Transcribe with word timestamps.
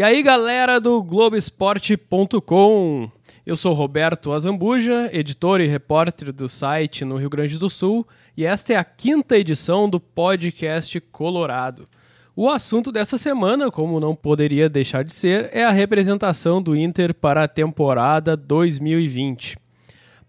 E 0.00 0.02
aí, 0.02 0.22
galera 0.22 0.80
do 0.80 1.02
Globoesporte.com. 1.02 3.10
Eu 3.44 3.54
sou 3.54 3.74
Roberto 3.74 4.32
Azambuja, 4.32 5.10
editor 5.12 5.60
e 5.60 5.66
repórter 5.66 6.32
do 6.32 6.48
site 6.48 7.04
no 7.04 7.16
Rio 7.16 7.28
Grande 7.28 7.58
do 7.58 7.68
Sul, 7.68 8.08
e 8.34 8.46
esta 8.46 8.72
é 8.72 8.76
a 8.76 8.82
quinta 8.82 9.36
edição 9.36 9.90
do 9.90 10.00
podcast 10.00 10.98
Colorado. 11.12 11.86
O 12.34 12.48
assunto 12.48 12.90
dessa 12.90 13.18
semana, 13.18 13.70
como 13.70 14.00
não 14.00 14.14
poderia 14.14 14.70
deixar 14.70 15.04
de 15.04 15.12
ser, 15.12 15.50
é 15.52 15.66
a 15.66 15.70
representação 15.70 16.62
do 16.62 16.74
Inter 16.74 17.12
para 17.12 17.44
a 17.44 17.48
temporada 17.48 18.34
2020. 18.34 19.58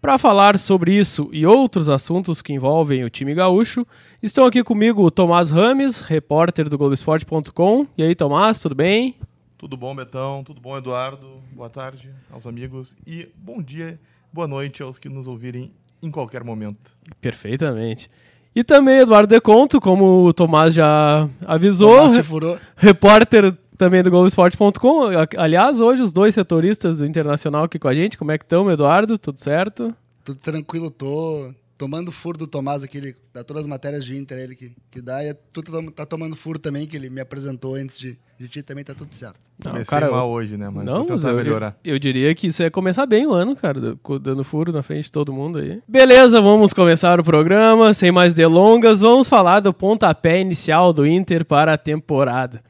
Para 0.02 0.18
falar 0.18 0.58
sobre 0.58 0.92
isso 0.92 1.30
e 1.32 1.46
outros 1.46 1.88
assuntos 1.88 2.42
que 2.42 2.52
envolvem 2.52 3.04
o 3.04 3.10
time 3.10 3.34
gaúcho, 3.34 3.86
estão 4.22 4.44
aqui 4.44 4.62
comigo 4.62 5.02
o 5.02 5.10
Tomás 5.10 5.50
Rames, 5.50 5.98
repórter 5.98 6.68
do 6.68 6.76
Globoesporte.com. 6.76 7.86
E 7.96 8.02
aí, 8.02 8.14
Tomás, 8.14 8.58
tudo 8.58 8.74
bem? 8.74 9.16
Tudo 9.62 9.76
bom, 9.76 9.94
Betão? 9.94 10.42
Tudo 10.42 10.60
bom, 10.60 10.76
Eduardo? 10.76 11.40
Boa 11.52 11.70
tarde 11.70 12.10
aos 12.32 12.48
amigos 12.48 12.96
e 13.06 13.28
bom 13.36 13.62
dia, 13.62 13.96
boa 14.32 14.48
noite 14.48 14.82
aos 14.82 14.98
que 14.98 15.08
nos 15.08 15.28
ouvirem 15.28 15.70
em 16.02 16.10
qualquer 16.10 16.42
momento. 16.42 16.96
Perfeitamente. 17.20 18.10
E 18.56 18.64
também 18.64 18.98
Eduardo 18.98 19.28
Deconto, 19.28 19.80
como 19.80 20.26
o 20.26 20.32
Tomás 20.32 20.74
já 20.74 21.30
avisou, 21.46 21.94
Tomás 21.94 22.10
se 22.10 22.24
furou. 22.24 22.58
repórter 22.74 23.56
também 23.78 24.02
do 24.02 24.10
Globoesporte.com. 24.10 25.10
Aliás, 25.38 25.80
hoje 25.80 26.02
os 26.02 26.12
dois 26.12 26.34
setoristas 26.34 26.98
do 26.98 27.06
Internacional 27.06 27.62
aqui 27.62 27.78
com 27.78 27.86
a 27.86 27.94
gente. 27.94 28.18
Como 28.18 28.32
é 28.32 28.38
que 28.38 28.44
estão, 28.44 28.68
Eduardo? 28.68 29.16
Tudo 29.16 29.38
certo? 29.38 29.94
Tudo 30.24 30.40
tranquilo, 30.40 30.90
tô 30.90 31.54
tomando 31.82 32.12
furo 32.12 32.38
do 32.38 32.46
Tomás 32.46 32.84
aqui, 32.84 32.96
ele 32.96 33.16
dá 33.34 33.42
todas 33.42 33.62
as 33.62 33.66
matérias 33.66 34.04
de 34.04 34.16
Inter, 34.16 34.38
ele 34.38 34.54
que, 34.54 34.70
que 34.88 35.02
dá, 35.02 35.24
e 35.24 35.34
tu 35.52 35.64
tá, 35.64 35.82
tá 35.96 36.06
tomando 36.06 36.36
furo 36.36 36.56
também, 36.56 36.86
que 36.86 36.96
ele 36.96 37.10
me 37.10 37.20
apresentou 37.20 37.74
antes 37.74 37.98
de, 37.98 38.16
de 38.38 38.46
ti, 38.46 38.62
também 38.62 38.84
tá 38.84 38.94
tudo 38.94 39.12
certo. 39.12 39.40
Não, 39.64 39.72
Comecei 39.72 39.90
cara, 39.90 40.08
mal 40.08 40.30
hoje, 40.30 40.56
né? 40.56 40.70
Mas 40.70 40.84
não, 40.84 41.04
mas 41.08 41.24
eu, 41.24 41.34
melhorar. 41.34 41.76
Eu, 41.82 41.94
eu, 41.94 41.98
diria 41.98 42.32
que 42.36 42.46
isso 42.46 42.62
ia 42.62 42.70
começar 42.70 43.04
bem 43.04 43.26
o 43.26 43.32
ano, 43.32 43.56
cara, 43.56 43.80
dando 44.20 44.44
furo 44.44 44.70
na 44.70 44.80
frente 44.80 45.06
de 45.06 45.10
todo 45.10 45.32
mundo 45.32 45.58
aí. 45.58 45.82
Beleza, 45.88 46.40
vamos 46.40 46.72
começar 46.72 47.18
o 47.18 47.24
programa, 47.24 47.92
sem 47.92 48.12
mais 48.12 48.32
delongas, 48.32 49.00
vamos 49.00 49.26
falar 49.26 49.58
do 49.58 49.74
pontapé 49.74 50.40
inicial 50.40 50.92
do 50.92 51.04
Inter 51.04 51.44
para 51.44 51.72
a 51.72 51.78
temporada. 51.78 52.62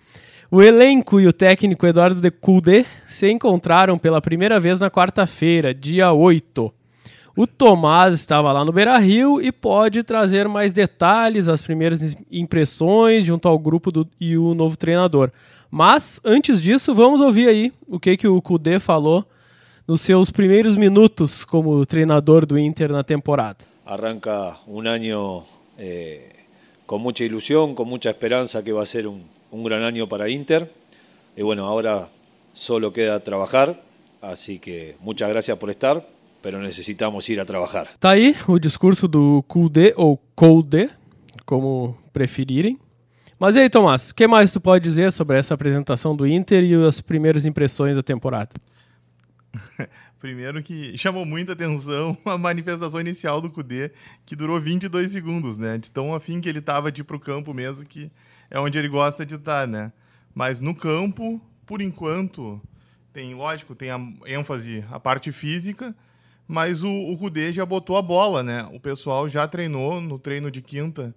O 0.50 0.62
elenco 0.62 1.20
e 1.20 1.26
o 1.26 1.34
técnico 1.34 1.86
Eduardo 1.86 2.18
de 2.18 2.30
Culde 2.30 2.86
se 3.06 3.30
encontraram 3.30 3.98
pela 3.98 4.22
primeira 4.22 4.58
vez 4.58 4.80
na 4.80 4.90
quarta-feira, 4.90 5.74
dia 5.74 6.10
8. 6.14 6.72
O 7.34 7.46
Tomás 7.46 8.14
estava 8.14 8.52
lá 8.52 8.62
no 8.62 8.72
Beira 8.72 8.98
Rio 8.98 9.40
e 9.40 9.50
pode 9.50 10.02
trazer 10.02 10.46
mais 10.48 10.74
detalhes, 10.74 11.48
as 11.48 11.62
primeiras 11.62 12.14
impressões 12.30 13.24
junto 13.24 13.48
ao 13.48 13.58
grupo 13.58 13.90
do, 13.90 14.06
e 14.20 14.36
o 14.36 14.52
novo 14.54 14.76
treinador. 14.76 15.30
Mas, 15.70 16.20
antes 16.22 16.60
disso, 16.60 16.94
vamos 16.94 17.22
ouvir 17.22 17.48
aí 17.48 17.72
o 17.88 17.98
que, 17.98 18.18
que 18.18 18.28
o 18.28 18.42
Kudê 18.42 18.78
falou 18.78 19.24
nos 19.88 20.02
seus 20.02 20.30
primeiros 20.30 20.76
minutos 20.76 21.42
como 21.42 21.86
treinador 21.86 22.44
do 22.44 22.58
Inter 22.58 22.92
na 22.92 23.02
temporada. 23.02 23.64
Arranca 23.86 24.56
um 24.68 24.80
ano 24.80 25.42
eh, 25.78 26.20
com 26.86 26.98
muita 26.98 27.24
ilusão, 27.24 27.74
com 27.74 27.86
muita 27.86 28.10
esperança 28.10 28.62
que 28.62 28.74
vai 28.74 28.84
ser 28.84 29.06
um, 29.06 29.20
um 29.50 29.62
grande 29.62 30.00
ano 30.00 30.06
para 30.06 30.30
Inter. 30.30 30.68
E 31.34 31.42
bueno, 31.42 31.64
só 32.52 32.90
queda 32.90 33.18
trabalhar, 33.18 33.74
assim 34.20 34.58
que 34.58 34.96
muitas 35.00 35.26
graças 35.30 35.58
por 35.58 35.70
estar 35.70 36.02
pero 36.42 36.60
necesitamos 36.60 37.28
ir 37.28 37.38
a 37.40 37.44
trabalhar. 37.44 37.88
Tá 37.98 38.10
aí 38.10 38.34
o 38.48 38.58
discurso 38.58 39.06
do 39.06 39.42
Kulde 39.46 39.94
ou 39.96 40.18
Kolde, 40.34 40.90
como 41.46 41.96
preferirem. 42.12 42.78
Mas 43.38 43.56
e 43.56 43.60
aí, 43.60 43.70
Tomás, 43.70 44.10
o 44.10 44.14
que 44.14 44.26
mais 44.26 44.52
tu 44.52 44.60
pode 44.60 44.84
dizer 44.84 45.10
sobre 45.12 45.38
essa 45.38 45.54
apresentação 45.54 46.14
do 46.14 46.26
Inter 46.26 46.62
e 46.62 46.74
as 46.86 47.00
primeiras 47.00 47.46
impressões 47.46 47.96
da 47.96 48.02
temporada? 48.02 48.50
Primeiro 50.20 50.62
que 50.62 50.96
chamou 50.96 51.24
muita 51.24 51.52
atenção 51.52 52.16
a 52.24 52.38
manifestação 52.38 53.00
inicial 53.00 53.40
do 53.40 53.50
Kudê, 53.50 53.90
que 54.24 54.36
durou 54.36 54.60
22 54.60 55.10
segundos, 55.10 55.58
né? 55.58 55.78
De 55.78 55.90
tão 55.90 56.14
afim 56.14 56.40
que 56.40 56.48
ele 56.48 56.60
estava 56.60 56.92
de 56.92 57.00
ir 57.00 57.04
pro 57.04 57.18
campo 57.18 57.52
mesmo, 57.52 57.84
que 57.84 58.10
é 58.48 58.60
onde 58.60 58.78
ele 58.78 58.88
gosta 58.88 59.26
de 59.26 59.34
estar, 59.34 59.66
né? 59.66 59.92
Mas 60.32 60.60
no 60.60 60.74
campo, 60.74 61.40
por 61.66 61.82
enquanto, 61.82 62.60
tem, 63.12 63.34
lógico, 63.34 63.74
tem 63.74 63.90
a 63.90 64.00
ênfase 64.24 64.84
a 64.90 65.00
parte 65.00 65.32
física, 65.32 65.94
mas 66.46 66.84
o, 66.84 66.90
o 66.90 67.52
já 67.52 67.64
botou 67.64 67.96
a 67.96 68.02
bola, 68.02 68.42
né? 68.42 68.68
O 68.72 68.80
pessoal 68.80 69.28
já 69.28 69.46
treinou 69.46 70.00
no 70.00 70.18
treino 70.18 70.50
de 70.50 70.60
quinta. 70.60 71.14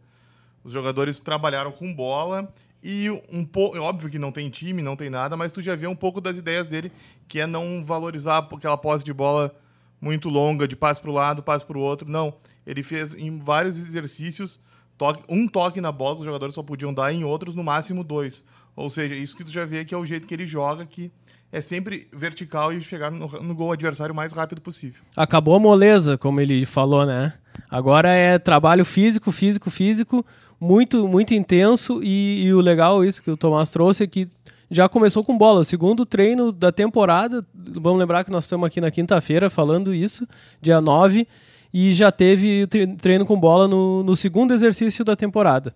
Os 0.63 0.71
jogadores 0.71 1.19
trabalharam 1.19 1.71
com 1.71 1.93
bola 1.93 2.53
e 2.83 3.09
um 3.31 3.43
pouco, 3.43 3.77
óbvio 3.79 4.09
que 4.09 4.19
não 4.19 4.31
tem 4.31 4.49
time, 4.49 4.81
não 4.81 4.95
tem 4.95 5.09
nada, 5.09 5.35
mas 5.35 5.51
tu 5.51 5.61
já 5.61 5.75
vê 5.75 5.87
um 5.87 5.95
pouco 5.95 6.21
das 6.21 6.37
ideias 6.37 6.67
dele, 6.67 6.91
que 7.27 7.39
é 7.39 7.47
não 7.47 7.83
valorizar 7.83 8.37
aquela 8.37 8.77
posse 8.77 9.03
de 9.03 9.13
bola 9.13 9.55
muito 9.99 10.29
longa, 10.29 10.67
de 10.67 10.75
passe 10.75 11.01
para 11.01 11.09
o 11.09 11.13
lado, 11.13 11.43
passe 11.43 11.65
para 11.65 11.77
o 11.77 11.81
outro. 11.81 12.09
Não, 12.09 12.35
ele 12.65 12.83
fez 12.83 13.13
em 13.13 13.39
vários 13.39 13.77
exercícios 13.77 14.59
toque, 14.97 15.23
um 15.27 15.47
toque 15.47 15.81
na 15.81 15.91
bola 15.91 16.15
que 16.15 16.21
os 16.21 16.25
jogadores 16.25 16.55
só 16.55 16.63
podiam 16.63 16.93
dar, 16.93 17.13
em 17.13 17.23
outros 17.23 17.55
no 17.55 17.63
máximo 17.63 18.03
dois. 18.03 18.43
Ou 18.75 18.89
seja, 18.89 19.15
isso 19.15 19.35
que 19.35 19.43
tu 19.43 19.51
já 19.51 19.65
vê 19.65 19.85
que 19.85 19.93
é 19.93 19.97
o 19.97 20.05
jeito 20.05 20.27
que 20.27 20.33
ele 20.33 20.47
joga, 20.47 20.85
que 20.85 21.11
é 21.55 21.61
sempre 21.61 22.05
vertical 22.11 22.73
e 22.73 22.81
chegar 22.81 23.09
no, 23.09 23.27
no 23.27 23.55
gol 23.55 23.71
adversário 23.71 24.11
o 24.11 24.15
mais 24.15 24.33
rápido 24.33 24.59
possível. 24.59 25.01
Acabou 25.15 25.55
a 25.55 25.59
moleza, 25.59 26.17
como 26.17 26.41
ele 26.41 26.65
falou, 26.65 27.05
né? 27.05 27.33
Agora 27.71 28.09
é 28.09 28.37
trabalho 28.37 28.83
físico, 28.83 29.31
físico, 29.31 29.71
físico, 29.71 30.25
muito, 30.59 31.07
muito 31.07 31.33
intenso 31.33 32.01
e, 32.03 32.43
e, 32.43 32.53
o 32.53 32.59
legal 32.59 33.05
isso 33.05 33.23
que 33.23 33.31
o 33.31 33.37
Tomás 33.37 33.69
trouxe 33.71 34.03
é 34.03 34.07
que 34.07 34.27
já 34.69 34.89
começou 34.89 35.23
com 35.23 35.37
bola. 35.37 35.61
O 35.61 35.65
segundo 35.65 36.05
treino 36.05 36.51
da 36.51 36.73
temporada, 36.73 37.45
vamos 37.53 37.99
lembrar 37.99 38.25
que 38.25 38.31
nós 38.31 38.43
estamos 38.43 38.67
aqui 38.67 38.81
na 38.81 38.91
quinta-feira 38.91 39.49
falando 39.49 39.93
isso, 39.93 40.27
dia 40.61 40.81
9, 40.81 41.25
e 41.73 41.93
já 41.93 42.11
teve 42.11 42.67
treino 42.99 43.25
com 43.25 43.39
bola 43.39 43.65
no, 43.65 44.03
no 44.03 44.15
segundo 44.17 44.53
exercício 44.53 45.05
da 45.05 45.15
temporada. 45.15 45.73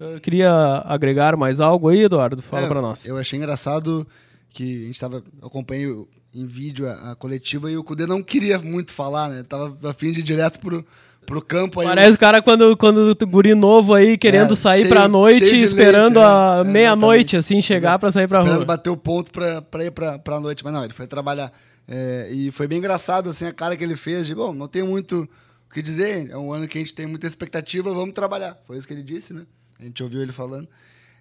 Eu 0.00 0.20
queria 0.20 0.82
agregar 0.86 1.36
mais 1.36 1.60
algo 1.60 1.88
aí, 1.88 2.04
Eduardo? 2.04 2.40
Fala 2.40 2.64
é, 2.64 2.68
para 2.68 2.80
nós. 2.80 3.04
Eu 3.04 3.18
achei 3.18 3.36
engraçado 3.36 4.06
que 4.50 4.82
a 4.82 4.86
gente 4.86 4.94
estava 4.94 5.22
acompanhando 5.42 6.08
em 6.34 6.46
vídeo 6.46 6.88
a, 6.88 7.12
a, 7.12 7.14
coletiva 7.14 7.70
e 7.70 7.76
o 7.76 7.84
Cudê 7.84 8.06
não 8.06 8.22
queria 8.22 8.58
muito 8.58 8.92
falar, 8.92 9.28
né? 9.28 9.42
Tava 9.42 9.76
a 9.88 9.94
fim 9.94 10.12
de 10.12 10.20
ir 10.20 10.22
direto 10.22 10.60
pro, 10.60 10.84
pro 11.24 11.42
campo. 11.42 11.82
Parece 11.82 12.16
o 12.16 12.18
cara 12.18 12.42
quando, 12.42 12.76
quando 12.76 13.10
o 13.10 13.26
guri 13.26 13.54
novo 13.54 13.94
aí 13.94 14.16
querendo 14.16 14.52
é, 14.52 14.56
sair 14.56 14.80
cheio, 14.80 14.90
pra 14.90 15.08
noite, 15.08 15.56
esperando 15.56 16.18
leite, 16.18 16.30
a 16.30 16.62
é, 16.64 16.64
meia-noite, 16.64 17.36
assim, 17.36 17.60
chegar 17.60 17.98
para 17.98 18.10
sair 18.10 18.26
pra 18.26 18.40
esperando 18.40 18.56
rua. 18.56 18.64
bater 18.64 18.90
o 18.90 18.96
ponto 18.96 19.30
pra, 19.30 19.62
pra 19.62 19.84
ir 19.84 19.90
pra, 19.90 20.18
pra 20.18 20.40
noite. 20.40 20.64
Mas 20.64 20.72
não, 20.72 20.84
ele 20.84 20.94
foi 20.94 21.06
trabalhar. 21.06 21.52
É, 21.86 22.28
e 22.30 22.50
foi 22.50 22.66
bem 22.66 22.78
engraçado, 22.78 23.30
assim, 23.30 23.46
a 23.46 23.52
cara 23.52 23.76
que 23.76 23.82
ele 23.82 23.96
fez 23.96 24.26
de, 24.26 24.34
bom, 24.34 24.52
não 24.52 24.68
tem 24.68 24.82
muito 24.82 25.28
o 25.70 25.74
que 25.74 25.82
dizer, 25.82 26.30
é 26.30 26.36
um 26.36 26.52
ano 26.52 26.66
que 26.66 26.78
a 26.78 26.80
gente 26.80 26.94
tem 26.94 27.06
muita 27.06 27.26
expectativa, 27.26 27.92
vamos 27.92 28.14
trabalhar. 28.14 28.58
Foi 28.66 28.76
isso 28.76 28.86
que 28.86 28.92
ele 28.92 29.02
disse, 29.02 29.34
né? 29.34 29.42
A 29.78 29.84
gente 29.84 30.02
ouviu 30.02 30.22
ele 30.22 30.32
falando. 30.32 30.68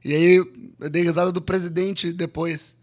E 0.04 0.14
aí 0.14 0.36
eu 0.36 0.90
dei 0.90 1.04
risada 1.04 1.32
do 1.32 1.42
presidente 1.42 2.14
depois 2.14 2.77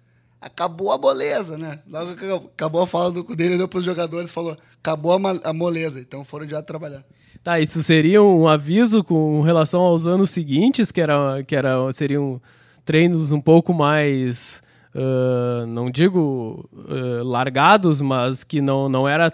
acabou 0.44 0.92
a 0.92 0.98
moleza, 0.98 1.56
né? 1.56 1.80
Logo 1.88 2.14
que 2.16 2.30
acabou 2.54 2.82
a 2.82 2.86
fala 2.86 3.10
dele, 3.34 3.56
deu 3.56 3.66
para 3.66 3.78
os 3.78 3.84
jogadores 3.84 4.30
falou: 4.30 4.56
acabou 4.78 5.12
a, 5.12 5.48
a 5.48 5.52
moleza, 5.52 5.98
então 5.98 6.22
foram 6.22 6.46
já 6.46 6.62
trabalhar. 6.62 7.02
Tá, 7.42 7.58
isso 7.58 7.82
seria 7.82 8.22
um 8.22 8.46
aviso 8.46 9.02
com 9.02 9.40
relação 9.40 9.80
aos 9.80 10.06
anos 10.06 10.30
seguintes, 10.30 10.92
que, 10.92 11.00
era, 11.00 11.42
que 11.42 11.56
era, 11.56 11.92
seriam 11.92 12.40
treinos 12.84 13.32
um 13.32 13.40
pouco 13.40 13.74
mais, 13.74 14.62
uh, 14.94 15.66
não 15.66 15.90
digo 15.90 16.68
uh, 16.72 17.22
largados, 17.24 18.00
mas 18.00 18.44
que 18.44 18.60
não, 18.62 18.88
não 18.88 19.08
era 19.08 19.32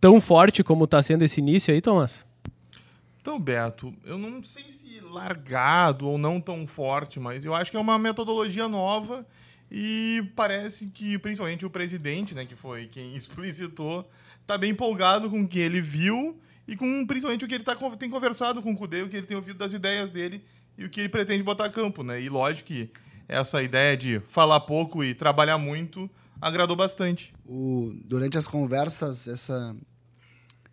tão 0.00 0.20
forte 0.20 0.62
como 0.62 0.84
está 0.84 1.02
sendo 1.02 1.24
esse 1.24 1.40
início 1.40 1.72
aí, 1.72 1.80
Thomas? 1.80 2.26
Então, 3.20 3.38
Beto, 3.40 3.92
eu 4.04 4.18
não 4.18 4.42
sei 4.42 4.70
se 4.70 5.00
largado 5.00 6.08
ou 6.08 6.18
não 6.18 6.40
tão 6.40 6.66
forte, 6.66 7.20
mas 7.20 7.44
eu 7.44 7.54
acho 7.54 7.70
que 7.70 7.76
é 7.76 7.80
uma 7.80 7.98
metodologia 7.98 8.68
nova 8.68 9.26
e 9.74 10.30
parece 10.36 10.84
que, 10.88 11.18
principalmente, 11.18 11.64
o 11.64 11.70
presidente, 11.70 12.34
né, 12.34 12.44
que 12.44 12.54
foi 12.54 12.88
quem 12.88 13.16
explicitou, 13.16 14.06
tá 14.46 14.58
bem 14.58 14.72
empolgado 14.72 15.30
com 15.30 15.40
o 15.40 15.48
que 15.48 15.58
ele 15.58 15.80
viu 15.80 16.38
e 16.68 16.76
com 16.76 17.06
principalmente 17.06 17.42
o 17.46 17.48
que 17.48 17.54
ele 17.54 17.64
tá, 17.64 17.74
tem 17.98 18.10
conversado 18.10 18.60
com 18.60 18.72
o 18.72 18.76
Cudê, 18.76 19.00
o 19.00 19.08
que 19.08 19.16
ele 19.16 19.26
tem 19.26 19.34
ouvido 19.34 19.56
das 19.56 19.72
ideias 19.72 20.10
dele 20.10 20.44
e 20.76 20.84
o 20.84 20.90
que 20.90 21.00
ele 21.00 21.08
pretende 21.08 21.42
botar 21.42 21.64
a 21.64 21.70
campo, 21.70 22.02
né? 22.02 22.20
E 22.20 22.28
lógico 22.28 22.68
que 22.68 22.90
essa 23.26 23.62
ideia 23.62 23.96
de 23.96 24.20
falar 24.28 24.60
pouco 24.60 25.02
e 25.02 25.14
trabalhar 25.14 25.56
muito 25.56 26.08
agradou 26.38 26.76
bastante. 26.76 27.32
O, 27.46 27.94
durante 28.04 28.36
as 28.36 28.46
conversas, 28.46 29.26
essa, 29.26 29.74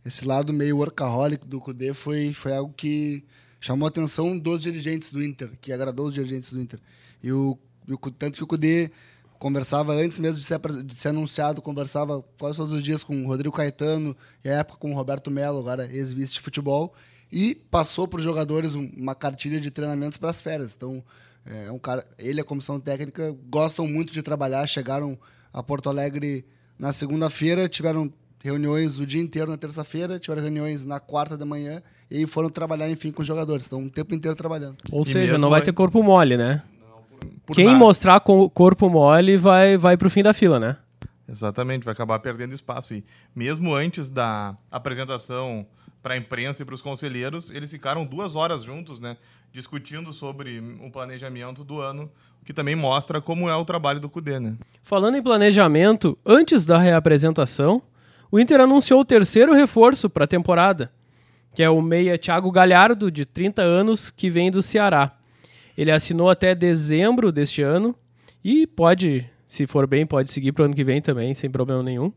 esse 0.04 0.26
lado 0.26 0.52
meio 0.52 0.76
workaholic 0.76 1.48
do 1.48 1.62
Cudê 1.62 1.94
foi, 1.94 2.34
foi 2.34 2.54
algo 2.54 2.74
que 2.74 3.24
chamou 3.62 3.86
a 3.86 3.90
atenção 3.90 4.38
dos 4.38 4.62
dirigentes 4.62 5.10
do 5.10 5.24
Inter, 5.24 5.52
que 5.62 5.72
agradou 5.72 6.08
os 6.08 6.14
dirigentes 6.14 6.52
do 6.52 6.60
Inter. 6.60 6.80
E 7.24 7.32
o 7.32 7.58
tanto 7.98 8.38
que 8.38 8.44
o 8.44 8.48
Cudê 8.48 8.92
conversava 9.38 9.94
antes 9.94 10.20
mesmo 10.20 10.38
de 10.38 10.44
ser, 10.44 10.60
de 10.84 10.94
ser 10.94 11.10
anunciado, 11.10 11.62
conversava 11.62 12.24
quase 12.38 12.58
todos 12.58 12.74
os 12.74 12.84
dias 12.84 13.04
com 13.04 13.24
o 13.24 13.28
Rodrigo 13.28 13.56
Caetano, 13.56 14.16
e 14.44 14.50
a 14.50 14.60
época 14.60 14.80
com 14.80 14.92
o 14.92 14.96
Roberto 14.96 15.32
Melo, 15.32 15.60
agora 15.60 15.90
ex-vice 15.92 16.34
de 16.34 16.42
futebol, 16.42 16.94
e 17.32 17.56
passou 17.56 18.08
para 18.08 18.18
os 18.18 18.24
jogadores 18.24 18.74
uma 18.74 19.16
cartilha 19.16 19.60
de 19.60 19.72
treinamentos 19.72 20.18
para 20.18 20.30
as 20.30 20.42
férias. 20.42 20.76
Então, 20.76 21.04
É 21.46 21.72
um 21.72 21.80
cara, 21.80 22.06
ele 22.18 22.40
e 22.40 22.42
a 22.42 22.44
comissão 22.44 22.80
técnica 22.80 23.36
gostam 23.50 23.88
muito 23.88 24.14
de 24.14 24.22
trabalhar. 24.22 24.68
Chegaram 24.68 25.18
a 25.52 25.64
Porto 25.64 25.90
Alegre 25.90 26.46
na 26.78 26.94
segunda-feira, 26.94 27.68
tiveram 27.68 28.12
reuniões 28.42 29.00
o 29.00 29.06
dia 29.06 29.22
inteiro 29.22 29.50
na 29.50 29.58
terça-feira, 29.58 30.20
tiveram 30.20 30.44
reuniões 30.44 30.86
na 30.86 31.00
quarta 31.00 31.36
da 31.36 31.46
manhã 31.46 31.82
e 32.10 32.18
aí 32.18 32.26
foram 32.26 32.50
trabalhar, 32.50 32.90
enfim, 32.90 33.12
com 33.12 33.22
os 33.22 33.28
jogadores. 33.28 33.66
Estão 33.66 33.84
o 33.84 33.90
tempo 33.90 34.14
inteiro 34.14 34.36
trabalhando. 34.36 34.78
Ou 34.92 35.02
E 35.02 35.06
seja, 35.06 35.38
não 35.38 35.50
vai 35.50 35.62
ter 35.62 35.74
corpo 35.74 36.02
mole, 36.04 36.38
né? 36.38 36.62
Quem 37.54 37.66
nada. 37.66 37.78
mostrar 37.78 38.20
co- 38.20 38.50
corpo 38.50 38.90
mole 38.90 39.38
vai, 39.38 39.78
vai 39.78 39.98
pro 39.98 40.10
fim 40.10 40.22
da 40.24 40.34
fila, 40.34 40.60
né? 40.60 40.78
Exatamente, 41.28 41.86
vai 41.86 41.92
acabar 41.94 42.20
perdendo 42.20 42.54
espaço. 42.56 42.94
E 42.94 43.04
mesmo 43.36 43.74
antes 43.74 44.10
da 44.10 44.56
apresentação 44.72 45.66
para 46.02 46.14
a 46.14 46.18
imprensa 46.18 46.62
e 46.64 46.66
para 46.66 46.74
os 46.76 46.82
conselheiros, 46.82 47.52
eles 47.52 47.70
ficaram 47.70 48.06
duas 48.06 48.36
horas 48.36 48.64
juntos, 48.64 49.00
né? 49.00 49.18
Discutindo 49.52 50.12
sobre 50.14 50.60
o 50.84 50.90
planejamento 50.92 51.64
do 51.64 51.82
ano, 51.82 52.10
o 52.42 52.46
que 52.46 52.54
também 52.54 52.76
mostra 52.76 53.20
como 53.22 53.50
é 53.50 53.56
o 53.56 53.66
trabalho 53.66 54.00
do 54.00 54.10
CUDE, 54.10 54.40
né? 54.40 54.56
Falando 54.82 55.18
em 55.18 55.22
planejamento, 55.24 56.18
antes 56.26 56.66
da 56.66 56.78
reapresentação, 56.78 57.82
o 58.32 58.40
Inter 58.40 58.62
anunciou 58.62 59.02
o 59.02 59.06
terceiro 59.06 59.54
reforço 59.54 60.10
para 60.10 60.24
a 60.24 60.28
temporada, 60.28 60.92
que 61.54 61.62
é 61.62 61.70
o 61.70 61.82
meia 61.82 62.18
Thiago 62.18 62.52
Galhardo, 62.52 63.12
de 63.12 63.26
30 63.26 63.62
anos, 63.62 64.10
que 64.10 64.30
vem 64.30 64.50
do 64.50 64.62
Ceará. 64.64 65.12
Ele 65.80 65.92
assinou 65.92 66.30
até 66.30 66.54
dezembro 66.54 67.32
deste 67.32 67.62
ano 67.62 67.96
e 68.44 68.68
pode, 68.68 69.26
se 69.48 69.66
for 69.66 69.88
bem, 69.88 70.06
pode 70.06 70.30
seguir 70.30 70.52
para 70.52 70.64
o 70.64 70.66
ano 70.66 70.76
que 70.76 70.84
vem 70.84 71.02
também, 71.02 71.34
sem 71.34 71.50
problema 71.50 71.82
nenhum. 71.82 72.12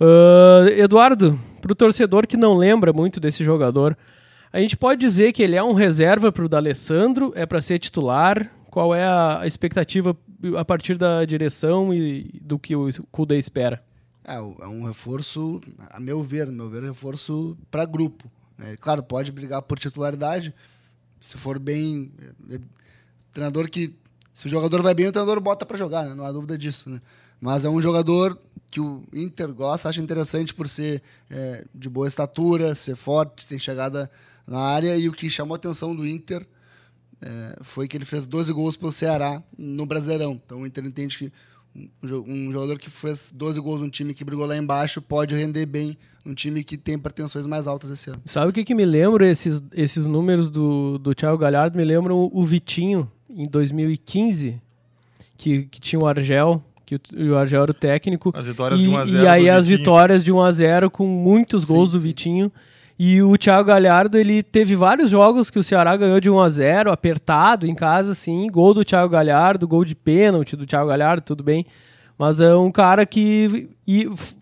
Ah, 0.00 0.64
Eduardo, 0.70 1.38
para 1.60 1.70
o 1.70 1.74
torcedor 1.74 2.26
que 2.26 2.34
não 2.34 2.56
lembra 2.56 2.90
muito 2.90 3.20
desse 3.20 3.44
jogador, 3.44 3.94
a 4.50 4.58
gente 4.58 4.74
pode 4.74 5.02
dizer 5.02 5.34
que 5.34 5.42
ele 5.42 5.54
é 5.54 5.62
um 5.62 5.74
reserva 5.74 6.32
para 6.32 6.46
o 6.46 6.48
D'Alessandro, 6.48 7.30
é 7.36 7.44
para 7.44 7.60
ser 7.60 7.78
titular? 7.78 8.50
Qual 8.70 8.94
é 8.94 9.04
a 9.04 9.42
expectativa 9.46 10.16
a 10.56 10.64
partir 10.64 10.96
da 10.96 11.26
direção 11.26 11.92
e 11.92 12.40
do 12.40 12.58
que 12.58 12.74
o 12.74 12.88
Kuda 13.12 13.36
espera? 13.36 13.84
É, 14.24 14.36
é 14.36 14.66
um 14.66 14.86
reforço, 14.86 15.60
a 15.90 16.00
meu 16.00 16.22
ver, 16.22 16.46
meu 16.46 16.70
ver, 16.70 16.84
é 16.84 16.86
reforço 16.86 17.54
para 17.70 17.84
grupo. 17.84 18.30
né? 18.56 18.76
Claro, 18.80 19.02
pode 19.02 19.30
brigar 19.30 19.60
por 19.60 19.78
titularidade, 19.78 20.54
se 21.20 21.36
for 21.36 21.58
bem. 21.58 22.10
é, 22.50 22.54
é, 22.56 22.60
treinador 23.32 23.68
que. 23.70 23.94
Se 24.32 24.46
o 24.46 24.50
jogador 24.50 24.82
vai 24.82 24.94
bem, 24.94 25.08
o 25.08 25.12
treinador 25.12 25.40
bota 25.40 25.66
para 25.66 25.76
jogar, 25.76 26.04
né? 26.06 26.14
não 26.14 26.24
há 26.24 26.30
dúvida 26.30 26.56
disso. 26.56 26.88
Né? 26.88 27.00
Mas 27.40 27.64
é 27.64 27.68
um 27.68 27.80
jogador 27.82 28.38
que 28.70 28.80
o 28.80 29.02
Inter 29.12 29.52
gosta, 29.52 29.88
acha 29.88 30.00
interessante 30.00 30.54
por 30.54 30.68
ser 30.68 31.02
é, 31.28 31.64
de 31.74 31.88
boa 31.88 32.06
estatura, 32.06 32.74
ser 32.74 32.94
forte, 32.94 33.46
tem 33.46 33.58
chegada 33.58 34.08
na 34.46 34.60
área. 34.60 34.96
E 34.96 35.08
o 35.08 35.12
que 35.12 35.28
chamou 35.28 35.54
a 35.54 35.56
atenção 35.56 35.94
do 35.94 36.06
Inter 36.06 36.46
é, 37.20 37.56
foi 37.62 37.88
que 37.88 37.96
ele 37.96 38.04
fez 38.04 38.26
12 38.26 38.52
gols 38.52 38.76
pelo 38.76 38.92
Ceará 38.92 39.42
no 39.56 39.84
Brasileirão. 39.86 40.40
Então 40.44 40.60
o 40.60 40.66
Inter 40.66 40.84
entende 40.84 41.18
que 41.18 41.32
um 41.74 41.88
jo- 42.06 42.52
jogador 42.52 42.78
que 42.78 42.90
fez 42.90 43.32
12 43.32 43.58
gols 43.60 43.80
num 43.80 43.90
time 43.90 44.14
que 44.14 44.24
brigou 44.24 44.46
lá 44.46 44.56
embaixo 44.56 45.02
pode 45.02 45.34
render 45.34 45.66
bem 45.66 45.96
num 46.28 46.34
time 46.34 46.62
que 46.62 46.76
tem 46.76 46.98
pretensões 46.98 47.46
mais 47.46 47.66
altas 47.66 47.90
esse 47.90 48.10
ano. 48.10 48.20
Sabe 48.26 48.50
o 48.50 48.52
que, 48.52 48.62
que 48.62 48.74
me 48.74 48.84
lembra 48.84 49.26
esses, 49.26 49.62
esses 49.72 50.04
números 50.04 50.50
do, 50.50 50.98
do 50.98 51.14
Thiago 51.14 51.38
Galhardo? 51.38 51.76
Me 51.76 51.84
lembram 51.84 52.30
o, 52.30 52.44
Vitinho, 52.44 53.10
em 53.30 53.44
2015, 53.44 54.60
que, 55.38 55.62
que 55.62 55.80
tinha 55.80 55.98
o 55.98 56.06
Argel, 56.06 56.62
que 56.84 56.96
o, 56.96 57.00
e 57.16 57.30
o 57.30 57.38
Argel 57.38 57.62
era 57.62 57.70
o 57.70 57.74
técnico. 57.74 58.30
As 58.34 58.44
vitórias 58.44 58.78
e, 58.78 58.82
de 58.82 58.88
1 58.90 58.96
a 58.98 59.06
0 59.06 59.24
E 59.24 59.26
aí 59.26 59.48
as 59.48 59.66
Vitinho. 59.66 59.78
vitórias 59.78 60.22
de 60.22 60.30
1 60.30 60.40
a 60.42 60.52
0 60.52 60.90
com 60.90 61.06
muitos 61.06 61.64
gols 61.64 61.92
do 61.92 62.00
Vitinho. 62.00 62.52
E 62.98 63.22
o 63.22 63.38
Thiago 63.38 63.68
Galhardo, 63.68 64.18
ele 64.18 64.42
teve 64.42 64.74
vários 64.74 65.08
jogos 65.08 65.50
que 65.50 65.58
o 65.58 65.62
Ceará 65.62 65.96
ganhou 65.96 66.20
de 66.20 66.28
1 66.28 66.40
a 66.40 66.48
0 66.48 66.90
apertado 66.90 67.66
em 67.66 67.74
casa, 67.74 68.12
assim. 68.12 68.48
Gol 68.50 68.74
do 68.74 68.84
Thiago 68.84 69.10
Galhardo, 69.10 69.66
gol 69.66 69.84
de 69.84 69.94
pênalti 69.94 70.56
do 70.56 70.66
Thiago 70.66 70.88
Galhardo, 70.88 71.22
tudo 71.22 71.42
bem. 71.42 71.64
Mas 72.18 72.40
é 72.40 72.54
um 72.56 72.72
cara 72.72 73.06
que 73.06 73.70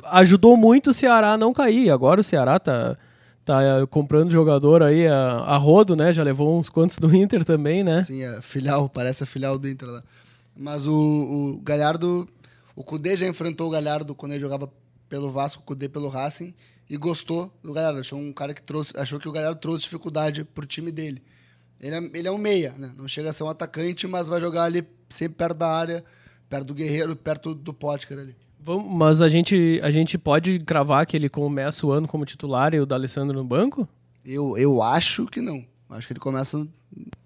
ajudou 0.04 0.56
muito 0.56 0.90
o 0.90 0.94
Ceará 0.94 1.34
a 1.34 1.38
não 1.38 1.52
cair. 1.52 1.90
Agora 1.90 2.22
o 2.22 2.24
Ceará 2.24 2.58
tá, 2.58 2.96
tá 3.44 3.62
eh, 3.62 3.86
comprando 3.86 4.30
jogador 4.30 4.82
aí 4.82 5.06
a, 5.06 5.40
a 5.40 5.56
rodo, 5.58 5.94
né? 5.94 6.10
Já 6.10 6.22
levou 6.22 6.58
uns 6.58 6.70
quantos 6.70 6.96
do 6.96 7.14
Inter 7.14 7.44
também, 7.44 7.84
né? 7.84 7.98
Assim, 7.98 8.22
é 8.22 8.40
filial, 8.40 8.88
parece 8.88 9.24
a 9.24 9.26
filial 9.26 9.58
do 9.58 9.68
Inter 9.68 9.90
lá. 9.90 10.02
Mas 10.56 10.86
o, 10.86 10.94
o 10.94 11.60
Galhardo, 11.62 12.26
o 12.74 12.82
Cudê 12.82 13.14
já 13.14 13.26
enfrentou 13.26 13.68
o 13.68 13.70
Galhardo 13.70 14.14
quando 14.14 14.32
ele 14.32 14.40
jogava 14.40 14.72
pelo 15.06 15.30
Vasco, 15.30 15.62
o 15.62 15.66
Cudê 15.66 15.86
pelo 15.86 16.08
Racing, 16.08 16.54
e 16.88 16.96
gostou 16.96 17.52
do 17.62 17.74
Galhardo. 17.74 18.00
Achou 18.00 18.18
um 18.18 18.32
cara 18.32 18.54
que 18.54 18.62
trouxe, 18.62 18.94
achou 18.96 19.20
que 19.20 19.28
o 19.28 19.32
Galhardo 19.32 19.60
trouxe 19.60 19.84
dificuldade 19.84 20.44
pro 20.44 20.64
time 20.64 20.90
dele. 20.90 21.22
Ele 21.78 21.94
é, 21.94 22.10
ele 22.14 22.28
é 22.28 22.30
um 22.32 22.38
meia, 22.38 22.74
né? 22.78 22.90
Não 22.96 23.06
chega 23.06 23.28
a 23.28 23.32
ser 23.34 23.42
um 23.42 23.50
atacante, 23.50 24.06
mas 24.06 24.28
vai 24.28 24.40
jogar 24.40 24.62
ali 24.62 24.82
sempre 25.10 25.36
perto 25.36 25.58
da 25.58 25.68
área, 25.68 26.02
perto 26.48 26.66
do 26.68 26.74
Guerreiro, 26.74 27.14
perto 27.16 27.54
do 27.54 27.72
Potker 27.74 28.18
ali. 28.18 28.36
Vamos- 28.60 28.90
mas 28.92 29.20
a 29.20 29.28
gente, 29.28 29.80
a 29.82 29.90
gente 29.90 30.18
pode 30.18 30.58
cravar 30.60 31.06
que 31.06 31.16
ele 31.16 31.28
começa 31.28 31.86
o 31.86 31.92
ano 31.92 32.08
como 32.08 32.24
titular 32.24 32.74
e 32.74 32.80
o 32.80 32.86
D'Alessandro 32.86 33.36
no 33.36 33.44
banco? 33.44 33.88
Eu, 34.24 34.56
eu 34.58 34.82
acho 34.82 35.26
que 35.26 35.40
não. 35.40 35.64
Acho 35.88 36.06
que 36.08 36.12
ele 36.14 36.20
começa, 36.20 36.66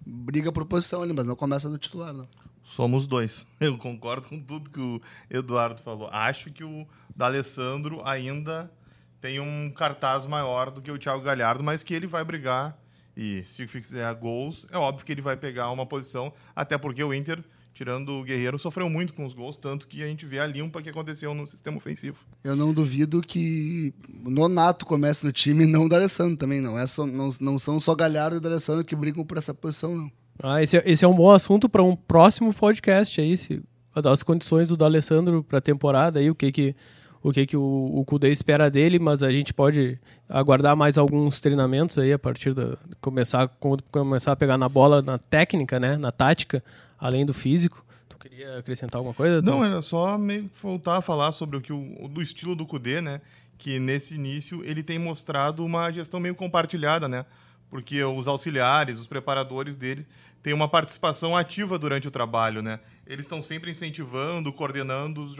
briga 0.05 0.51
por 0.51 0.65
posição 0.65 1.01
ali, 1.01 1.13
mas 1.13 1.25
não 1.25 1.35
começa 1.35 1.67
no 1.67 1.77
titular, 1.79 2.13
não. 2.13 2.27
Somos 2.63 3.07
dois. 3.07 3.47
Eu 3.59 3.75
concordo 3.77 4.27
com 4.29 4.39
tudo 4.39 4.69
que 4.69 4.79
o 4.79 5.01
Eduardo 5.29 5.81
falou. 5.81 6.07
Acho 6.11 6.51
que 6.51 6.63
o 6.63 6.87
D'Alessandro 7.15 8.01
ainda 8.05 8.71
tem 9.19 9.39
um 9.39 9.71
cartaz 9.71 10.27
maior 10.27 10.69
do 10.69 10.81
que 10.81 10.91
o 10.91 10.97
Thiago 10.99 11.23
Galhardo, 11.23 11.63
mas 11.63 11.81
que 11.83 11.93
ele 11.93 12.05
vai 12.07 12.23
brigar 12.23 12.77
e 13.17 13.43
se 13.45 13.67
fizer 13.67 14.13
gols, 14.15 14.65
é 14.71 14.77
óbvio 14.77 15.05
que 15.05 15.11
ele 15.11 15.21
vai 15.21 15.35
pegar 15.35 15.69
uma 15.71 15.85
posição, 15.85 16.31
até 16.55 16.77
porque 16.77 17.03
o 17.03 17.13
Inter, 17.13 17.43
tirando 17.73 18.09
o 18.09 18.23
Guerreiro, 18.23 18.59
sofreu 18.59 18.89
muito 18.89 19.13
com 19.13 19.25
os 19.25 19.33
gols, 19.33 19.55
tanto 19.55 19.87
que 19.87 20.03
a 20.03 20.07
gente 20.07 20.25
vê 20.25 20.39
a 20.39 20.45
limpa 20.45 20.81
que 20.81 20.89
aconteceu 20.89 21.33
no 21.33 21.47
sistema 21.47 21.77
ofensivo. 21.77 22.17
Eu 22.43 22.55
não 22.55 22.73
duvido 22.73 23.21
que 23.21 23.93
o 24.25 24.29
Nonato 24.29 24.85
comece 24.85 25.25
no 25.25 25.31
time 25.31 25.63
e 25.63 25.67
não 25.67 25.85
o 25.85 25.89
D'Alessandro 25.89 26.37
também. 26.37 26.61
Não, 26.61 26.77
é 26.77 26.85
só, 26.85 27.05
não, 27.05 27.29
não 27.39 27.57
são 27.57 27.79
só 27.79 27.95
Galhardo 27.95 28.35
e 28.35 28.39
o 28.39 28.41
D'Alessandro 28.41 28.85
que 28.85 28.95
brigam 28.95 29.25
por 29.25 29.37
essa 29.37 29.53
posição, 29.53 29.95
não. 29.95 30.11
Ah, 30.41 30.61
esse, 30.61 30.77
é- 30.77 30.83
esse 30.85 31.05
é 31.05 31.07
um 31.07 31.15
bom 31.15 31.31
assunto 31.31 31.69
para 31.69 31.83
um 31.83 31.95
próximo 31.95 32.53
podcast 32.53 33.19
aí, 33.21 33.37
se, 33.37 33.61
as 33.93 34.23
condições 34.23 34.69
do 34.69 34.77
D'Alessandro 34.77 35.43
para 35.43 35.59
a 35.59 35.61
temporada 35.61 36.19
aí, 36.19 36.29
o 36.29 36.35
que 36.35 36.51
que 36.51 36.75
o 37.23 37.31
que 37.31 37.45
que 37.45 37.55
o, 37.57 37.91
o 37.93 38.03
Kudê 38.03 38.31
espera 38.31 38.69
dele, 38.69 38.97
mas 38.97 39.21
a 39.21 39.31
gente 39.31 39.53
pode 39.53 39.99
aguardar 40.27 40.75
mais 40.75 40.97
alguns 40.97 41.39
treinamentos 41.39 41.99
aí 41.99 42.11
a 42.11 42.17
partir 42.17 42.53
da 42.53 42.77
começar 42.99 43.47
quando 43.59 43.83
começar 43.91 44.31
a 44.31 44.35
pegar 44.35 44.57
na 44.57 44.67
bola, 44.67 45.01
na 45.03 45.19
técnica, 45.19 45.79
né, 45.79 45.97
na 45.97 46.11
tática, 46.11 46.63
além 47.01 47.25
do 47.25 47.33
físico. 47.33 47.83
Tu 48.07 48.17
queria 48.19 48.59
acrescentar 48.59 48.99
alguma 48.99 49.15
coisa? 49.15 49.41
Não, 49.41 49.65
era 49.65 49.81
só 49.81 50.17
meio 50.19 50.49
voltar 50.61 50.97
a 50.97 51.01
falar 51.01 51.31
sobre 51.31 51.57
o 51.57 51.61
que 51.61 51.73
o, 51.73 52.07
do 52.07 52.21
estilo 52.21 52.55
do 52.55 52.67
Cudê, 52.67 53.01
né? 53.01 53.19
Que 53.57 53.79
nesse 53.79 54.13
início 54.13 54.63
ele 54.63 54.83
tem 54.83 54.99
mostrado 54.99 55.65
uma 55.65 55.91
gestão 55.91 56.19
meio 56.19 56.35
compartilhada, 56.35 57.07
né? 57.07 57.25
Porque 57.69 58.03
os 58.03 58.27
auxiliares, 58.27 58.99
os 58.99 59.07
preparadores 59.07 59.75
dele 59.75 60.05
têm 60.43 60.53
uma 60.53 60.67
participação 60.67 61.35
ativa 61.35 61.79
durante 61.79 62.07
o 62.07 62.11
trabalho, 62.11 62.61
né? 62.61 62.79
Eles 63.07 63.25
estão 63.25 63.41
sempre 63.41 63.71
incentivando, 63.71 64.53
coordenando 64.53 65.23
os, 65.23 65.35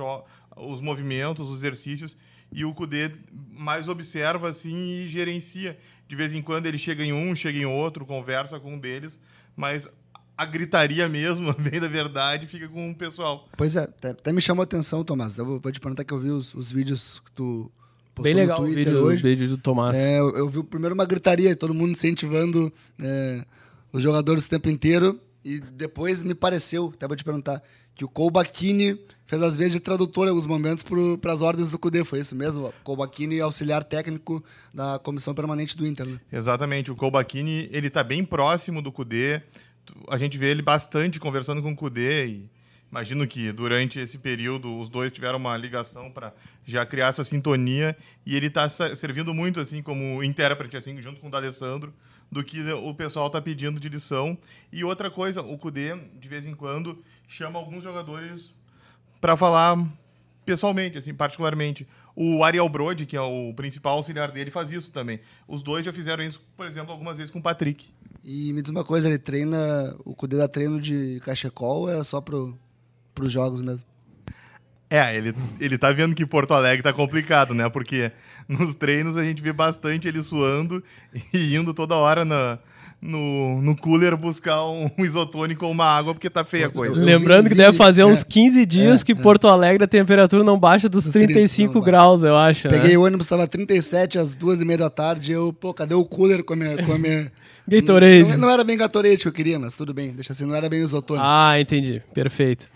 os 0.55 0.81
movimentos, 0.81 1.49
os 1.49 1.59
exercícios, 1.59 2.17
e 2.51 2.65
o 2.65 2.73
Cudê 2.73 3.11
mais 3.51 3.87
observa 3.87 4.49
assim 4.49 5.03
e 5.03 5.07
gerencia. 5.07 5.77
De 6.07 6.15
vez 6.15 6.33
em 6.33 6.41
quando 6.41 6.65
ele 6.65 6.77
chega 6.77 7.03
em 7.03 7.13
um, 7.13 7.35
chega 7.35 7.57
em 7.57 7.65
outro, 7.65 8.05
conversa 8.05 8.59
com 8.59 8.73
um 8.73 8.79
deles, 8.79 9.21
mas 9.55 9.89
a 10.37 10.45
gritaria 10.45 11.07
mesmo, 11.07 11.53
bem 11.59 11.79
da 11.79 11.87
verdade, 11.87 12.47
fica 12.47 12.67
com 12.67 12.91
o 12.91 12.95
pessoal. 12.95 13.47
Pois 13.55 13.75
é, 13.75 13.83
até, 13.83 14.09
até 14.11 14.31
me 14.31 14.41
chamou 14.41 14.61
a 14.61 14.65
atenção, 14.65 15.03
Tomás. 15.03 15.37
Eu 15.37 15.45
vou, 15.45 15.59
vou 15.59 15.71
te 15.71 15.79
perguntar 15.79 16.03
que 16.03 16.13
eu 16.13 16.19
vi 16.19 16.29
os, 16.29 16.53
os 16.53 16.71
vídeos 16.71 17.19
que 17.25 17.31
tu 17.31 17.71
postou 18.13 18.23
Bem 18.23 18.33
legal 18.33 18.59
no 18.59 18.63
o 18.63 18.67
Twitter 18.67 18.93
vídeo, 18.93 19.05
hoje. 19.05 19.19
o 19.19 19.23
vídeo 19.23 19.47
do 19.49 19.57
Tomás. 19.57 19.97
É, 19.97 20.19
eu, 20.19 20.35
eu 20.37 20.49
vi 20.49 20.63
primeiro 20.63 20.95
uma 20.95 21.05
gritaria, 21.05 21.55
todo 21.55 21.73
mundo 21.73 21.91
incentivando 21.91 22.71
é, 22.99 23.45
os 23.91 24.01
jogadores 24.01 24.45
o 24.45 24.49
tempo 24.49 24.69
inteiro. 24.69 25.19
E 25.43 25.59
depois 25.59 26.23
me 26.23 26.35
pareceu, 26.35 26.91
até 26.93 27.07
vou 27.07 27.17
te 27.17 27.23
perguntar, 27.23 27.63
que 27.95 28.05
o 28.05 28.07
Kolbachini 28.07 28.99
fez 29.25 29.41
as 29.41 29.55
vezes 29.55 29.73
de 29.73 29.79
tradutor 29.79 30.27
em 30.27 30.29
alguns 30.29 30.45
momentos 30.45 30.85
para 31.19 31.33
as 31.33 31.41
ordens 31.41 31.71
do 31.71 31.79
CUDE. 31.79 32.03
Foi 32.03 32.19
isso 32.19 32.35
mesmo? 32.35 32.67
O 32.67 32.73
Kolbachini, 32.83 33.39
auxiliar 33.39 33.83
técnico 33.83 34.43
da 34.73 34.99
comissão 34.99 35.33
permanente 35.33 35.75
do 35.75 35.87
Inter. 35.87 36.05
Né? 36.05 36.19
Exatamente, 36.31 36.91
o 36.91 36.95
Kolbachini, 36.95 37.69
ele 37.71 37.89
tá 37.89 38.03
bem 38.03 38.23
próximo 38.23 38.81
do 38.81 38.91
Kudê. 38.91 39.41
A 40.09 40.17
gente 40.17 40.37
vê 40.37 40.47
ele 40.51 40.61
bastante 40.61 41.19
conversando 41.19 41.61
com 41.61 41.71
o 41.71 41.75
Kudê 41.75 42.25
e 42.25 42.49
imagino 42.91 43.25
que 43.27 43.51
durante 43.51 43.99
esse 43.99 44.17
período 44.17 44.77
os 44.79 44.89
dois 44.89 45.11
tiveram 45.11 45.37
uma 45.37 45.55
ligação 45.57 46.11
para 46.11 46.33
já 46.65 46.85
criar 46.85 47.07
essa 47.07 47.23
sintonia 47.23 47.95
e 48.25 48.35
ele 48.35 48.49
tá 48.49 48.67
sa- 48.69 48.95
servindo 48.95 49.33
muito 49.33 49.59
assim 49.59 49.81
como 49.81 50.23
intérprete 50.23 50.75
assim 50.77 50.99
junto 51.01 51.19
com 51.19 51.27
o 51.27 51.31
D'Alessandro 51.31 51.93
do 52.31 52.43
que 52.43 52.61
o 52.71 52.93
pessoal 52.93 53.29
tá 53.29 53.41
pedindo 53.41 53.79
de 53.79 53.89
lição. 53.89 54.37
E 54.71 54.83
outra 54.85 55.11
coisa, 55.11 55.41
o 55.41 55.57
Kudê 55.57 55.95
de 56.19 56.29
vez 56.29 56.45
em 56.45 56.55
quando 56.55 57.03
chama 57.27 57.59
alguns 57.59 57.83
jogadores 57.83 58.55
para 59.19 59.35
falar 59.35 59.77
pessoalmente, 60.45 60.97
assim, 60.97 61.13
particularmente. 61.13 61.87
O 62.23 62.43
Ariel 62.43 62.69
Brode, 62.69 63.07
que 63.07 63.17
é 63.17 63.21
o 63.21 63.51
principal 63.55 63.95
auxiliar 63.95 64.29
dele, 64.29 64.51
faz 64.51 64.69
isso 64.69 64.91
também. 64.91 65.19
Os 65.47 65.63
dois 65.63 65.83
já 65.83 65.91
fizeram 65.91 66.23
isso, 66.23 66.39
por 66.55 66.67
exemplo, 66.67 66.91
algumas 66.91 67.17
vezes 67.17 67.31
com 67.31 67.39
o 67.39 67.41
Patrick. 67.41 67.87
E 68.23 68.53
me 68.53 68.61
diz 68.61 68.69
uma 68.69 68.83
coisa, 68.83 69.09
ele 69.09 69.17
treina. 69.17 69.95
O 70.05 70.13
Cudê 70.13 70.37
dá 70.37 70.47
treino 70.47 70.79
de 70.79 71.19
cachecol 71.25 71.81
ou 71.81 71.89
é 71.89 72.03
só 72.03 72.21
pro, 72.21 72.55
pros 73.15 73.31
jogos 73.31 73.63
mesmo? 73.63 73.87
É, 74.87 75.15
ele, 75.15 75.33
ele 75.59 75.79
tá 75.79 75.91
vendo 75.91 76.13
que 76.13 76.23
Porto 76.23 76.53
Alegre 76.53 76.83
tá 76.83 76.93
complicado, 76.93 77.55
né? 77.55 77.67
Porque 77.69 78.11
nos 78.47 78.75
treinos 78.75 79.17
a 79.17 79.23
gente 79.23 79.41
vê 79.41 79.51
bastante 79.51 80.07
ele 80.07 80.21
suando 80.21 80.83
e 81.33 81.55
indo 81.55 81.73
toda 81.73 81.95
hora 81.95 82.23
na, 82.23 82.59
no, 83.01 83.59
no 83.61 83.75
cooler 83.75 84.15
buscar 84.15 84.63
um, 84.67 84.89
isotônico 84.99 85.65
ou 85.65 85.71
uma 85.71 85.85
água, 85.85 86.13
porque 86.13 86.29
tá 86.29 86.43
feia 86.43 86.67
a 86.67 86.69
coisa. 86.69 86.93
Lembrando 86.95 87.49
que 87.49 87.55
deve 87.55 87.75
fazer 87.75 88.01
é, 88.01 88.05
uns 88.05 88.23
15 88.23 88.65
dias 88.65 89.01
é, 89.01 89.05
que 89.05 89.13
é. 89.13 89.15
Porto 89.15 89.47
Alegre 89.47 89.83
a 89.83 89.87
temperatura 89.87 90.43
não 90.43 90.59
baixa 90.59 90.87
dos 90.87 91.03
Dos 91.03 91.13
30, 91.13 91.33
35 91.33 91.73
não, 91.73 91.81
graus, 91.81 92.23
eu 92.23 92.37
acho. 92.37 92.67
né? 92.67 92.77
Peguei 92.77 92.95
o 92.95 93.03
ônibus, 93.03 93.27
tava 93.27 93.47
37 93.47 94.19
às 94.19 94.35
duas 94.35 94.61
e 94.61 94.65
meia 94.65 94.77
da 94.77 94.89
tarde. 94.89 95.31
Eu, 95.31 95.51
pô, 95.51 95.73
cadê 95.73 95.95
o 95.95 96.05
cooler 96.05 96.43
com 96.43 96.53
a 96.53 96.55
minha. 96.55 96.85
Com 96.85 96.93
a 96.93 96.97
minha... 96.97 97.31
Gatorade. 97.67 98.23
Não, 98.23 98.37
não 98.37 98.49
era 98.49 98.63
bem 98.63 98.77
Gatorade 98.77 99.17
que 99.17 99.27
eu 99.27 99.31
queria, 99.31 99.57
mas 99.57 99.73
tudo 99.73 99.93
bem, 99.93 100.11
deixa 100.11 100.33
assim, 100.33 100.45
não 100.45 100.55
era 100.55 100.69
bem 100.69 100.81
isotônico. 100.81 101.25
Ah, 101.25 101.59
entendi. 101.59 102.01
Perfeito. 102.13 102.67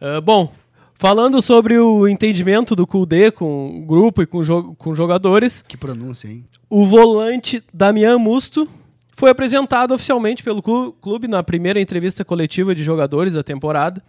Ah, 0.00 0.20
bom, 0.20 0.52
falando 0.94 1.42
sobre 1.42 1.78
o 1.78 2.06
entendimento 2.06 2.76
do 2.76 2.86
Cool 2.86 3.06
D 3.06 3.30
com 3.30 3.78
o 3.78 3.86
grupo 3.86 4.22
e 4.22 4.26
com, 4.26 4.42
jo 4.42 4.74
com 4.78 4.94
jogadores, 4.94 5.64
Que 5.66 5.76
pronúncia, 5.76 6.28
hein? 6.28 6.44
o 6.68 6.84
volante 6.84 7.62
Damian 7.72 8.18
Musto 8.18 8.68
foi 9.18 9.30
apresentado 9.30 9.94
oficialmente 9.94 10.42
pelo 10.44 10.60
clu- 10.62 10.92
clube 10.92 11.26
na 11.26 11.42
primeira 11.42 11.80
entrevista 11.80 12.22
coletiva 12.22 12.74
de 12.74 12.84
jogadores 12.84 13.32
da 13.32 13.42
temporada 13.42 14.02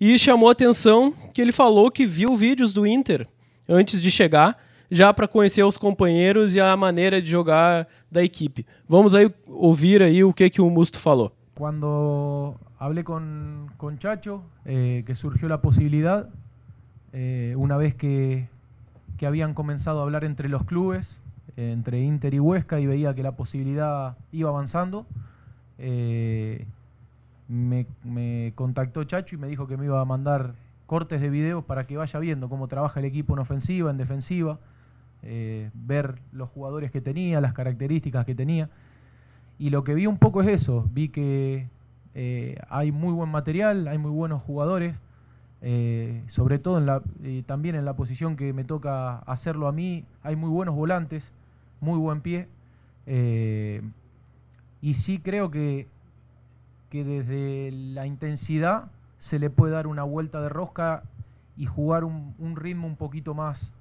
e 0.00 0.18
chamou 0.18 0.48
a 0.48 0.52
atenção 0.52 1.14
que 1.32 1.40
ele 1.40 1.52
falou 1.52 1.90
que 1.92 2.04
viu 2.04 2.34
vídeos 2.34 2.72
do 2.72 2.84
Inter 2.84 3.28
antes 3.68 4.02
de 4.02 4.10
chegar, 4.10 4.58
já 4.90 5.14
para 5.14 5.28
conhecer 5.28 5.62
os 5.64 5.78
companheiros 5.78 6.56
e 6.56 6.60
a 6.60 6.76
maneira 6.76 7.22
de 7.22 7.30
jogar 7.30 7.86
da 8.10 8.22
equipe. 8.22 8.66
Vamos 8.88 9.14
aí 9.14 9.30
ouvir 9.46 10.02
aí 10.02 10.24
o 10.24 10.32
que, 10.34 10.50
que 10.50 10.60
o 10.60 10.68
Musto 10.68 10.98
falou. 10.98 11.32
Cuando 11.54 12.56
hablé 12.80 13.04
con, 13.04 13.68
con 13.78 13.96
Chacho, 13.96 14.42
eh, 14.66 15.04
que 15.06 15.14
surgió 15.14 15.48
la 15.48 15.58
posibilidad, 15.62 16.28
eh, 17.12 17.54
vez 17.78 17.94
que, 17.94 18.48
que 19.16 19.24
comenzado 19.54 20.00
a 20.00 20.02
hablar 20.02 20.24
entre 20.24 20.48
los 20.48 20.64
clubes, 20.64 21.16
entre 21.56 22.00
Inter 22.00 22.34
y 22.34 22.40
Huesca, 22.40 22.80
y 22.80 22.86
veía 22.86 23.14
que 23.14 23.22
la 23.22 23.32
posibilidad 23.32 24.16
iba 24.32 24.48
avanzando, 24.48 25.06
eh, 25.78 26.64
me, 27.48 27.86
me 28.04 28.52
contactó 28.54 29.04
Chacho 29.04 29.34
y 29.34 29.38
me 29.38 29.48
dijo 29.48 29.66
que 29.66 29.76
me 29.76 29.84
iba 29.84 30.00
a 30.00 30.04
mandar 30.04 30.54
cortes 30.86 31.20
de 31.20 31.28
videos 31.28 31.64
para 31.64 31.86
que 31.86 31.96
vaya 31.96 32.18
viendo 32.18 32.48
cómo 32.48 32.68
trabaja 32.68 33.00
el 33.00 33.06
equipo 33.06 33.34
en 33.34 33.40
ofensiva, 33.40 33.90
en 33.90 33.96
defensiva, 33.96 34.58
eh, 35.22 35.70
ver 35.74 36.20
los 36.32 36.48
jugadores 36.50 36.90
que 36.90 37.00
tenía, 37.00 37.40
las 37.40 37.52
características 37.52 38.24
que 38.24 38.34
tenía. 38.34 38.70
Y 39.58 39.70
lo 39.70 39.84
que 39.84 39.94
vi 39.94 40.06
un 40.06 40.18
poco 40.18 40.42
es 40.42 40.48
eso, 40.48 40.88
vi 40.92 41.08
que 41.08 41.68
eh, 42.14 42.58
hay 42.68 42.92
muy 42.92 43.12
buen 43.12 43.30
material, 43.30 43.88
hay 43.88 43.98
muy 43.98 44.10
buenos 44.10 44.42
jugadores, 44.42 44.96
sobre 46.26 46.58
todo 46.58 47.02
también 47.46 47.76
en 47.76 47.84
la 47.84 47.94
posición 47.94 48.34
que 48.34 48.52
me 48.52 48.64
toca 48.64 49.18
hacerlo 49.18 49.68
a 49.68 49.72
mí, 49.72 50.04
hay 50.24 50.34
muy 50.34 50.50
buenos 50.50 50.74
volantes, 50.74 51.32
muy 51.82 51.98
buen 51.98 52.22
pie, 52.22 52.48
eh, 53.06 53.82
y 54.80 54.94
sí 54.94 55.18
creo 55.18 55.50
que, 55.50 55.86
que 56.88 57.04
desde 57.04 57.70
la 57.72 58.06
intensidad 58.06 58.84
se 59.18 59.38
le 59.38 59.50
puede 59.50 59.72
dar 59.72 59.86
una 59.86 60.04
vuelta 60.04 60.40
de 60.40 60.48
rosca 60.48 61.02
y 61.56 61.66
jugar 61.66 62.04
un, 62.04 62.34
un 62.38 62.56
ritmo 62.56 62.86
un 62.86 62.96
poquito 62.96 63.34
más 63.34 63.72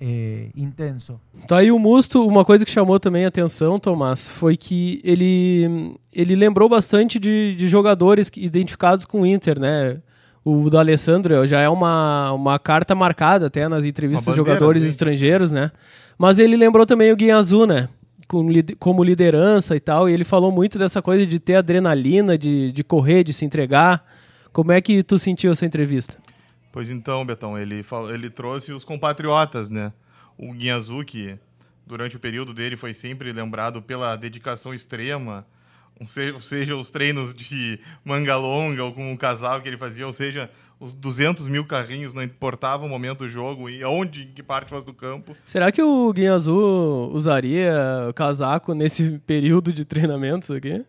eh, 0.00 0.50
intenso. 0.54 1.20
Tá 1.46 1.58
aí 1.58 1.70
o 1.70 1.78
Musto, 1.78 2.26
uma 2.26 2.44
coisa 2.44 2.64
que 2.64 2.70
chamou 2.70 2.98
também 2.98 3.24
a 3.24 3.28
atenção, 3.28 3.78
Tomás, 3.78 4.28
foi 4.28 4.56
que 4.56 5.00
ele, 5.04 5.96
ele 6.12 6.34
lembrou 6.34 6.68
bastante 6.68 7.18
de, 7.18 7.54
de 7.54 7.68
jogadores 7.68 8.30
identificados 8.36 9.04
com 9.04 9.22
o 9.22 9.26
Inter, 9.26 9.58
né? 9.58 10.02
O 10.44 10.68
do 10.68 10.78
Alessandro 10.78 11.46
já 11.46 11.60
é 11.60 11.68
uma, 11.68 12.32
uma 12.32 12.58
carta 12.58 12.94
marcada 12.94 13.46
até 13.46 13.66
nas 13.66 13.84
entrevistas 13.84 14.26
de 14.26 14.36
jogadores 14.36 14.82
estrangeiros, 14.82 15.50
né? 15.50 15.72
Mas 16.18 16.38
ele 16.38 16.56
lembrou 16.56 16.84
também 16.84 17.10
o 17.10 17.16
Guinha 17.16 17.36
Azul, 17.36 17.66
né? 17.66 17.88
Com, 18.28 18.46
como 18.78 19.02
liderança 19.02 19.74
e 19.74 19.80
tal, 19.80 20.08
e 20.08 20.12
ele 20.12 20.24
falou 20.24 20.52
muito 20.52 20.78
dessa 20.78 21.00
coisa 21.00 21.26
de 21.26 21.38
ter 21.38 21.56
adrenalina, 21.56 22.36
de, 22.36 22.72
de 22.72 22.84
correr, 22.84 23.24
de 23.24 23.32
se 23.32 23.44
entregar. 23.44 24.04
Como 24.52 24.70
é 24.70 24.80
que 24.80 25.02
tu 25.02 25.18
sentiu 25.18 25.50
essa 25.50 25.64
entrevista? 25.64 26.16
Pois 26.70 26.90
então, 26.90 27.24
Betão, 27.24 27.58
ele, 27.58 27.82
falou, 27.82 28.12
ele 28.12 28.28
trouxe 28.28 28.72
os 28.72 28.84
compatriotas, 28.84 29.70
né? 29.70 29.92
O 30.36 30.52
Guinhazu, 30.52 31.04
que 31.04 31.38
durante 31.86 32.16
o 32.16 32.20
período 32.20 32.52
dele 32.52 32.76
foi 32.76 32.92
sempre 32.92 33.32
lembrado 33.32 33.80
pela 33.80 34.16
dedicação 34.16 34.74
extrema, 34.74 35.46
se- 36.06 36.34
seja 36.40 36.76
os 36.76 36.90
treinos 36.90 37.34
de 37.34 37.78
manga 38.04 38.36
longa 38.36 38.82
ou 38.84 38.92
com 38.92 39.12
o 39.12 39.18
casal 39.18 39.60
que 39.60 39.68
ele 39.68 39.76
fazia, 39.76 40.06
ou 40.06 40.12
seja, 40.12 40.50
os 40.80 40.92
200 40.92 41.48
mil 41.48 41.64
carrinhos, 41.64 42.12
não 42.12 42.22
importava 42.22 42.84
o 42.84 42.88
momento 42.88 43.20
do 43.20 43.28
jogo 43.28 43.70
e 43.70 43.82
aonde, 43.82 44.24
em 44.24 44.32
que 44.32 44.42
parte 44.42 44.68
fosse 44.68 44.84
do 44.84 44.92
campo. 44.92 45.34
Será 45.46 45.70
que 45.70 45.80
o 45.82 46.12
Guinha 46.12 46.34
Azul 46.34 47.10
usaria 47.12 47.72
casaco 48.14 48.74
nesse 48.74 49.18
período 49.26 49.72
de 49.72 49.84
treinamentos 49.84 50.50
aqui? 50.50 50.84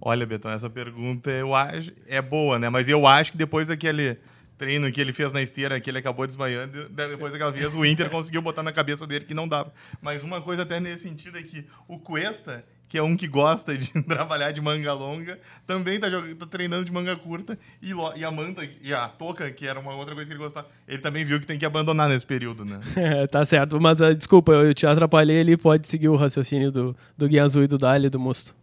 Olha, 0.00 0.24
Betão, 0.24 0.50
essa 0.50 0.70
pergunta 0.70 1.30
eu 1.30 1.54
acho, 1.54 1.92
é 2.06 2.22
boa, 2.22 2.58
né? 2.58 2.68
Mas 2.70 2.88
eu 2.88 3.06
acho 3.06 3.32
que 3.32 3.38
depois 3.38 3.68
daquele 3.68 4.16
treino 4.56 4.90
que 4.90 5.00
ele 5.00 5.12
fez 5.12 5.32
na 5.32 5.42
esteira, 5.42 5.78
que 5.80 5.90
ele 5.90 5.98
acabou 5.98 6.26
desmaiando, 6.26 6.88
depois 6.88 7.32
daquela 7.32 7.52
vez 7.52 7.74
o 7.74 7.84
Inter 7.84 8.08
conseguiu 8.10 8.40
botar 8.42 8.62
na 8.62 8.72
cabeça 8.72 9.06
dele 9.06 9.24
que 9.24 9.34
não 9.34 9.46
dava. 9.46 9.72
Mas 10.00 10.22
uma 10.22 10.40
coisa 10.40 10.62
até 10.62 10.80
nesse 10.80 11.02
sentido 11.04 11.36
é 11.38 11.42
que 11.42 11.64
o 11.86 11.98
Cuesta, 11.98 12.64
que 12.88 12.96
é 12.96 13.02
um 13.02 13.16
que 13.16 13.28
gosta 13.28 13.76
de 13.76 13.90
trabalhar 14.04 14.50
de 14.52 14.60
manga 14.60 14.92
longa, 14.94 15.38
também 15.66 16.00
tá, 16.00 16.08
jog- 16.08 16.34
tá 16.36 16.46
treinando 16.46 16.84
de 16.84 16.92
manga 16.92 17.14
curta. 17.16 17.58
E, 17.82 17.90
e 18.16 18.24
a 18.24 18.30
manta, 18.30 18.68
e 18.80 18.94
a 18.94 19.06
touca, 19.08 19.50
que 19.50 19.66
era 19.66 19.78
uma 19.78 19.94
outra 19.94 20.14
coisa 20.14 20.26
que 20.26 20.32
ele 20.32 20.42
gostava, 20.42 20.68
ele 20.86 20.98
também 21.02 21.24
viu 21.24 21.38
que 21.38 21.46
tem 21.46 21.58
que 21.58 21.66
abandonar 21.66 22.08
nesse 22.08 22.24
período, 22.24 22.64
né? 22.64 22.80
É, 22.96 23.26
tá 23.26 23.44
certo. 23.44 23.80
Mas 23.80 24.00
ah, 24.00 24.14
desculpa, 24.14 24.52
eu 24.52 24.72
te 24.72 24.86
atrapalhei 24.86 25.40
ali. 25.40 25.56
Pode 25.56 25.86
seguir 25.86 26.08
o 26.08 26.16
raciocínio 26.16 26.72
do, 26.72 26.96
do 27.16 27.28
Guinha 27.28 27.44
Azul 27.44 27.62
e 27.62 27.66
do 27.66 27.76
Dali 27.78 28.08
do 28.08 28.18
Musto. 28.18 28.56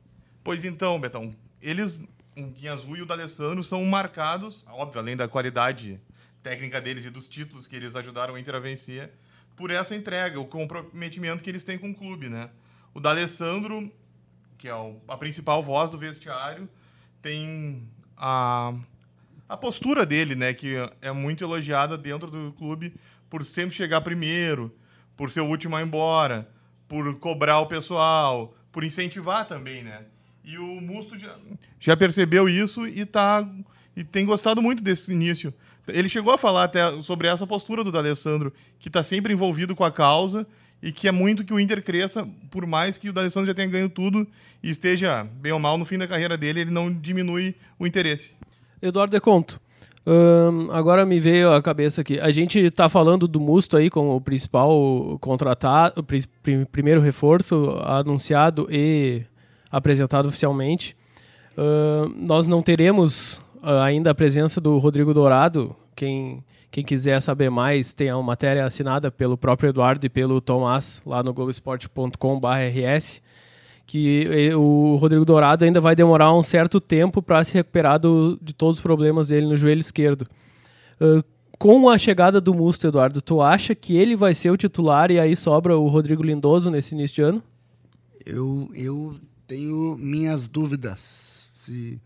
Pois 0.43 0.65
então, 0.65 0.99
Betão, 0.99 1.33
eles, 1.61 2.03
o 2.35 2.43
Guinha 2.47 2.73
Azul 2.73 2.97
e 2.97 3.01
o 3.01 3.05
D'Alessandro, 3.05 3.63
são 3.63 3.83
marcados, 3.85 4.65
óbvio, 4.71 4.99
além 5.01 5.15
da 5.15 5.27
qualidade 5.27 5.99
técnica 6.43 6.79
deles 6.81 7.05
e 7.05 7.09
dos 7.09 7.27
títulos 7.27 7.65
que 7.67 7.75
eles 7.75 7.95
ajudaram 7.95 8.35
o 8.35 8.37
Inter 8.37 8.55
a 8.55 8.59
vencer, 8.59 9.09
por 9.55 9.71
essa 9.71 9.95
entrega, 9.95 10.39
o 10.39 10.45
comprometimento 10.45 11.43
que 11.43 11.49
eles 11.49 11.63
têm 11.63 11.77
com 11.77 11.89
o 11.89 11.95
clube, 11.95 12.27
né? 12.29 12.49
O 12.93 12.99
D'Alessandro, 12.99 13.91
que 14.57 14.67
é 14.67 14.75
o- 14.75 14.99
a 15.07 15.17
principal 15.17 15.61
voz 15.63 15.89
do 15.89 15.97
vestiário, 15.97 16.67
tem 17.21 17.83
a, 18.17 18.73
a 19.49 19.57
postura 19.57 20.05
dele, 20.05 20.35
né, 20.35 20.53
que 20.53 20.75
é 21.01 21.11
muito 21.11 21.43
elogiada 21.43 21.97
dentro 21.97 22.29
do 22.29 22.53
clube 22.53 22.93
por 23.29 23.43
sempre 23.43 23.75
chegar 23.75 24.01
primeiro, 24.01 24.73
por 25.17 25.29
ser 25.29 25.41
o 25.41 25.45
último 25.47 25.75
a 25.75 25.81
ir 25.81 25.85
embora, 25.85 26.47
por 26.87 27.15
cobrar 27.19 27.59
o 27.59 27.67
pessoal, 27.67 28.55
por 28.71 28.83
incentivar 28.83 29.47
também, 29.47 29.83
né? 29.83 30.03
E 30.43 30.57
o 30.59 30.79
Musto 30.79 31.17
já, 31.17 31.35
já 31.79 31.97
percebeu 31.97 32.47
isso 32.47 32.87
e 32.87 33.05
tá 33.05 33.47
e 33.95 34.03
tem 34.03 34.25
gostado 34.25 34.61
muito 34.61 34.83
desse 34.83 35.11
início. 35.11 35.53
Ele 35.87 36.09
chegou 36.09 36.33
a 36.33 36.37
falar 36.37 36.65
até 36.65 37.01
sobre 37.01 37.27
essa 37.27 37.47
postura 37.47 37.83
do 37.83 37.91
D'Alessandro, 37.91 38.53
que 38.77 38.89
está 38.89 39.03
sempre 39.03 39.33
envolvido 39.33 39.75
com 39.75 39.83
a 39.83 39.91
causa 39.91 40.45
e 40.81 40.91
que 40.91 41.07
é 41.07 41.11
muito 41.11 41.43
que 41.43 41.53
o 41.53 41.59
Inter 41.59 41.83
cresça, 41.83 42.27
por 42.51 42.65
mais 42.65 42.97
que 42.97 43.09
o 43.09 43.13
D'Alessandro 43.13 43.47
já 43.47 43.53
tenha 43.53 43.67
ganho 43.67 43.89
tudo 43.89 44.27
e 44.61 44.69
esteja 44.69 45.23
bem 45.41 45.51
ou 45.51 45.59
mal 45.59 45.77
no 45.77 45.85
fim 45.85 45.97
da 45.97 46.07
carreira 46.07 46.37
dele, 46.37 46.61
ele 46.61 46.71
não 46.71 46.93
diminui 46.93 47.55
o 47.79 47.87
interesse. 47.87 48.33
Eduardo 48.81 49.11
Deconto. 49.11 49.59
Ahn, 50.07 50.69
agora 50.71 51.03
me 51.03 51.19
veio 51.19 51.51
à 51.51 51.61
cabeça 51.63 52.01
aqui. 52.01 52.19
A 52.19 52.31
gente 52.31 52.69
tá 52.69 52.87
falando 52.87 53.27
do 53.27 53.39
Musto 53.39 53.75
aí 53.75 53.89
como 53.89 54.15
o 54.15 54.21
principal 54.21 55.17
contratado, 55.19 56.01
o 56.01 56.03
pri- 56.03 56.27
pri- 56.43 56.65
primeiro 56.65 57.01
reforço 57.01 57.71
anunciado 57.83 58.67
e 58.69 59.23
apresentado 59.71 60.27
oficialmente. 60.27 60.95
Ahn, 61.57 62.13
nós 62.27 62.45
não 62.45 62.61
teremos 62.61 63.41
ah, 63.63 63.83
ainda 63.83 64.11
a 64.11 64.15
presença 64.15 64.61
do 64.61 64.77
Rodrigo 64.77 65.11
Dourado. 65.11 65.75
Quem, 65.95 66.43
quem 66.75 66.83
quiser 66.83 67.21
saber 67.21 67.49
mais, 67.49 67.93
tem 67.93 68.09
a 68.09 68.21
matéria 68.21 68.65
assinada 68.65 69.09
pelo 69.09 69.37
próprio 69.37 69.69
Eduardo 69.69 70.05
e 70.05 70.09
pelo 70.09 70.41
Tomás 70.41 71.01
lá 71.05 71.23
no 71.23 71.33
globesport.com.br 71.33 72.47
que 73.87 74.51
o 74.57 74.97
Rodrigo 74.97 75.23
Dourado 75.23 75.63
ainda 75.63 75.79
vai 75.79 75.95
demorar 75.95 76.33
um 76.33 76.43
certo 76.43 76.81
tempo 76.81 77.21
para 77.21 77.41
se 77.45 77.53
recuperar 77.53 77.97
do- 77.97 78.37
de 78.41 78.51
todos 78.53 78.79
os 78.79 78.81
problemas 78.83 79.29
dele 79.29 79.45
no 79.47 79.55
joelho 79.55 79.79
esquerdo. 79.79 80.27
Ah, 80.99 81.23
com 81.57 81.87
a 81.89 81.97
chegada 81.97 82.41
do 82.41 82.53
Musto, 82.53 82.87
Eduardo, 82.87 83.21
tu 83.21 83.41
acha 83.41 83.73
que 83.73 83.95
ele 83.95 84.13
vai 84.13 84.35
ser 84.35 84.49
o 84.51 84.57
titular 84.57 85.11
e 85.11 85.17
aí 85.17 85.33
sobra 85.33 85.77
o 85.77 85.87
Rodrigo 85.87 86.23
Lindoso 86.23 86.69
nesse 86.69 86.93
início 86.93 87.15
de 87.15 87.21
ano? 87.21 87.43
Eu, 88.25 88.69
eu 88.73 89.15
tenho 89.47 89.95
minhas 89.97 90.45
dúvidas. 90.45 91.47
Se 91.53 92.01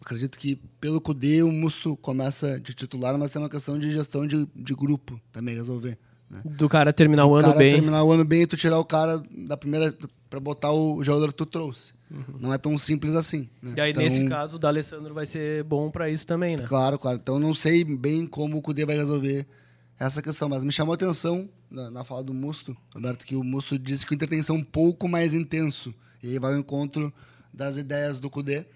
acredito 0.00 0.38
que 0.38 0.56
pelo 0.80 1.00
CUDE 1.00 1.42
o 1.42 1.52
Musto 1.52 1.96
começa 1.96 2.58
de 2.60 2.74
titular, 2.74 3.16
mas 3.18 3.30
tem 3.30 3.40
uma 3.42 3.48
questão 3.50 3.78
de 3.78 3.90
gestão 3.90 4.26
de, 4.26 4.46
de 4.54 4.74
grupo 4.74 5.20
também 5.32 5.54
resolver. 5.54 5.98
Né? 6.30 6.40
Do 6.44 6.68
cara 6.68 6.92
terminar 6.92 7.26
o, 7.26 7.30
o 7.30 7.34
ano 7.36 7.46
cara 7.48 7.58
bem. 7.58 7.72
terminar 7.74 8.02
o 8.02 8.12
ano 8.12 8.24
bem 8.24 8.42
e 8.42 8.46
tu 8.46 8.56
tirar 8.56 8.78
o 8.78 8.84
cara 8.84 9.22
da 9.30 9.56
primeira 9.56 9.94
para 10.28 10.40
botar 10.40 10.72
o 10.72 11.02
jogador 11.02 11.28
que 11.28 11.34
tu 11.34 11.46
trouxe. 11.46 11.94
Não 12.38 12.52
é 12.52 12.58
tão 12.58 12.76
simples 12.78 13.14
assim. 13.14 13.48
né? 13.62 13.74
E 13.76 13.80
aí, 13.80 13.90
Então, 13.90 14.02
nesse 14.02 14.24
caso, 14.28 14.56
o 14.56 14.58
D'Alessandro 14.58 15.12
vai 15.14 15.26
ser 15.26 15.64
bom 15.64 15.90
pra 15.90 16.08
isso 16.08 16.26
também, 16.26 16.56
né? 16.56 16.64
Claro, 16.66 16.98
claro. 16.98 17.18
Então 17.20 17.38
não 17.38 17.52
sei 17.52 17.84
bem 17.84 18.26
como 18.26 18.56
o 18.56 18.62
Cudê 18.62 18.84
vai 18.84 18.96
resolver 18.96 19.46
essa 19.98 20.20
questão, 20.22 20.48
mas 20.48 20.62
me 20.62 20.70
chamou 20.72 20.92
a 20.92 20.94
atenção 20.94 21.48
na, 21.70 21.90
na 21.90 22.04
fala 22.04 22.22
do 22.22 22.34
Musto, 22.34 22.76
Roberto, 22.94 23.24
que 23.26 23.34
o 23.34 23.42
Musto 23.42 23.78
disse 23.78 24.06
que 24.06 24.12
o 24.12 24.14
Inter 24.14 24.28
tem 24.28 24.38
que 24.38 24.44
ser 24.44 24.52
um 24.52 24.62
pouco 24.62 25.08
mais 25.08 25.34
intenso. 25.34 25.94
E 26.22 26.28
aí 26.28 26.38
vai 26.38 26.52
ao 26.52 26.58
encontro 26.58 27.12
das 27.52 27.76
ideias 27.76 28.18
do 28.18 28.28
Cudê. 28.30 28.66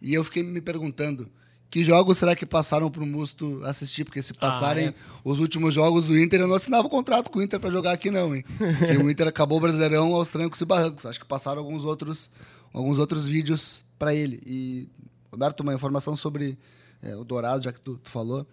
E 0.00 0.14
eu 0.14 0.24
fiquei 0.24 0.42
me 0.42 0.60
perguntando, 0.60 1.30
que 1.70 1.84
jogos 1.84 2.18
será 2.18 2.34
que 2.34 2.44
passaram 2.44 2.90
pro 2.90 3.06
Musto 3.06 3.62
assistir? 3.64 4.04
Porque 4.04 4.20
se 4.20 4.34
passarem 4.34 4.88
é. 4.88 4.94
os 5.24 5.38
últimos 5.38 5.72
jogos 5.72 6.06
do 6.06 6.18
Inter, 6.18 6.40
eu 6.40 6.48
não 6.48 6.56
assinava 6.56 6.86
o 6.86 6.90
contrato 6.90 7.30
com 7.30 7.38
o 7.38 7.42
Inter 7.42 7.60
para 7.60 7.70
jogar 7.70 7.92
aqui 7.92 8.10
não, 8.10 8.34
hein? 8.34 8.44
Porque 8.58 8.96
o 8.96 9.08
Inter 9.08 9.28
acabou 9.28 9.58
o 9.58 9.60
Brasileirão 9.60 10.12
aos 10.12 10.30
trancos 10.30 10.60
e 10.60 10.64
barrancos. 10.64 11.06
Acho 11.06 11.20
que 11.20 11.26
passaram 11.26 11.60
alguns 11.60 11.84
outros, 11.84 12.28
alguns 12.72 12.98
outros 12.98 13.26
vídeos 13.26 13.84
para 13.96 14.12
ele. 14.12 14.42
E, 14.44 14.88
Roberto, 15.30 15.60
uma 15.60 15.72
informação 15.72 16.16
sobre 16.16 16.58
é, 17.00 17.14
o 17.14 17.22
Dourado, 17.22 17.62
já 17.62 17.72
que 17.72 17.80
tu, 17.80 17.96
tu 17.98 18.10
falou, 18.10 18.44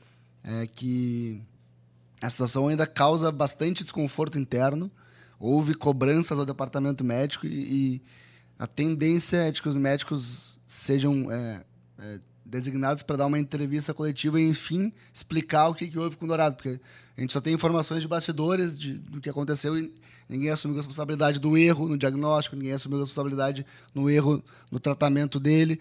é 0.44 0.68
que 0.68 1.42
a 2.22 2.30
situação 2.30 2.68
ainda 2.68 2.86
causa 2.86 3.32
bastante 3.32 3.84
desconforto 3.84 4.38
interno. 4.38 4.92
Houve 5.40 5.74
cobranças 5.74 6.38
ao 6.38 6.46
departamento 6.46 7.04
médico 7.04 7.48
e, 7.48 7.50
e 7.96 8.02
a 8.60 8.68
tendência 8.68 9.38
é 9.38 9.52
de 9.52 9.62
que 9.62 9.70
os 9.70 9.76
médicos 9.76 10.57
sejam 10.68 11.32
é, 11.32 11.64
é, 11.98 12.20
designados 12.46 13.02
para 13.02 13.16
dar 13.16 13.26
uma 13.26 13.40
entrevista 13.40 13.94
coletiva 13.94 14.40
e, 14.40 14.48
enfim, 14.48 14.92
explicar 15.14 15.70
o 15.70 15.74
que, 15.74 15.88
que 15.88 15.98
houve 15.98 16.18
com 16.18 16.26
o 16.26 16.28
Dourado. 16.28 16.58
Porque 16.58 16.80
a 17.18 17.22
gente 17.22 17.34
só 17.34 17.42
tem 17.42 17.54
informações 17.54 18.02
de 18.02 18.08
bastidores 18.08 18.78
de, 18.78 18.94
do 18.94 19.22
que 19.22 19.30
aconteceu 19.30 19.78
e 19.78 19.92
ninguém 20.30 20.50
assumiu 20.50 20.76
a 20.76 20.80
responsabilidade 20.80 21.40
do 21.40 21.58
erro 21.58 21.88
no 21.88 21.98
diagnóstico, 21.98 22.56
ninguém 22.56 22.74
assumiu 22.74 22.98
a 22.98 23.02
responsabilidade 23.02 23.66
no 23.96 24.10
erro 24.10 24.44
no 24.70 24.80
tratamento 24.80 25.40
dele. 25.40 25.80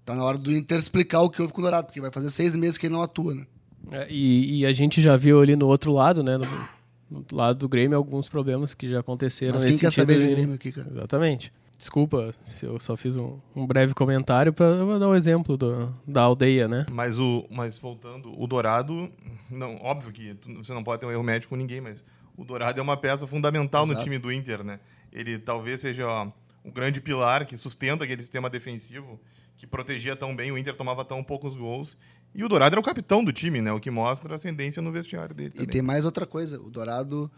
Está 0.00 0.14
na 0.14 0.22
hora 0.22 0.38
do 0.38 0.52
Inter 0.52 0.78
explicar 0.78 1.22
o 1.22 1.30
que 1.30 1.40
houve 1.42 1.52
com 1.52 1.60
o 1.60 1.62
Dourado, 1.62 1.86
porque 1.86 2.00
vai 2.00 2.12
fazer 2.12 2.30
seis 2.30 2.54
meses 2.54 2.78
que 2.78 2.86
ele 2.86 2.94
não 2.94 3.02
atua, 3.02 3.34
né? 3.34 3.46
É, 3.90 4.06
e, 4.10 4.60
e 4.60 4.66
a 4.66 4.72
gente 4.72 5.00
já 5.00 5.16
viu 5.16 5.40
ali 5.40 5.56
no 5.56 5.66
outro 5.66 5.92
lado, 5.92 6.22
né? 6.22 6.38
No, 6.38 7.24
lado 7.32 7.58
do 7.58 7.68
Grêmio, 7.68 7.96
alguns 7.96 8.28
problemas 8.28 8.74
que 8.74 8.88
já 8.88 9.00
aconteceram 9.00 9.54
Mas 9.54 9.62
quem 9.62 9.72
nesse 9.72 9.80
quer 9.80 9.92
saber 9.92 10.18
de 10.18 10.24
aí. 10.24 10.34
Grêmio 10.34 10.54
aqui, 10.54 10.72
cara? 10.72 10.88
Exatamente. 10.90 11.52
Desculpa 11.78 12.32
se 12.42 12.64
eu 12.64 12.80
só 12.80 12.96
fiz 12.96 13.16
um, 13.16 13.38
um 13.54 13.66
breve 13.66 13.92
comentário 13.94 14.52
para 14.52 14.98
dar 14.98 15.08
um 15.08 15.14
exemplo 15.14 15.56
do, 15.56 15.94
da 16.06 16.22
aldeia, 16.22 16.66
né? 16.66 16.86
Mas, 16.90 17.18
o, 17.18 17.46
mas 17.50 17.78
voltando, 17.78 18.32
o 18.40 18.46
Dourado, 18.46 19.10
não, 19.50 19.76
óbvio 19.82 20.10
que 20.12 20.34
tu- 20.34 20.54
você 20.64 20.72
não 20.72 20.82
pode 20.82 21.00
ter 21.00 21.06
um 21.06 21.10
erro 21.12 21.22
médico 21.22 21.50
com 21.50 21.56
ninguém, 21.56 21.80
mas 21.80 22.02
o 22.36 22.44
Dourado 22.44 22.78
é 22.80 22.82
uma 22.82 22.96
peça 22.96 23.26
fundamental 23.26 23.84
no 23.86 23.92
Exato. 23.92 24.04
time 24.04 24.18
do 24.18 24.32
Inter, 24.32 24.64
né? 24.64 24.80
Ele 25.12 25.38
talvez 25.38 25.80
seja 25.80 26.06
ó, 26.06 26.28
o 26.64 26.72
grande 26.72 27.00
pilar 27.00 27.46
que 27.46 27.56
sustenta 27.56 28.04
aquele 28.04 28.22
sistema 28.22 28.48
defensivo 28.48 29.20
que 29.56 29.66
protegia 29.66 30.14
tão 30.16 30.34
bem, 30.36 30.50
o 30.52 30.58
Inter 30.58 30.74
tomava 30.76 31.04
tão 31.04 31.22
poucos 31.24 31.54
gols. 31.54 31.96
E 32.34 32.44
o 32.44 32.48
Dourado 32.48 32.74
era 32.74 32.80
o 32.80 32.84
capitão 32.84 33.24
do 33.24 33.32
time, 33.32 33.62
né? 33.62 33.72
O 33.72 33.80
que 33.80 33.90
mostra 33.90 34.32
a 34.32 34.36
ascendência 34.36 34.82
no 34.82 34.92
vestiário 34.92 35.34
dele. 35.34 35.50
E 35.50 35.58
também. 35.58 35.68
tem 35.70 35.80
mais 35.82 36.04
outra 36.04 36.26
coisa. 36.26 36.60
O 36.60 36.70
Dourado, 36.70 37.30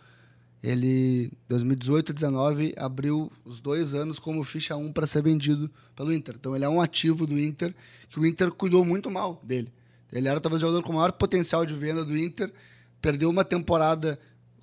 ele, 0.62 1.32
2018 1.48 2.10
e 2.10 2.12
2019, 2.14 2.74
abriu 2.76 3.30
os 3.44 3.60
dois 3.60 3.94
anos 3.94 4.18
como 4.18 4.42
ficha 4.42 4.76
1 4.76 4.92
para 4.92 5.06
ser 5.06 5.22
vendido 5.22 5.70
pelo 5.94 6.12
Inter. 6.12 6.36
Então 6.38 6.54
ele 6.54 6.64
é 6.64 6.68
um 6.68 6.80
ativo 6.80 7.26
do 7.26 7.38
Inter 7.38 7.74
que 8.08 8.18
o 8.18 8.26
Inter 8.26 8.50
cuidou 8.50 8.84
muito 8.84 9.10
mal 9.10 9.40
dele. 9.44 9.72
Ele 10.12 10.26
era 10.26 10.40
talvez 10.40 10.62
o 10.62 10.66
jogador 10.66 10.82
com 10.82 10.92
maior 10.92 11.12
potencial 11.12 11.64
de 11.64 11.74
venda 11.74 12.04
do 12.04 12.16
Inter, 12.16 12.52
perdeu 13.00 13.30
uma 13.30 13.44
temporada 13.44 14.18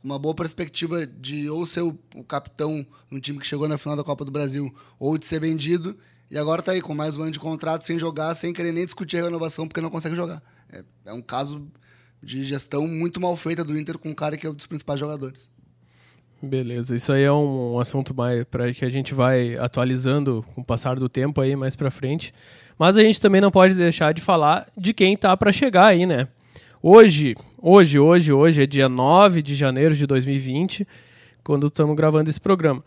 uma 0.05 0.19
boa 0.19 0.35
perspectiva 0.35 1.07
de 1.07 1.49
ou 1.49 1.65
ser 1.65 1.81
o, 1.81 1.97
o 2.13 2.23
capitão 2.23 2.86
no 3.10 3.19
time 3.19 3.39
que 3.39 3.47
chegou 3.47 3.67
na 3.67 3.75
final 3.75 3.97
da 3.97 4.03
Copa 4.03 4.23
do 4.23 4.29
Brasil, 4.29 4.73
ou 4.99 5.17
de 5.17 5.25
ser 5.25 5.39
vendido, 5.39 5.97
e 6.29 6.38
agora 6.38 6.62
tá 6.62 6.73
aí 6.73 6.81
com 6.81 6.93
mais 6.93 7.17
um 7.17 7.23
ano 7.23 7.31
de 7.31 7.39
contrato 7.39 7.84
sem 7.84 7.97
jogar, 7.97 8.36
sem 8.36 8.53
querer 8.53 8.71
nem 8.71 8.86
discutir 8.86 9.17
a 9.17 9.23
renovação 9.23 9.67
porque 9.67 9.81
não 9.81 9.89
consegue 9.89 10.15
jogar. 10.15 10.43
É, 10.71 10.84
é 11.05 11.13
um 11.13 11.23
caso 11.23 11.67
de 12.21 12.43
gestão 12.43 12.88
muito 12.88 13.19
mal 13.19 13.36
feita 13.36 13.63
do 13.63 13.77
Inter 13.77 13.97
com 13.97 14.10
um 14.10 14.13
cara 14.13 14.38
que 14.38 14.45
é 14.45 14.49
um 14.49 14.53
dos 14.53 14.67
principais 14.67 14.99
jogadores. 14.99 15.49
Beleza, 16.45 16.95
isso 16.95 17.12
aí 17.12 17.23
é 17.23 17.31
um, 17.31 17.79
assunto 17.79 18.13
mais 18.13 18.43
para 18.43 18.71
que 18.71 18.86
a 18.86 18.89
gente 18.89 19.15
vai 19.15 19.58
atualizando 19.58 20.45
com 20.53 20.62
o 20.62 20.63
passar 20.63 20.95
do 20.97 21.10
tempo 21.10 21.41
aí 21.41 21.55
mais 21.55 21.75
para 21.75 21.89
frente. 21.89 22.31
Mas 22.77 22.97
a 22.97 23.01
gente 23.01 23.19
também 23.19 23.41
não 23.41 23.49
pode 23.49 23.73
deixar 23.73 24.13
de 24.13 24.21
falar 24.21 24.67
de 24.77 24.93
quem 24.93 25.17
tá 25.17 25.36
para 25.36 25.51
chegar 25.51 25.88
aí, 25.88 26.05
né? 26.05 26.27
Hoje, 26.84 27.36
hoje, 27.60 27.97
hoje, 27.97 28.31
hoje 28.31 28.62
é 28.62 28.67
dia 28.67 28.88
9 28.88 29.41
de 29.41 29.55
janeiro 29.55 29.95
de 29.95 30.05
2020, 30.05 30.88
quando 31.43 31.65
estamos 31.65 31.95
gravando 31.95 32.29
esse 32.29 32.39
programa. 32.39 32.84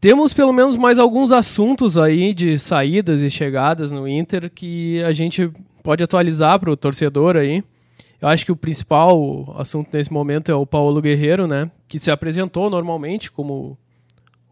Temos 0.00 0.32
pelo 0.32 0.52
menos 0.52 0.76
mais 0.76 0.96
alguns 0.96 1.32
assuntos 1.32 1.98
aí 1.98 2.32
de 2.32 2.56
saídas 2.56 3.20
e 3.20 3.28
chegadas 3.28 3.90
no 3.90 4.06
Inter 4.06 4.48
que 4.48 5.02
a 5.02 5.12
gente 5.12 5.50
pode 5.82 6.04
atualizar 6.04 6.60
para 6.60 6.70
o 6.70 6.76
torcedor 6.76 7.36
aí. 7.36 7.64
Eu 8.22 8.28
acho 8.28 8.44
que 8.46 8.52
o 8.52 8.56
principal 8.56 9.52
assunto 9.58 9.90
nesse 9.92 10.12
momento 10.12 10.48
é 10.48 10.54
o 10.54 10.64
Paulo 10.64 11.02
Guerreiro, 11.02 11.48
né? 11.48 11.68
Que 11.88 11.98
se 11.98 12.08
apresentou 12.08 12.70
normalmente, 12.70 13.32
como 13.32 13.76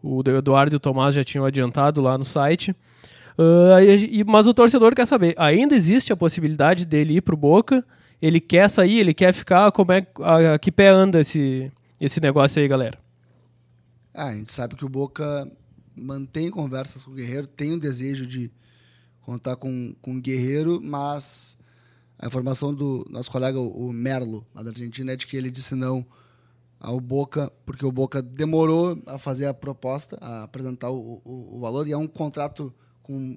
o 0.03 0.21
Eduardo 0.27 0.75
e 0.75 0.77
o 0.77 0.79
Tomás 0.79 1.15
já 1.15 1.23
tinham 1.23 1.45
adiantado 1.45 2.01
lá 2.01 2.17
no 2.17 2.25
site. 2.25 2.75
E- 3.81 4.25
mas 4.25 4.45
o 4.45 4.53
torcedor 4.53 4.93
quer 4.93 5.05
saber, 5.07 5.33
ainda 5.37 5.73
existe 5.73 6.11
a 6.11 6.17
possibilidade 6.17 6.85
dele 6.85 7.15
ir 7.15 7.21
pro 7.21 7.37
Boca? 7.37 7.81
Ele 8.21 8.41
quer 8.41 8.69
sair, 8.69 8.99
ele 8.99 9.13
quer 9.13 9.33
ficar? 9.33 9.71
Como 9.71 9.93
é 9.93 10.05
a, 10.19 10.55
a 10.55 10.59
que 10.59 10.69
pé 10.69 10.89
anda 10.89 11.21
esse, 11.21 11.71
esse 11.99 12.19
negócio 12.19 12.61
aí, 12.61 12.67
galera? 12.67 12.99
Ah, 14.13 14.27
a 14.27 14.33
gente 14.35 14.51
sabe 14.51 14.75
que 14.75 14.83
o 14.83 14.89
Boca 14.89 15.49
mantém 15.95 16.51
conversas 16.51 17.05
com 17.05 17.11
o 17.11 17.13
Guerreiro, 17.13 17.47
tem 17.47 17.71
o 17.71 17.79
desejo 17.79 18.27
de 18.27 18.51
contar 19.21 19.55
com, 19.55 19.95
com 20.01 20.15
o 20.17 20.21
Guerreiro, 20.21 20.81
mas 20.83 21.57
a 22.21 22.27
informação 22.27 22.73
do 22.73 23.05
nosso 23.09 23.31
colega, 23.31 23.59
o 23.59 23.91
Merlo, 23.91 24.45
lá 24.53 24.61
da 24.61 24.69
Argentina, 24.69 25.11
é 25.11 25.15
de 25.15 25.25
que 25.25 25.35
ele 25.35 25.49
disse 25.49 25.73
não 25.75 26.05
ao 26.79 26.99
Boca, 26.99 27.51
porque 27.65 27.85
o 27.85 27.91
Boca 27.91 28.21
demorou 28.21 29.01
a 29.05 29.17
fazer 29.17 29.45
a 29.47 29.53
proposta, 29.53 30.17
a 30.21 30.43
apresentar 30.43 30.89
o, 30.91 31.21
o, 31.25 31.55
o 31.57 31.59
valor, 31.59 31.87
e 31.87 31.91
é 31.91 31.97
um 31.97 32.07
contrato 32.07 32.73
com 33.01 33.35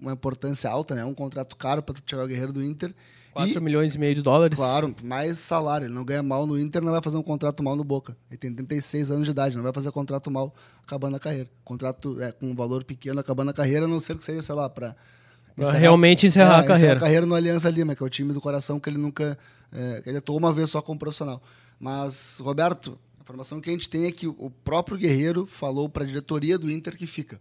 uma 0.00 0.12
importância 0.12 0.68
alta, 0.70 0.94
né? 0.94 1.02
É 1.02 1.04
um 1.04 1.14
contrato 1.14 1.56
caro 1.56 1.82
para 1.82 1.94
tirar 2.04 2.24
o 2.24 2.26
Guerreiro 2.26 2.52
do 2.52 2.62
Inter. 2.64 2.94
4 3.32 3.58
E- 3.58 3.60
milhões 3.60 3.94
e 3.94 3.98
meio 3.98 4.14
de 4.14 4.22
dólares. 4.22 4.56
Claro, 4.58 4.94
mais 5.02 5.38
salário. 5.38 5.86
Ele 5.86 5.94
não 5.94 6.04
ganha 6.04 6.22
mal 6.22 6.46
no 6.46 6.58
Inter, 6.58 6.82
não 6.82 6.92
vai 6.92 7.00
fazer 7.02 7.16
um 7.16 7.22
contrato 7.22 7.62
mal 7.62 7.76
no 7.76 7.84
Boca. 7.84 8.16
Ele 8.30 8.36
tem 8.38 8.52
36 8.52 9.10
anos 9.10 9.24
de 9.24 9.30
idade, 9.30 9.56
não 9.56 9.62
vai 9.62 9.72
fazer 9.72 9.90
contrato 9.92 10.30
mal 10.30 10.54
acabando 10.82 11.16
a 11.16 11.20
carreira. 11.20 11.48
Contrato 11.64 12.20
é, 12.20 12.32
com 12.32 12.50
um 12.50 12.54
valor 12.54 12.82
pequeno 12.84 13.20
acabando 13.20 13.50
a 13.50 13.54
carreira, 13.54 13.84
a 13.86 13.88
não 13.88 14.00
ser 14.00 14.16
que 14.16 14.24
seja, 14.24 14.42
sei 14.42 14.54
lá, 14.54 14.68
para 14.68 14.96
Pra 15.56 15.72
realmente 15.72 16.26
encerrar 16.26 16.58
a 16.60 16.62
carreira. 16.62 16.74
Encerrar 16.76 16.96
a 16.96 17.00
carreira 17.00 17.26
no 17.26 17.34
Aliança 17.34 17.68
Lima, 17.70 17.94
que 17.94 18.02
é 18.02 18.06
o 18.06 18.10
time 18.10 18.32
do 18.32 18.40
coração 18.40 18.78
que 18.80 18.88
ele 18.88 18.98
nunca. 18.98 19.38
É, 19.72 20.02
ele 20.06 20.18
atuou 20.18 20.38
uma 20.38 20.52
vez 20.52 20.70
só 20.70 20.80
como 20.82 20.98
profissional. 20.98 21.42
Mas, 21.78 22.40
Roberto, 22.42 22.98
a 23.18 23.22
informação 23.22 23.60
que 23.60 23.70
a 23.70 23.72
gente 23.72 23.88
tem 23.88 24.06
é 24.06 24.12
que 24.12 24.26
o 24.26 24.50
próprio 24.64 24.98
Guerreiro 24.98 25.46
falou 25.46 25.88
para 25.88 26.02
a 26.04 26.06
diretoria 26.06 26.58
do 26.58 26.70
Inter 26.70 26.96
que 26.96 27.06
fica. 27.06 27.40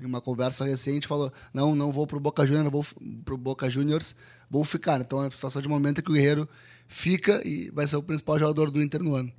Em 0.00 0.04
uma 0.04 0.20
conversa 0.20 0.64
recente, 0.64 1.06
falou: 1.06 1.32
não, 1.52 1.74
não 1.74 1.92
vou 1.92 2.06
pro 2.06 2.18
Boca 2.18 2.44
Juniors, 2.44 2.70
vou 2.70 2.82
f- 2.82 2.96
pro 3.24 3.36
Boca 3.36 3.70
Juniors, 3.70 4.14
vou 4.50 4.64
ficar. 4.64 5.00
Então 5.00 5.22
é 5.22 5.28
a 5.28 5.30
situação 5.30 5.62
de 5.62 5.68
momento 5.68 6.00
é 6.00 6.02
que 6.02 6.10
o 6.10 6.14
Guerreiro 6.14 6.48
fica 6.88 7.40
e 7.46 7.70
vai 7.70 7.86
ser 7.86 7.96
o 7.96 8.02
principal 8.02 8.38
jogador 8.38 8.70
do 8.70 8.82
Inter 8.82 9.02
no 9.02 9.14
ano. 9.14 9.32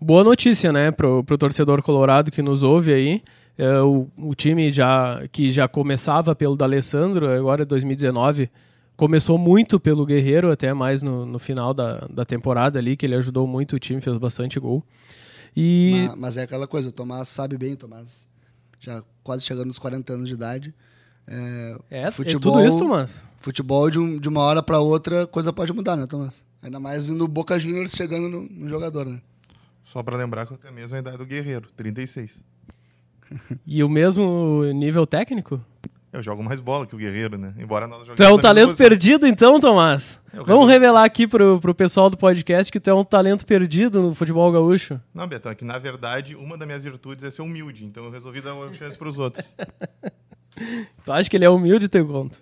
Boa 0.00 0.24
notícia, 0.24 0.72
né, 0.72 0.90
pro, 0.90 1.22
pro 1.22 1.38
torcedor 1.38 1.80
colorado 1.82 2.30
que 2.30 2.42
nos 2.42 2.62
ouve 2.62 2.92
aí. 2.92 3.22
É, 3.62 3.80
o, 3.80 4.08
o 4.16 4.34
time 4.34 4.72
já 4.72 5.26
que 5.30 5.52
já 5.52 5.68
começava 5.68 6.34
pelo 6.34 6.56
D'Alessandro, 6.56 7.28
agora 7.28 7.64
2019, 7.64 8.50
começou 8.96 9.38
muito 9.38 9.78
pelo 9.78 10.04
Guerreiro, 10.04 10.50
até 10.50 10.72
mais 10.74 11.02
no, 11.02 11.24
no 11.24 11.38
final 11.38 11.72
da, 11.72 11.98
da 12.08 12.24
temporada 12.24 12.78
ali, 12.78 12.96
que 12.96 13.06
ele 13.06 13.14
ajudou 13.14 13.46
muito 13.46 13.76
o 13.76 13.78
time, 13.78 14.00
fez 14.00 14.16
bastante 14.18 14.58
gol. 14.58 14.84
E 15.56 16.06
Ma- 16.08 16.16
Mas, 16.16 16.36
é 16.36 16.42
aquela 16.42 16.66
coisa, 16.66 16.88
o 16.88 16.92
Tomás 16.92 17.28
sabe 17.28 17.56
bem, 17.56 17.74
o 17.74 17.76
Tomás 17.76 18.26
já 18.80 19.02
quase 19.22 19.44
chegando 19.44 19.66
nos 19.66 19.78
40 19.78 20.12
anos 20.12 20.28
de 20.28 20.34
idade. 20.34 20.74
É, 21.26 21.76
é, 21.88 22.02
é 22.02 22.10
tudo 22.10 22.60
isso, 22.66 22.78
Tomás. 22.78 23.24
Futebol, 23.38 23.88
de, 23.90 23.98
um- 23.98 24.18
de 24.18 24.28
uma 24.28 24.40
hora 24.40 24.62
para 24.62 24.80
outra, 24.80 25.24
coisa 25.26 25.52
pode 25.52 25.72
mudar, 25.72 25.96
né, 25.96 26.06
Tomás? 26.06 26.44
Ainda 26.62 26.80
mais 26.80 27.04
vindo 27.06 27.24
o 27.24 27.28
Boca 27.28 27.58
Juniors 27.60 27.92
chegando 27.92 28.28
no, 28.28 28.42
no 28.42 28.68
jogador, 28.68 29.06
né? 29.06 29.20
Só 29.84 30.02
pra 30.02 30.16
lembrar 30.16 30.46
que 30.46 30.52
eu 30.52 30.56
tenho 30.58 30.72
a 30.72 30.76
mesma 30.76 30.98
idade 30.98 31.18
do 31.18 31.26
Guerreiro, 31.26 31.68
36. 31.76 32.42
E 33.66 33.82
o 33.82 33.88
mesmo 33.88 34.64
nível 34.74 35.06
técnico? 35.06 35.60
Eu 36.12 36.22
jogo 36.22 36.42
mais 36.42 36.60
bola 36.60 36.86
que 36.86 36.94
o 36.94 36.98
Guerreiro, 36.98 37.38
né? 37.38 37.54
Embora 37.58 37.86
nós 37.86 38.06
Tu 38.14 38.22
é 38.22 38.28
um 38.30 38.38
talento 38.38 38.76
perdido, 38.76 39.26
então, 39.26 39.58
Tomás? 39.58 40.20
Eu 40.26 40.44
Vamos 40.44 40.66
resolvi. 40.66 40.72
revelar 40.72 41.04
aqui 41.04 41.26
pro, 41.26 41.58
pro 41.58 41.74
pessoal 41.74 42.10
do 42.10 42.18
podcast 42.18 42.70
que 42.70 42.78
tu 42.78 42.90
é 42.90 42.94
um 42.94 43.02
talento 43.02 43.46
perdido 43.46 44.02
no 44.02 44.14
futebol 44.14 44.52
gaúcho. 44.52 45.00
Não, 45.14 45.26
Betão, 45.26 45.50
é 45.50 45.54
que 45.54 45.64
na 45.64 45.78
verdade 45.78 46.36
uma 46.36 46.58
das 46.58 46.66
minhas 46.66 46.84
virtudes 46.84 47.24
é 47.24 47.30
ser 47.30 47.40
humilde, 47.40 47.86
então 47.86 48.04
eu 48.04 48.10
resolvi 48.10 48.42
dar 48.42 48.54
uma 48.54 48.70
chance 48.74 48.96
pros 48.98 49.18
outros. 49.18 49.46
Tu 51.04 51.10
acha 51.10 51.30
que 51.30 51.36
ele 51.36 51.46
é 51.46 51.50
humilde, 51.50 51.88
teu 51.88 52.06
conto? 52.06 52.38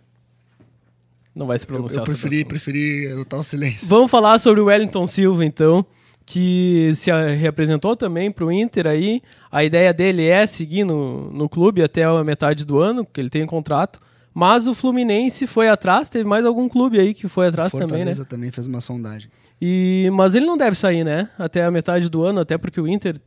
Não 1.35 1.46
vai 1.46 1.59
se 1.59 1.64
Eu, 1.64 1.68
pronunciar 1.68 2.00
eu 2.00 2.03
o 2.03 2.07
preferi, 2.07 2.44
preferi 2.44 3.07
adotar 3.12 3.38
o 3.38 3.44
silêncio. 3.44 3.87
Vamos 3.87 4.11
falar 4.11 4.38
sobre 4.40 4.61
o 4.61 4.64
Wellington 4.64 5.07
Silva, 5.07 5.44
então, 5.44 5.87
que 6.31 6.93
se 6.95 7.11
representou 7.35 7.97
também 7.97 8.31
para 8.31 8.45
o 8.45 8.53
Inter 8.53 8.87
aí. 8.87 9.21
A 9.51 9.64
ideia 9.64 9.93
dele 9.93 10.25
é 10.25 10.47
seguir 10.47 10.85
no, 10.85 11.29
no 11.33 11.49
clube 11.49 11.83
até 11.83 12.05
a 12.05 12.23
metade 12.23 12.64
do 12.64 12.79
ano, 12.79 13.05
porque 13.05 13.21
ele 13.21 13.29
tem 13.29 13.45
contrato. 13.45 14.01
Mas 14.33 14.69
o 14.69 14.75
Fluminense 14.77 15.45
foi 15.45 15.69
atrás, 15.69 16.09
teve 16.09 16.23
mais 16.25 16.47
algum 16.47 16.69
clube 16.69 17.01
aí 17.01 17.14
que 17.14 17.27
foi 17.27 17.49
atrás 17.49 17.73
também, 17.73 17.88
né? 17.88 17.95
Fortaleza 17.97 18.25
também 18.25 18.53
fez 18.53 18.69
uma 18.69 18.81
sondagem. 18.81 19.29
E, 19.61 20.09
mas 20.12 20.37
ele 20.37 20.47
não 20.47 20.57
deve 20.57 20.77
sair, 20.77 21.03
né? 21.03 21.29
Até 21.37 21.64
a 21.64 21.71
metade 21.71 22.09
do 22.09 22.23
ano, 22.23 22.38
até 22.38 22.57
porque 22.57 22.81
o 22.81 22.87
Inter, 22.87 23.21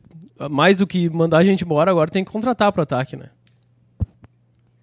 mais 0.50 0.78
do 0.78 0.86
que 0.86 1.10
mandar 1.10 1.38
a 1.38 1.44
gente 1.44 1.62
embora, 1.62 1.90
agora 1.90 2.10
tem 2.10 2.24
que 2.24 2.32
contratar 2.32 2.72
para 2.72 2.84
ataque, 2.84 3.18
né? 3.18 3.26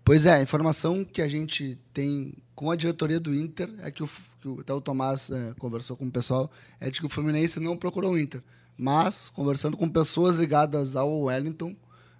Pois 0.03 0.25
é, 0.25 0.33
a 0.33 0.41
informação 0.41 1.05
que 1.05 1.21
a 1.21 1.27
gente 1.27 1.77
tem 1.93 2.33
com 2.55 2.71
a 2.71 2.75
diretoria 2.75 3.19
do 3.19 3.33
Inter 3.33 3.69
é 3.79 3.91
que, 3.91 4.03
o, 4.03 4.07
que 4.07 4.61
até 4.61 4.73
o 4.73 4.81
Tomás 4.81 5.29
eh, 5.29 5.53
conversou 5.59 5.95
com 5.95 6.05
o 6.05 6.11
pessoal, 6.11 6.51
é 6.79 6.89
de 6.89 6.99
que 6.99 7.05
o 7.05 7.09
Fluminense 7.09 7.59
não 7.59 7.77
procurou 7.77 8.13
o 8.13 8.19
Inter. 8.19 8.41
Mas, 8.77 9.29
conversando 9.29 9.77
com 9.77 9.87
pessoas 9.87 10.37
ligadas 10.37 10.95
ao 10.95 11.23
Wellington, 11.23 11.75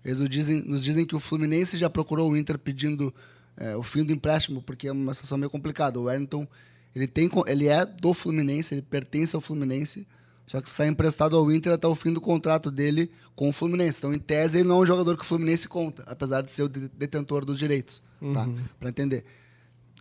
eles 0.06 0.20
nos 0.20 0.30
dizem, 0.30 0.62
nos 0.62 0.84
dizem 0.84 1.06
que 1.06 1.16
o 1.16 1.20
Fluminense 1.20 1.78
já 1.78 1.90
procurou 1.90 2.32
o 2.32 2.38
Inter 2.38 2.58
pedindo 2.60 3.14
eh, 3.58 3.76
o 3.76 3.84
fim 3.84 4.04
do 4.04 4.14
empréstimo, 4.14 4.62
porque 4.62 4.88
é 4.88 4.92
uma 4.92 5.14
situação 5.14 5.38
meio 5.38 5.50
complicada. 5.50 6.00
O 6.00 6.04
Wellington, 6.04 6.48
ele, 6.96 7.08
tem, 7.08 7.30
ele 7.48 7.68
é 7.68 7.84
do 7.84 8.14
Fluminense, 8.14 8.76
ele 8.76 8.84
pertence 8.84 9.36
ao 9.36 9.42
Fluminense, 9.42 10.08
só 10.52 10.60
que 10.60 10.68
está 10.68 10.86
emprestado 10.86 11.38
ao 11.38 11.50
Inter 11.50 11.72
até 11.72 11.88
o 11.88 11.96
fim 11.96 12.12
do 12.12 12.20
contrato 12.20 12.70
dele 12.70 13.10
com 13.36 13.48
o 13.48 13.54
Fluminense. 13.54 14.00
Então, 14.00 14.14
em 14.14 14.20
tese, 14.20 14.58
ele 14.60 14.68
não 14.68 14.80
é 14.80 14.80
um 14.82 14.86
jogador 14.86 15.16
que 15.16 15.24
o 15.24 15.26
Fluminense 15.26 15.66
conta, 15.68 16.04
apesar 16.06 16.42
de 16.42 16.52
ser 16.52 16.64
o 16.64 16.68
de- 16.70 16.90
detentor 16.90 17.46
dos 17.46 17.58
direitos, 17.58 18.04
tá? 18.34 18.50
Para 18.78 18.90
entender. 18.90 19.24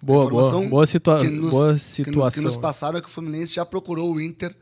Boa, 0.03 0.29
boa, 0.29 0.69
boa, 0.69 0.87
situa 0.87 1.21
que 1.21 1.29
nos- 1.31 1.51
boa 1.51 1.75
que- 1.75 1.79
situação. 1.79 2.41
Que, 2.43 2.45
nos 2.45 2.57
passaram 2.57 2.99
é 2.99 3.01
que 3.01 3.07
o 3.07 3.11
Fluminense 3.11 3.55
já 3.55 3.65
procurou 3.65 4.13
o 4.13 4.21
Inter 4.21 4.57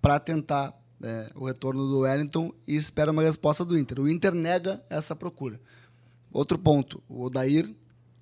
para 0.00 0.18
tentar 0.18 0.74
é, 1.02 1.30
o 1.34 1.44
retorno 1.44 1.86
do 1.88 1.98
Wellington 2.00 2.50
e 2.66 2.74
espera 2.74 3.12
uma 3.12 3.22
resposta 3.22 3.64
do 3.66 3.78
Inter. 3.78 4.00
O 4.00 4.08
Inter 4.08 4.34
nega 4.34 4.82
essa 4.88 5.14
procura. 5.14 5.60
Outro 6.32 6.58
ponto, 6.58 7.02
o 7.06 7.22
Odair 7.24 7.70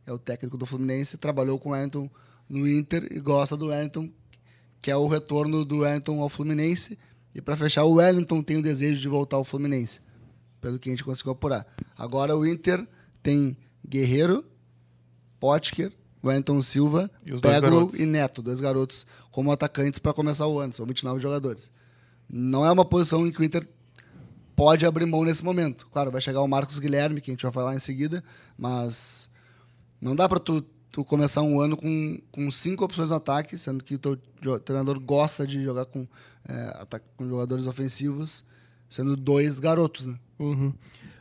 é 0.05 0.12
o 0.12 0.18
técnico 0.18 0.59
do 0.59 0.66
Fluminense, 0.66 1.16
trabalhou 1.16 1.57
com 1.59 1.68
o 1.68 1.73
Wellington 1.73 2.11
no 2.49 2.66
Inter 2.68 3.07
e 3.12 3.20
gosta 3.20 3.57
do 3.57 3.68
Wellington, 3.68 4.11
que 4.85 4.90
é 4.90 4.97
o 4.99 5.07
retorno 5.07 5.64
do 5.64 5.79
Wellington 5.79 6.20
ao 6.20 6.29
Fluminense. 6.29 6.99
E 7.35 7.40
para 7.40 7.57
fechar, 7.57 7.85
o 7.85 7.94
Wellington 7.94 8.42
tem 8.42 8.59
o 8.59 8.62
desejo 8.62 9.01
de 9.01 9.09
voltar 9.09 9.38
ao 9.38 9.42
Fluminense, 9.42 9.99
pelo 10.61 10.79
que 10.79 10.90
a 10.90 10.92
gente 10.92 11.03
conseguiu 11.03 11.33
apurar. 11.33 11.66
Agora 11.97 12.37
o 12.37 12.47
Inter 12.47 12.87
tem 13.23 13.57
Guerreiro, 13.88 14.44
Potker, 15.40 15.90
Wellington 16.23 16.61
Silva, 16.61 17.11
E 17.25 17.35
garotos. 17.40 17.99
e 17.99 18.05
Neto, 18.05 18.42
dois 18.42 18.61
garotos 18.61 19.07
como 19.31 19.51
atacantes 19.51 19.99
para 19.99 20.12
começar 20.12 20.47
o 20.49 20.59
ano. 20.59 20.75
São 20.75 20.85
29 20.85 21.18
jogadores. 21.18 21.73
Não 22.29 22.62
é 22.62 22.70
uma 22.70 22.85
posição 22.85 23.27
em 23.27 23.33
que 23.33 23.40
o 23.40 23.44
Inter 23.44 23.66
pode 24.55 24.85
abrir 24.85 25.07
mão 25.07 25.25
nesse 25.25 25.42
momento. 25.42 25.87
Claro, 25.90 26.11
vai 26.11 26.20
chegar 26.20 26.42
o 26.42 26.47
Marcos 26.47 26.79
Guilherme, 26.79 27.23
que 27.23 27.31
a 27.31 27.33
gente 27.33 27.42
vai 27.42 27.53
falar 27.53 27.75
em 27.75 27.79
seguida, 27.79 28.23
mas 28.55 29.31
não 29.99 30.14
dá 30.14 30.29
para 30.29 30.38
tu, 30.38 30.62
tu 30.94 31.02
começar 31.04 31.42
um 31.42 31.59
ano 31.61 31.76
com, 31.76 32.20
com 32.30 32.48
cinco 32.52 32.85
opções 32.85 33.11
no 33.11 33.16
ataque, 33.16 33.59
sendo 33.59 33.83
que 33.83 33.96
o 33.96 33.98
teu 33.98 34.16
treinador 34.64 35.00
gosta 35.00 35.44
de 35.44 35.61
jogar 35.61 35.87
com, 35.87 36.07
é, 36.48 36.76
ata- 36.80 37.02
com 37.16 37.28
jogadores 37.28 37.66
ofensivos, 37.66 38.44
sendo 38.88 39.16
dois 39.16 39.59
garotos, 39.59 40.07
né? 40.07 40.14
Uhum. 40.38 40.72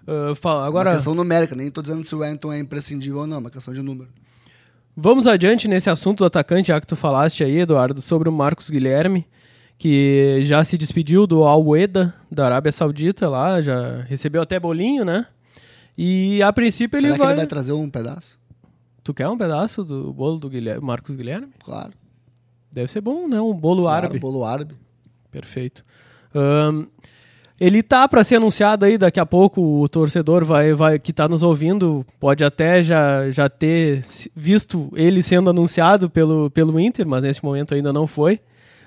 Ah, 0.06 0.36
fala- 0.36 0.60
Uma 0.62 0.68
agora, 0.68 0.94
questão 0.94 1.16
numérica, 1.16 1.56
nem 1.56 1.72
tô 1.72 1.82
dizendo 1.82 2.04
se 2.04 2.14
o 2.14 2.20
Wellington 2.20 2.54
é 2.54 2.60
imprescindível 2.60 3.22
ou 3.22 3.26
não, 3.28 3.38
é 3.38 3.40
uma 3.40 3.50
questão 3.50 3.74
de 3.74 3.82
número. 3.82 4.12
vamos 4.96 5.26
adiante 5.26 5.68
nesse 5.68 5.90
assunto 5.90 6.20
do 6.20 6.26
atacante, 6.26 6.68
já 6.68 6.80
que 6.80 6.86
tu 6.86 6.96
falaste 6.96 7.44
aí, 7.44 7.58
Eduardo, 7.62 8.00
sobre 8.00 8.30
o 8.30 8.32
Marcos 8.32 8.70
Guilherme, 8.70 9.26
que 9.76 10.42
já 10.46 10.64
se 10.64 10.78
despediu 10.78 11.26
do 11.26 11.46
Al-Weda, 11.46 12.14
da 12.32 12.46
Arábia 12.46 12.72
Saudita 12.72 13.28
lá, 13.28 13.60
já 13.60 14.02
recebeu 14.04 14.44
até 14.44 14.60
bolinho, 14.60 15.04
né? 15.04 15.26
E 15.98 16.44
a 16.44 16.54
princípio 16.54 17.00
Será 17.00 17.08
ele 17.10 17.18
que 17.18 17.24
vai... 17.24 17.32
ele 17.34 17.38
vai 17.38 17.48
trazer 17.48 17.72
um 17.74 17.90
pedaço? 17.90 18.38
Tu 19.04 19.14
quer 19.14 19.28
um 19.28 19.38
pedaço 19.38 19.84
do 19.84 20.14
bolo 20.14 20.38
do 20.38 20.50
Guilherme, 20.50 20.86
Marcos 20.86 21.16
Guilherme? 21.16 21.50
Claro. 21.64 21.92
Deve 22.72 22.88
ser 22.88 23.02
bom, 23.02 23.28
né? 23.28 23.40
Um 23.42 23.54
bolo 23.54 23.84
claro 23.84 24.06
árabe. 24.06 24.20
Bolo 24.20 24.46
árabe. 24.46 24.76
Perfeito. 25.30 25.84
Ahn, 26.34 26.86
ele 27.60 27.84
tá 27.84 28.08
para 28.08 28.24
ser 28.24 28.38
anunciado 28.38 28.86
aí 28.86 28.98
daqui 28.98 29.20
a 29.20 29.26
pouco. 29.26 29.62
O 29.82 29.88
torcedor 29.88 30.44
vai, 30.44 30.74
vai 30.74 30.98
que 30.98 31.14
tá 31.14 31.28
nos 31.28 31.44
ouvindo 31.44 32.06
pode 32.20 32.44
até 32.44 32.84
já, 32.84 33.30
já 33.30 33.50
ter 33.50 34.04
visto 34.36 34.90
ele 34.96 35.22
sendo 35.22 35.50
anunciado 35.50 36.10
pelo, 36.10 36.50
pelo 36.50 36.80
Inter, 36.80 37.08
mas 37.08 37.22
nesse 37.22 37.44
momento 37.44 37.74
ainda 37.76 37.94
não 37.94 38.08
foi. 38.08 38.40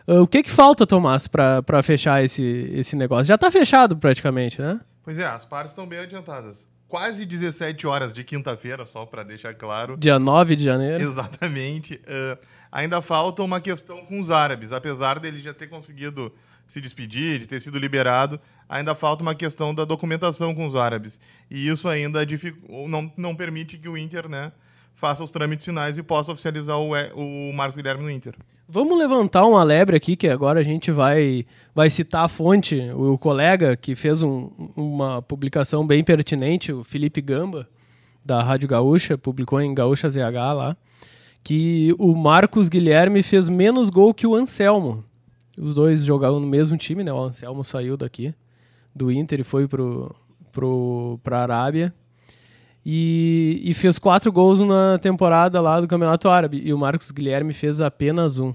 Ah, 0.07 0.21
o 0.21 0.27
que 0.27 0.43
que 0.43 0.51
falta, 0.51 0.87
Tomás, 0.87 1.29
para 1.29 1.83
fechar 1.83 2.25
esse, 2.25 2.43
esse 2.75 2.97
negócio? 2.97 3.27
Já 3.27 3.39
tá 3.39 3.51
fechado 3.51 3.97
praticamente, 3.97 4.61
né? 4.61 4.81
Pois 5.05 5.19
é, 5.19 5.27
as 5.27 5.45
partes 5.45 5.73
estão 5.73 5.87
bem 5.87 6.01
adiantadas. 6.01 6.66
Quase 6.89 7.27
17 7.27 7.87
horas 7.87 8.13
de 8.15 8.23
quinta-feira, 8.23 8.85
só 8.87 9.05
para 9.05 9.23
deixar 9.25 9.55
claro. 9.55 9.97
Dia 9.97 10.19
9 10.19 10.55
de 10.55 10.65
janeiro. 10.65 11.03
Exatamente. 11.03 12.01
Ah, 12.07 12.39
ainda 12.71 13.03
falta 13.03 13.43
uma 13.43 13.61
questão 13.61 14.05
com 14.07 14.21
os 14.21 14.31
árabes. 14.31 14.73
Apesar 14.73 15.19
dele 15.19 15.41
já 15.41 15.53
ter 15.53 15.67
conseguido 15.67 16.33
se 16.69 16.81
despedir, 16.81 17.41
de 17.41 17.47
ter 17.47 17.61
sido 17.61 17.79
liberado, 17.79 18.41
ainda 18.69 18.95
falta 18.95 19.23
uma 19.23 19.35
questão 19.35 19.75
da 19.75 19.85
documentação 19.85 20.55
com 20.55 20.65
os 20.67 20.77
árabes. 20.77 21.19
E 21.51 21.69
isso 21.69 21.89
ainda 21.89 22.25
dific- 22.25 22.57
não, 22.69 23.13
não 23.17 23.35
permite 23.37 23.79
que 23.79 23.89
o 23.89 23.97
Inter 23.97 24.29
né, 24.29 24.53
faça 24.97 25.23
os 25.23 25.31
trâmites 25.31 25.65
finais 25.65 25.97
e 25.97 26.03
possa 26.03 26.33
oficializar 26.33 26.77
o, 26.79 26.91
o 27.15 27.53
Marcos 27.55 27.77
Guilherme 27.77 28.03
no 28.03 28.11
Inter. 28.11 28.35
Vamos 28.69 28.99
levantar 28.99 29.45
uma 29.47 29.63
lebre 29.63 29.95
aqui, 29.97 30.17
que 30.17 30.27
agora 30.27 30.59
a 30.59 30.63
gente 30.65 30.91
vai, 30.91 31.47
vai 31.73 31.89
citar 31.89 32.25
a 32.25 32.29
fonte, 32.29 32.81
o 32.97 33.17
colega 33.17 33.77
que 33.77 33.95
fez 33.95 34.23
um- 34.23 34.51
uma 34.75 35.23
publicação 35.23 35.87
bem 35.87 36.03
pertinente, 36.03 36.73
o 36.73 36.83
Felipe 36.83 37.21
Gamba, 37.21 37.69
da 38.25 38.43
Rádio 38.43 38.69
Gaúcha, 38.69 39.17
publicou 39.17 39.61
em 39.61 39.73
Gaúcha 39.73 40.11
ZH 40.11 40.53
lá, 40.53 40.77
que 41.45 41.95
o 41.97 42.13
Marcos 42.17 42.69
Guilherme 42.69 43.23
fez 43.23 43.49
menos 43.49 43.89
gol 43.89 44.13
que 44.13 44.27
o 44.27 44.35
Anselmo. 44.35 45.05
Os 45.57 45.77
dois 45.77 46.03
jogavam 46.05 46.41
no 46.41 46.47
mesmo 46.47 46.77
time, 46.77 47.05
né? 47.05 47.13
O 47.13 47.21
Anselmo 47.23 47.63
saiu 47.63 47.97
daqui, 47.97 48.35
do 48.93 49.13
Inter, 49.13 49.41
e 49.41 49.45
foi 49.45 49.69
pro, 49.69 50.13
pro, 50.51 51.21
pra 51.23 51.43
Arábia. 51.43 51.95
E, 52.89 53.61
e 53.65 53.75
fez 53.75 53.99
quatro 53.99 54.31
gols 54.31 54.61
na 54.61 54.97
temporada 55.01 55.61
lá 55.61 55.81
do 55.81 55.89
Campeonato 55.89 56.29
Árabe. 56.29 56.63
E 56.65 56.73
o 56.73 56.79
Marcos 56.79 57.11
Guilherme 57.11 57.53
fez 57.53 57.81
apenas 57.81 58.39
um. 58.39 58.55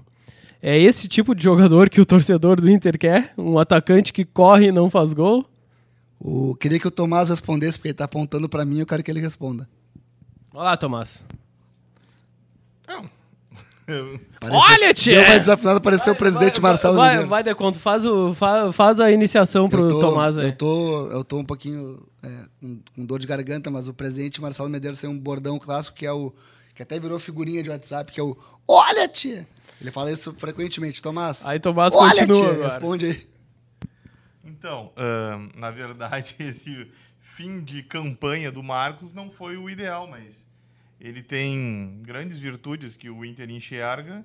É 0.61 0.79
esse 0.79 1.09
tipo 1.09 1.35
de 1.35 1.43
jogador 1.43 1.89
que 1.89 1.99
o 1.99 2.05
torcedor 2.05 2.61
do 2.61 2.69
Inter 2.69 2.97
quer? 2.97 3.33
Um 3.37 3.59
atacante 3.59 4.13
que 4.13 4.23
corre 4.23 4.67
e 4.67 4.71
não 4.71 4.89
faz 4.89 5.11
gol? 5.11 5.45
O, 6.17 6.55
queria 6.55 6.79
que 6.79 6.87
o 6.87 6.91
Tomás 6.91 7.27
respondesse, 7.27 7.77
porque 7.77 7.89
ele 7.89 7.95
tá 7.95 8.05
apontando 8.05 8.47
para 8.47 8.63
mim 8.63 8.79
eu 8.79 8.85
quero 8.85 9.03
que 9.03 9.11
ele 9.11 9.19
responda. 9.19 9.67
Olha 10.53 10.63
lá, 10.63 10.77
Tomás. 10.77 11.25
Olha, 14.41 14.93
tia! 14.93 15.21
Deu 15.21 15.29
uma 15.31 15.39
desafinada, 15.39 15.81
pareceu 15.81 16.13
o 16.13 16.15
presidente 16.15 16.61
Marcelo 16.61 16.95
vai, 16.95 17.07
Medeiros. 17.09 17.29
vai, 17.29 17.43
Deconto, 17.43 17.79
faz, 17.79 18.05
o, 18.05 18.33
fa- 18.33 18.71
faz 18.71 18.99
a 18.99 19.11
iniciação 19.11 19.69
pro 19.69 19.81
eu 19.83 19.87
tô, 19.89 19.99
Tomás 19.99 20.37
aí. 20.37 20.45
Eu 20.47 20.53
tô, 20.53 21.07
eu 21.11 21.23
tô 21.23 21.37
um 21.39 21.45
pouquinho 21.45 22.01
é, 22.23 22.29
com, 22.59 22.79
com 22.95 23.05
dor 23.05 23.19
de 23.19 23.27
garganta, 23.27 23.69
mas 23.71 23.87
o 23.87 23.93
presidente 23.93 24.41
Marcelo 24.41 24.69
Medeiros 24.69 24.99
tem 24.99 25.09
um 25.09 25.17
bordão 25.17 25.57
clássico 25.59 25.95
que 25.97 26.05
é 26.05 26.11
o. 26.11 26.33
que 26.75 26.81
até 26.83 26.99
virou 26.99 27.19
figurinha 27.19 27.61
de 27.63 27.69
WhatsApp, 27.69 28.11
que 28.11 28.19
é 28.19 28.23
o 28.23 28.37
Olha, 28.67 29.07
tia! 29.07 29.47
Ele 29.81 29.91
fala 29.91 30.11
isso 30.11 30.33
frequentemente. 30.37 31.01
Tomás. 31.01 31.45
Aí 31.47 31.59
Tomás 31.59 31.93
Olha, 31.95 32.09
continua 32.11 32.35
tia! 32.35 32.49
agora. 32.51 32.63
Responde 32.65 33.05
aí. 33.07 33.27
Então, 34.45 34.91
na 35.55 35.71
verdade, 35.71 36.35
esse 36.39 36.87
fim 37.19 37.61
de 37.61 37.83
campanha 37.83 38.51
do 38.51 38.61
Marcos 38.63 39.13
não 39.13 39.29
foi 39.31 39.57
o 39.57 39.69
ideal, 39.69 40.07
mas 40.07 40.47
ele 41.01 41.23
tem 41.23 41.99
grandes 42.03 42.37
virtudes 42.37 42.95
que 42.95 43.09
o 43.09 43.25
Inter 43.25 43.49
enxerga 43.49 44.23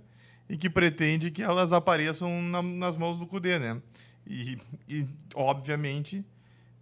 e 0.49 0.57
que 0.57 0.69
pretende 0.71 1.31
que 1.31 1.43
elas 1.43 1.73
apareçam 1.73 2.43
na- 2.43 2.63
nas 2.63 2.97
mãos 2.97 3.19
do 3.19 3.27
Cudê, 3.27 3.59
né? 3.59 3.79
E, 4.27 4.59
e, 4.89 5.07
obviamente, 5.35 6.25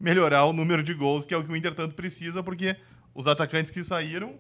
melhorar 0.00 0.44
o 0.46 0.52
número 0.52 0.83
de 0.83 0.92
gols, 0.94 1.24
que 1.24 1.33
é 1.33 1.37
o 1.37 1.44
que 1.44 1.52
o 1.52 1.57
Inter 1.57 1.74
tanto 1.74 1.94
precisa, 1.94 2.42
porque 2.42 2.76
os 3.14 3.26
atacantes 3.26 3.70
que 3.70 3.83
saíram 3.85 4.33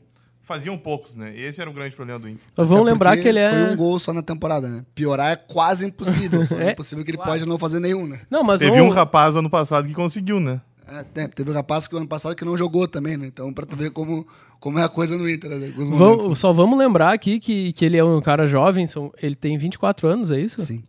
faziam 0.42 0.76
poucos, 0.76 1.14
né? 1.14 1.34
Esse 1.38 1.60
era 1.60 1.70
o 1.70 1.72
grande 1.72 1.94
problema 1.96 2.18
do 2.18 2.28
Inter. 2.28 2.44
Mas 2.54 2.66
vamos 2.66 2.82
Até 2.82 2.92
lembrar 2.92 3.16
que 3.16 3.26
ele 3.28 3.38
é. 3.38 3.50
Foi 3.50 3.72
um 3.72 3.76
gol 3.76 3.98
só 3.98 4.12
na 4.12 4.22
temporada, 4.22 4.68
né? 4.68 4.84
Piorar 4.94 5.32
é 5.32 5.36
quase 5.36 5.86
impossível. 5.86 6.44
Só 6.44 6.56
É, 6.60 6.72
impossível 6.72 7.02
que 7.04 7.10
ele 7.12 7.18
pode 7.18 7.46
não 7.46 7.58
fazer 7.58 7.80
nenhum, 7.80 8.06
né? 8.06 8.20
Não, 8.28 8.42
mas 8.42 8.58
Teve 8.58 8.72
vamos- 8.72 8.92
um 8.92 8.94
rapaz 8.94 9.36
ano 9.36 9.48
passado 9.48 9.86
que 9.88 9.94
conseguiu, 9.94 10.38
né? 10.40 10.60
É, 10.86 11.02
tem- 11.02 11.28
teve 11.28 11.50
um 11.50 11.54
rapaz 11.54 11.86
que 11.88 11.94
o 11.94 11.98
ano 11.98 12.06
passado 12.06 12.34
que 12.36 12.44
não 12.44 12.56
jogou 12.56 12.86
também, 12.86 13.16
né? 13.16 13.26
Então, 13.26 13.52
pra 13.52 13.64
tu 13.64 13.74
ver 13.76 13.90
como, 13.90 14.26
como 14.60 14.78
é 14.78 14.84
a 14.84 14.88
coisa 14.88 15.16
no 15.16 15.28
Inter, 15.28 15.50
né? 15.50 15.66
Alguns 15.68 15.88
momentos, 15.90 16.22
Vamos- 16.24 16.38
só 16.38 16.52
vamos 16.52 16.78
lembrar 16.78 17.12
aqui 17.12 17.40
que, 17.40 17.72
que 17.72 17.84
ele 17.84 17.96
é 17.96 18.04
um 18.04 18.20
cara 18.20 18.46
jovem, 18.46 18.86
são, 18.86 19.12
ele 19.22 19.34
tem 19.34 19.56
24 19.56 20.06
anos, 20.08 20.30
é 20.30 20.38
isso? 20.40 20.60
né? 20.60 20.66
Sim. 20.66 20.82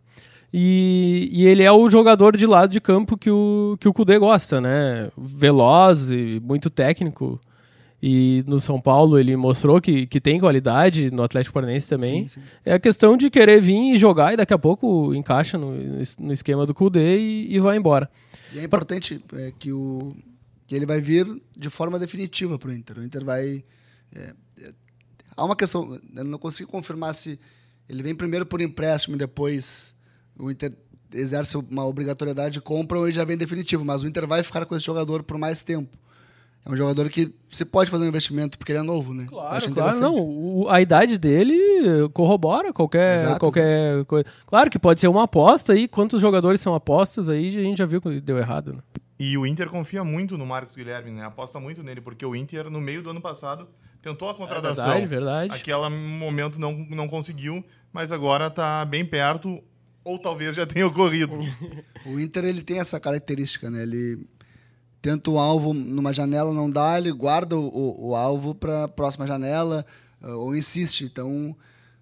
E, 0.52 1.28
e 1.32 1.46
ele 1.46 1.62
é 1.62 1.72
o 1.72 1.88
jogador 1.88 2.36
de 2.36 2.46
lado 2.46 2.70
de 2.70 2.80
campo 2.80 3.16
que 3.16 3.30
o, 3.30 3.76
que 3.80 3.88
o 3.88 3.92
Kudê 3.92 4.18
gosta, 4.18 4.60
né? 4.60 5.10
Veloz 5.16 6.10
e 6.10 6.40
muito 6.42 6.70
técnico. 6.70 7.40
E 8.02 8.44
no 8.46 8.60
São 8.60 8.80
Paulo 8.80 9.18
ele 9.18 9.34
mostrou 9.36 9.80
que, 9.80 10.06
que 10.06 10.20
tem 10.20 10.38
qualidade, 10.38 11.10
no 11.10 11.22
Atlético 11.22 11.54
Paranaense 11.54 11.88
também. 11.88 12.28
Sim, 12.28 12.40
sim. 12.40 12.46
É 12.64 12.74
a 12.74 12.78
questão 12.78 13.16
de 13.16 13.30
querer 13.30 13.60
vir 13.60 13.94
e 13.94 13.98
jogar 13.98 14.34
e 14.34 14.36
daqui 14.36 14.52
a 14.52 14.58
pouco 14.58 15.14
encaixa 15.14 15.56
no, 15.56 15.72
no 16.18 16.32
esquema 16.32 16.66
do 16.66 16.74
Kudê 16.74 17.18
e, 17.18 17.54
e 17.54 17.58
vai 17.58 17.76
embora. 17.76 18.10
E 18.52 18.58
é 18.58 18.64
importante 18.64 19.20
é, 19.32 19.52
que, 19.58 19.72
o, 19.72 20.14
que 20.66 20.74
ele 20.74 20.84
vai 20.84 21.00
vir 21.00 21.26
de 21.56 21.70
forma 21.70 21.98
definitiva 21.98 22.58
para 22.58 22.70
o 22.70 22.72
Inter. 22.72 22.98
O 22.98 23.02
Inter 23.02 23.24
vai. 23.24 23.64
é, 24.14 24.34
é, 24.60 24.72
há 25.34 25.44
uma 25.44 25.56
questão, 25.56 25.98
eu 26.14 26.24
não 26.24 26.38
consigo 26.38 26.70
confirmar 26.70 27.14
se 27.14 27.38
ele 27.88 28.02
vem 28.02 28.14
primeiro 28.14 28.44
por 28.44 28.60
empréstimo 28.60 29.16
e 29.16 29.18
depois 29.18 29.94
o 30.38 30.50
Inter 30.50 30.72
exerce 31.14 31.56
uma 31.56 31.86
obrigatoriedade 31.86 32.54
de 32.54 32.60
compra 32.60 32.98
ou 32.98 33.06
ele 33.06 33.14
já 33.14 33.24
vem 33.24 33.36
definitivo. 33.36 33.84
Mas 33.84 34.02
o 34.02 34.06
Inter 34.06 34.26
vai 34.26 34.42
ficar 34.42 34.66
com 34.66 34.76
esse 34.76 34.84
jogador 34.84 35.22
por 35.22 35.38
mais 35.38 35.62
tempo. 35.62 35.96
É 36.66 36.70
um 36.72 36.76
jogador 36.76 37.08
que 37.08 37.32
você 37.48 37.64
pode 37.64 37.88
fazer 37.90 38.04
um 38.04 38.08
investimento 38.08 38.58
porque 38.58 38.72
ele 38.72 38.80
é 38.80 38.82
novo, 38.82 39.14
né? 39.14 39.26
Claro, 39.28 39.72
claro, 39.72 40.00
não. 40.00 40.16
o- 40.18 40.68
a 40.68 40.80
idade 40.80 41.16
dele 41.16 41.56
corrobora 42.12 42.72
qualquer, 42.72 43.14
Exato, 43.14 43.38
qualquer 43.38 44.04
coisa. 44.06 44.26
Claro 44.44 44.68
que 44.68 44.78
pode 44.78 45.00
ser 45.00 45.06
uma 45.08 45.22
aposta 45.22 45.72
aí, 45.72 45.86
quantos 45.86 46.20
jogadores 46.20 46.60
são 46.60 46.74
apostas 46.74 47.28
aí, 47.28 47.48
a 47.56 47.62
gente 47.62 47.78
já 47.78 47.86
viu 47.86 48.00
que 48.00 48.20
deu 48.20 48.36
errado, 48.36 48.72
né? 48.72 48.78
E 49.18 49.38
o 49.38 49.46
Inter 49.46 49.70
confia 49.70 50.02
muito 50.04 50.36
no 50.36 50.44
Marcos 50.44 50.74
Guilherme, 50.76 51.10
né? 51.12 51.24
Aposta 51.24 51.58
muito 51.60 51.82
nele, 51.82 52.00
porque 52.00 52.26
o 52.26 52.34
Inter, 52.34 52.68
no 52.68 52.80
meio 52.80 53.00
do 53.02 53.10
ano 53.10 53.20
passado, 53.20 53.68
tentou 54.02 54.28
a 54.28 54.34
contratação. 54.34 54.84
verdade, 54.86 55.06
verdade. 55.06 55.54
Aquele 55.54 55.88
momento 55.88 56.58
não, 56.60 56.72
não 56.90 57.08
conseguiu, 57.08 57.64
mas 57.92 58.10
agora 58.12 58.50
tá 58.50 58.84
bem 58.84 59.06
perto, 59.06 59.62
ou 60.04 60.18
talvez 60.18 60.54
já 60.56 60.66
tenha 60.66 60.86
ocorrido. 60.86 61.32
O 62.04 62.20
Inter 62.20 62.44
ele 62.44 62.62
tem 62.62 62.78
essa 62.78 63.00
característica, 63.00 63.68
né? 63.70 63.82
Ele 63.82 64.26
tenta 65.06 65.30
o 65.30 65.38
alvo 65.38 65.72
numa 65.72 66.12
janela, 66.12 66.52
não 66.52 66.68
dá, 66.68 66.98
ele 66.98 67.12
guarda 67.12 67.56
o, 67.56 68.08
o- 68.08 68.16
alvo 68.16 68.56
para 68.56 68.84
a 68.84 68.88
próxima 68.88 69.24
janela 69.24 69.86
eh, 70.20 70.26
ou 70.26 70.52
insiste. 70.56 71.04
Então, 71.04 71.54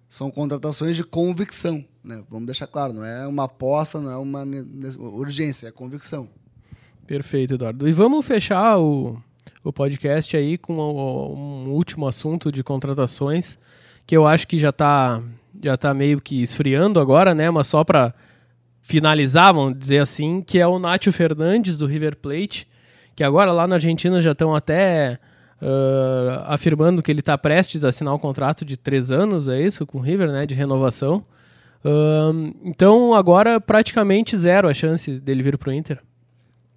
são 0.09 0.31
contratações 0.31 0.95
de 0.95 1.03
convicção, 1.03 1.85
né? 2.03 2.23
Vamos 2.31 2.47
deixar 2.47 2.65
claro, 2.65 2.93
não 2.93 3.05
é 3.05 3.27
uma 3.27 3.43
aposta, 3.43 4.01
não 4.01 4.09
é 4.09 4.17
uma 4.17 4.43
urgência, 4.97 5.67
é 5.67 5.71
convicção. 5.71 6.27
Perfeito, 7.05 7.53
Eduardo. 7.53 7.87
E 7.87 7.91
vamos 7.91 8.25
fechar 8.25 8.79
o, 8.79 9.21
o 9.63 9.71
podcast 9.71 10.35
aí 10.35 10.57
com 10.57 10.73
um 10.73 11.69
último 11.69 12.07
assunto 12.07 12.51
de 12.51 12.63
contratações, 12.63 13.55
que 14.07 14.17
eu 14.17 14.25
acho 14.25 14.47
que 14.47 14.57
já 14.57 14.71
tá, 14.71 15.21
já 15.63 15.77
tá 15.77 15.93
meio 15.93 16.19
que 16.19 16.41
esfriando 16.41 16.99
agora, 16.99 17.35
né? 17.35 17.51
Mas 17.51 17.67
só 17.67 17.83
para 17.83 18.15
finalizar, 18.81 19.53
vamos 19.53 19.77
dizer 19.77 19.99
assim, 19.99 20.41
que 20.41 20.57
é 20.57 20.65
o 20.65 20.79
Nátio 20.79 21.13
Fernandes 21.13 21.77
do 21.77 21.85
River 21.85 22.15
Plate, 22.17 22.67
que 23.15 23.23
agora 23.23 23.51
lá 23.51 23.67
na 23.67 23.75
Argentina 23.75 24.19
já 24.19 24.33
estão 24.33 24.55
até 24.55 25.19
ah, 25.61 26.53
afirmando 26.53 27.01
que 27.01 27.11
ele 27.11 27.21
está 27.21 27.37
prestes 27.37 27.83
a 27.83 27.89
assinar 27.89 28.13
um 28.13 28.19
contrato 28.19 28.65
de 28.65 28.77
três 28.77 29.11
anos, 29.11 29.47
é 29.47 29.61
isso, 29.61 29.85
com 29.85 29.99
o 29.99 30.01
River, 30.01 30.31
né? 30.31 30.45
De 30.45 30.53
renovação. 30.53 31.25
Ahn, 31.83 32.51
então 32.63 33.13
agora 33.13 33.61
praticamente 33.61 34.35
zero 34.35 34.67
a 34.67 34.73
chance 34.73 35.19
dele 35.19 35.43
vir 35.43 35.57
pro 35.57 35.71
Inter. 35.71 36.01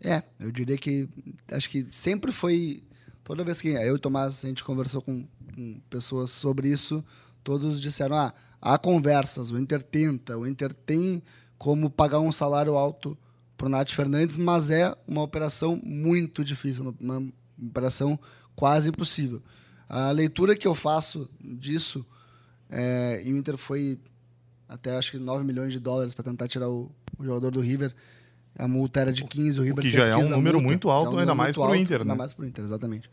É, 0.02 0.22
eu 0.38 0.52
diria 0.52 0.76
que 0.78 1.08
acho 1.50 1.68
que 1.68 1.86
sempre 1.90 2.30
foi. 2.30 2.82
Toda 3.24 3.44
vez 3.44 3.60
que 3.60 3.68
eu 3.68 3.80
e 3.82 3.90
o 3.90 3.98
Tomás 3.98 4.44
a 4.44 4.48
gente 4.48 4.64
conversou 4.64 5.02
com, 5.02 5.26
com 5.54 5.80
pessoas 5.90 6.30
sobre 6.30 6.68
isso, 6.68 7.04
todos 7.42 7.80
disseram: 7.80 8.16
ah, 8.16 8.32
há 8.60 8.78
conversas, 8.78 9.50
o 9.50 9.58
Inter 9.58 9.82
tenta, 9.82 10.38
o 10.38 10.46
Inter 10.46 10.72
tem 10.72 11.22
como 11.58 11.90
pagar 11.90 12.20
um 12.20 12.30
salário 12.30 12.76
alto 12.76 13.18
para 13.18 13.27
o 13.66 13.68
Nath 13.68 13.90
Fernandes, 13.90 14.36
mas 14.36 14.70
é 14.70 14.94
uma 15.06 15.22
operação 15.22 15.80
muito 15.84 16.44
difícil, 16.44 16.94
uma, 17.00 17.18
uma 17.18 17.28
operação 17.68 18.18
quase 18.54 18.88
impossível. 18.88 19.42
A 19.88 20.10
leitura 20.10 20.54
que 20.54 20.66
eu 20.66 20.74
faço 20.74 21.28
disso, 21.40 22.04
é, 22.70 23.22
e 23.24 23.32
o 23.32 23.36
Inter 23.36 23.56
foi 23.56 23.98
até 24.68 24.96
acho 24.96 25.12
que 25.12 25.18
9 25.18 25.44
milhões 25.44 25.72
de 25.72 25.80
dólares 25.80 26.12
para 26.12 26.24
tentar 26.24 26.46
tirar 26.46 26.68
o, 26.68 26.90
o 27.18 27.24
jogador 27.24 27.50
do 27.50 27.60
River. 27.60 27.94
A 28.58 28.68
multa 28.68 29.00
era 29.00 29.12
de 29.12 29.24
15, 29.24 29.60
o 29.60 29.62
River 29.62 29.84
que 29.84 29.90
sempre 29.90 30.06
já 30.06 30.12
é 30.12 30.16
um 30.16 30.28
número 30.28 30.58
multa, 30.58 30.66
muito 30.68 30.90
alto, 30.90 31.12
é 31.12 31.14
um 31.14 31.18
ainda 31.20 31.32
número 31.32 31.36
mais 31.36 31.54
pro 31.54 31.62
alto, 31.62 31.76
Inter, 31.76 32.00
Ainda 32.00 32.12
né? 32.12 32.18
mais 32.18 32.32
pro 32.32 32.44
Inter, 32.46 32.64
exatamente. 32.64 33.10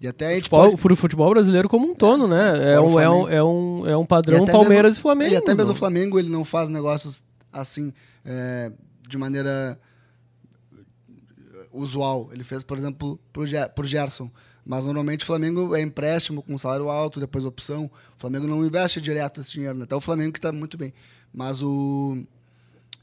E 0.00 0.06
até 0.06 0.26
a 0.26 0.34
gente 0.34 0.42
Futebol, 0.44 0.70
pode... 0.70 0.82
pro 0.82 0.96
futebol 0.96 1.30
brasileiro 1.30 1.68
como 1.68 1.90
um 1.90 1.94
todo, 1.94 2.26
né? 2.28 2.74
É 2.74 2.76
fora 2.76 2.82
o 2.82 2.92
um, 2.94 3.00
é, 3.00 3.08
um, 3.08 3.28
é, 3.28 3.42
um, 3.42 3.86
é 3.86 3.96
um 3.96 4.02
e 4.02 4.06
padrão 4.06 4.42
até 4.42 4.52
Palmeiras 4.52 4.90
mesmo- 4.90 5.00
e 5.00 5.02
Flamengo. 5.02 5.32
E 5.32 5.36
até 5.36 5.54
mesmo 5.54 5.72
o 5.72 5.76
Flamengo, 5.76 6.18
ele 6.18 6.28
não 6.28 6.44
faz 6.44 6.68
negócios 6.68 7.22
assim, 7.52 7.92
é, 8.24 8.72
de 9.12 9.18
maneira 9.18 9.78
usual. 11.72 12.30
Ele 12.32 12.42
fez, 12.44 12.62
por 12.62 12.76
exemplo, 12.76 13.18
Ge- 13.44 13.68
pro 13.74 13.86
Gerson. 13.86 14.30
Mas 14.64 14.84
normalmente 14.84 15.22
o 15.24 15.26
Flamengo 15.26 15.74
é 15.74 15.80
empréstimo 15.80 16.40
com 16.42 16.56
salário 16.56 16.88
alto, 16.88 17.18
depois 17.18 17.44
opção. 17.44 17.86
O 18.16 18.20
Flamengo 18.20 18.46
não 18.46 18.64
investe 18.64 19.00
direto 19.00 19.40
esse 19.40 19.52
dinheiro, 19.52 19.76
né? 19.76 19.84
Até 19.84 19.96
o 19.96 20.00
Flamengo 20.00 20.32
que 20.32 20.38
está 20.38 20.52
muito 20.52 20.76
bem. 20.78 20.92
Mas 21.32 21.62
o. 21.62 22.22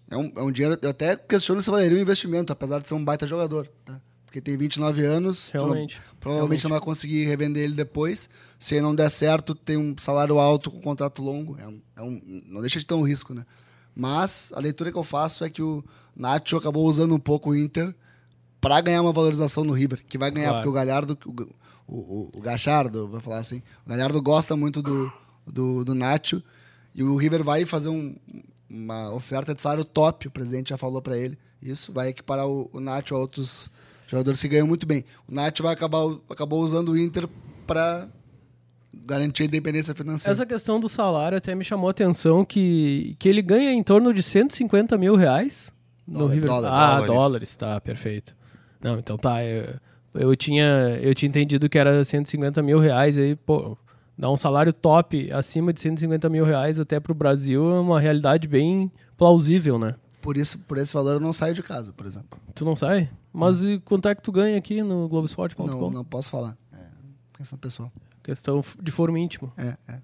É 0.10 0.18
um, 0.18 0.32
é 0.38 0.42
um 0.42 0.52
dinheiro. 0.52 0.78
Eu 0.82 0.90
até 0.90 1.16
questiono 1.18 1.62
se 1.62 1.70
valeria 1.70 1.98
um 1.98 2.02
investimento, 2.02 2.52
apesar 2.54 2.80
de 2.80 2.88
ser 2.88 2.94
um 2.94 3.04
baita 3.04 3.28
jogador. 3.28 3.68
Tá? 3.84 4.00
Porque 4.26 4.40
tem 4.40 4.56
29 4.56 5.04
anos. 5.06 5.50
Realmente. 5.50 6.00
Provavelmente 6.20 6.64
não 6.64 6.72
vai 6.72 6.80
conseguir 6.80 7.26
revender 7.26 7.64
ele 7.64 7.74
depois. 7.76 8.30
Se 8.58 8.80
não 8.80 8.96
der 8.96 9.10
certo, 9.10 9.54
tem 9.54 9.76
um 9.76 9.94
salário 9.98 10.40
alto 10.40 10.72
com 10.72 10.80
contrato 10.80 11.22
longo. 11.22 11.58
É 11.60 11.68
um, 11.68 11.82
é 11.98 12.02
um- 12.02 12.42
não 12.48 12.62
deixa 12.62 12.80
de 12.80 12.86
ter 12.86 12.94
um 12.94 13.02
risco, 13.04 13.34
né? 13.34 13.46
Mas 14.00 14.54
a 14.56 14.60
leitura 14.62 14.92
que 14.94 14.98
eu 14.98 15.04
faço 15.04 15.44
é 15.44 15.50
que 15.50 15.62
o 15.62 15.84
Nacho 16.16 16.56
acabou 16.56 16.86
usando 16.88 17.14
um 17.14 17.20
pouco 17.20 17.50
o 17.50 17.56
Inter 17.56 17.94
para 18.62 18.80
ganhar 18.80 19.02
uma 19.02 19.12
valorização 19.12 19.64
no 19.66 19.74
River, 19.74 20.04
que 20.08 20.18
vai 20.18 20.32
ganhar, 20.32 20.50
Claro. 20.50 20.58
porque 20.60 20.70
o 20.70 20.74
Galhardo, 20.74 21.18
o, 21.26 21.94
o, 21.94 22.30
o 22.36 22.42
Gachardo, 22.42 23.08
vou 23.10 23.20
falar 23.20 23.40
assim, 23.40 23.62
o 23.86 23.90
Galhardo 23.90 24.22
gosta 24.22 24.56
muito 24.56 24.82
do, 24.82 25.12
do, 25.46 25.84
do 25.84 25.94
Nacho, 25.96 26.42
e 26.96 27.04
o 27.04 27.16
River 27.18 27.44
vai 27.44 27.66
fazer 27.66 27.90
um- 27.90 28.16
uma 28.70 29.12
oferta 29.12 29.54
de 29.54 29.62
salário 29.62 29.84
top, 29.84 30.28
o 30.28 30.32
presidente 30.32 30.70
já 30.70 30.78
falou 30.78 31.02
para 31.02 31.18
ele. 31.18 31.38
Isso 31.62 31.92
vai 31.92 32.08
equiparar 32.10 32.48
o, 32.48 32.70
o 32.72 32.80
Nacho 32.80 33.16
a 33.16 33.18
outros 33.20 33.70
jogadores 34.08 34.40
que 34.42 34.48
ganham 34.48 34.68
muito 34.68 34.86
bem. 34.88 35.04
O 35.28 35.34
Nacho 35.34 35.62
vai 35.64 35.74
acabar 35.74 36.04
acabou 36.30 36.62
usando 36.64 36.90
o 36.94 36.98
Inter 36.98 37.28
para 37.68 38.08
garantir 38.94 39.44
a 39.44 39.46
independência 39.46 39.94
financeira. 39.94 40.34
Essa 40.34 40.46
questão 40.46 40.80
do 40.80 40.90
salário 40.90 41.38
até 41.38 41.54
me 41.56 41.64
chamou 41.64 41.88
a 41.88 41.92
atenção 41.92 42.44
que, 42.46 43.16
que 43.20 43.28
ele 43.30 43.42
ganha 43.42 43.72
em 43.72 43.84
torno 43.84 44.14
de 44.14 44.22
150 44.24 44.98
mil 44.98 45.16
reais 45.16 45.72
no 46.08 46.20
Dólar- 46.20 46.34
River. 46.34 46.48
dólares. 46.50 46.74
Ah, 46.78 46.90
Dólares. 46.96 47.08
dólares, 47.16 47.58
tá, 47.58 47.82
perfeito. 47.82 48.36
Não, 48.82 48.98
então 49.00 49.18
tá. 49.18 49.44
Eu, 49.44 49.76
eu, 50.14 50.36
tinha, 50.36 50.98
eu 51.02 51.14
tinha 51.14 51.30
entendido 51.30 51.70
que 51.70 51.78
era 51.78 52.04
150 52.04 52.62
mil 52.64 52.80
reais 52.80 53.18
aí, 53.18 53.36
pô. 53.36 53.78
Dar 54.18 54.30
um 54.30 54.36
salário 54.38 54.74
top 54.74 55.32
acima 55.32 55.72
de 55.72 55.80
150 55.80 56.28
mil 56.28 56.44
reais 56.44 56.78
até 56.78 57.00
pro 57.00 57.14
Brasil 57.14 57.64
é 57.74 57.80
uma 57.80 58.02
realidade 58.02 58.50
bem 58.50 58.92
plausível, 59.18 59.80
né? 59.80 59.96
Por, 60.22 60.36
isso, 60.36 60.60
por 60.60 60.78
esse 60.78 60.94
valor 60.94 61.14
eu 61.16 61.20
não 61.22 61.32
saio 61.32 61.54
de 61.54 61.64
casa, 61.64 61.94
por 61.94 62.06
exemplo. 62.06 62.38
Tu 62.54 62.66
não 62.66 62.76
sai? 62.76 63.10
Mas 63.32 63.64
e 63.64 63.80
quanto 63.80 64.10
é 64.10 64.16
que 64.16 64.22
tu 64.22 64.30
ganha 64.34 64.58
aqui 64.58 64.82
no 64.84 65.08
Globoesporte.com? 65.08 65.66
Não, 65.68 65.90
não 65.90 66.04
posso 66.04 66.30
falar. 66.30 66.58
É 66.74 66.78
questão 67.38 67.58
pessoal. 67.58 67.90
Questão 68.24 68.64
de 68.82 68.92
foro 68.92 69.18
íntimo. 69.18 69.52
É, 69.58 69.76
é. 69.88 70.00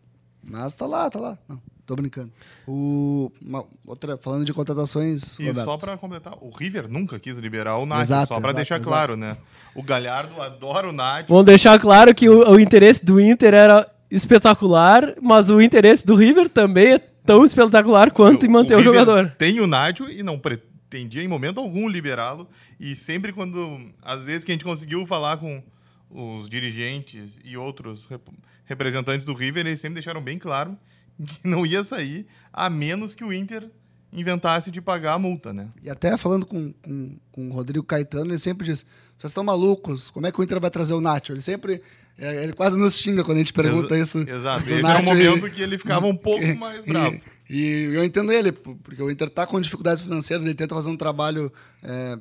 Mas 0.49 0.73
tá 0.73 0.86
lá, 0.86 1.10
tá 1.10 1.19
lá. 1.19 1.38
Não, 1.49 1.60
tô 1.86 1.95
brincando. 1.95 2.32
O, 2.67 3.32
uma, 3.41 3.65
outra, 3.86 4.15
falando 4.17 4.45
de 4.45 4.54
contratações, 4.54 5.39
E 5.39 5.47
Roberto. 5.47 5.65
só 5.65 5.78
pra 5.78 5.97
completar, 5.97 6.34
o 6.39 6.49
River 6.49 6.88
nunca 6.88 7.19
quis 7.19 7.38
liberar 7.38 7.78
o 7.78 7.86
Nath, 7.86 8.01
Exato, 8.01 8.28
só 8.28 8.36
pra 8.36 8.49
exato, 8.49 8.56
deixar 8.56 8.75
exato. 8.75 8.88
claro, 8.88 9.17
né? 9.17 9.38
O 9.73 9.82
Galhardo 9.82 10.39
adora 10.41 10.88
o 10.88 10.91
Nath. 10.91 11.28
Vamos 11.28 11.45
deixar 11.45 11.80
claro 11.80 12.13
que 12.13 12.30
o, 12.30 12.51
o 12.51 12.60
interesse 12.60 13.04
do 13.04 13.19
Inter 13.19 13.54
era 13.54 13.89
espetacular, 14.10 15.15
mas 15.21 15.49
o 15.49 15.60
interesse 15.62 16.06
do 16.06 16.15
River 16.15 16.47
também 16.47 16.93
é 16.93 16.99
tão 16.99 17.43
espetacular 17.43 18.12
quanto 18.12 18.45
em 18.45 18.49
manter 18.49 18.75
o, 18.75 18.78
River 18.78 18.93
jogador. 18.93 19.32
Tem 19.32 19.60
o 19.60 19.65
Nádio 19.67 20.10
e 20.10 20.21
não 20.21 20.38
pretendia 20.38 21.23
em 21.23 21.28
momento 21.28 21.60
algum 21.60 21.88
liberá-lo. 21.88 22.47
E 22.80 22.95
sempre 22.95 23.34
quando, 23.34 23.89
às 24.01 24.21
vezes 24.21 24.43
que 24.45 24.51
a 24.51 24.54
gente 24.54 24.63
conseguiu 24.63 25.06
falar 25.08 25.38
com 25.38 25.62
os 26.09 26.49
dirigentes 26.49 27.33
e 27.43 27.57
outros 27.57 28.05
rep- 28.05 28.29
representantes 28.65 29.25
do 29.25 29.33
River, 29.33 29.65
eles 29.65 29.79
sempre 29.81 29.95
deixaram 29.95 30.21
bem 30.21 30.37
claro 30.39 30.77
que 31.17 31.47
não 31.47 31.65
ia 31.65 31.83
sair, 31.83 32.25
a 32.53 32.69
menos 32.69 33.15
que 33.15 33.23
o 33.23 33.31
Inter 33.33 33.69
inventasse 34.13 34.71
de 34.71 34.81
pagar 34.81 35.13
a 35.13 35.19
multa, 35.19 35.51
né? 35.51 35.67
E 35.81 35.89
até 35.89 36.15
falando 36.17 36.45
com, 36.45 36.71
com, 36.73 37.17
com 37.31 37.49
o 37.49 37.53
Rodrigo 37.53 37.85
Caetano, 37.85 38.31
ele 38.31 38.37
sempre 38.39 38.65
diz: 38.65 38.85
vocês 39.17 39.31
estão 39.31 39.43
malucos, 39.43 40.09
como 40.09 40.25
é 40.25 40.31
que 40.31 40.39
o 40.39 40.43
Inter 40.43 40.59
vai 40.59 40.69
trazer 40.71 40.93
o 40.93 41.01
Nacho? 41.01 41.33
Ele 41.33 41.41
sempre. 41.41 41.81
é, 42.17 42.43
Ele 42.43 42.53
quase 42.53 42.77
nos 42.79 42.97
xinga 42.97 43.23
quando 43.25 43.37
a 43.37 43.39
gente 43.39 43.51
pergunta 43.51 43.93
Exa- 43.95 44.19
isso. 44.19 44.29
Exato. 44.29 44.63
do 44.63 44.71
Esse 44.71 44.81
Nacho 44.81 44.95
era 44.95 45.01
o 45.01 45.05
momento 45.05 45.47
e- 45.47 45.51
que 45.51 45.61
ele 45.61 45.77
ficava 45.77 46.05
um 46.05 46.15
pouco 46.15 46.45
mais 46.57 46.85
bravo. 46.85 47.19
E, 47.49 47.55
e 47.57 47.95
eu 47.95 48.05
entendo 48.05 48.31
ele, 48.31 48.51
porque 48.53 49.01
o 49.03 49.11
Inter 49.11 49.27
está 49.27 49.45
com 49.45 49.59
dificuldades 49.59 50.01
financeiras, 50.01 50.45
ele 50.45 50.55
tenta 50.55 50.73
fazer 50.73 50.89
um 50.89 50.97
trabalho 50.97 51.51
é, 51.83 52.17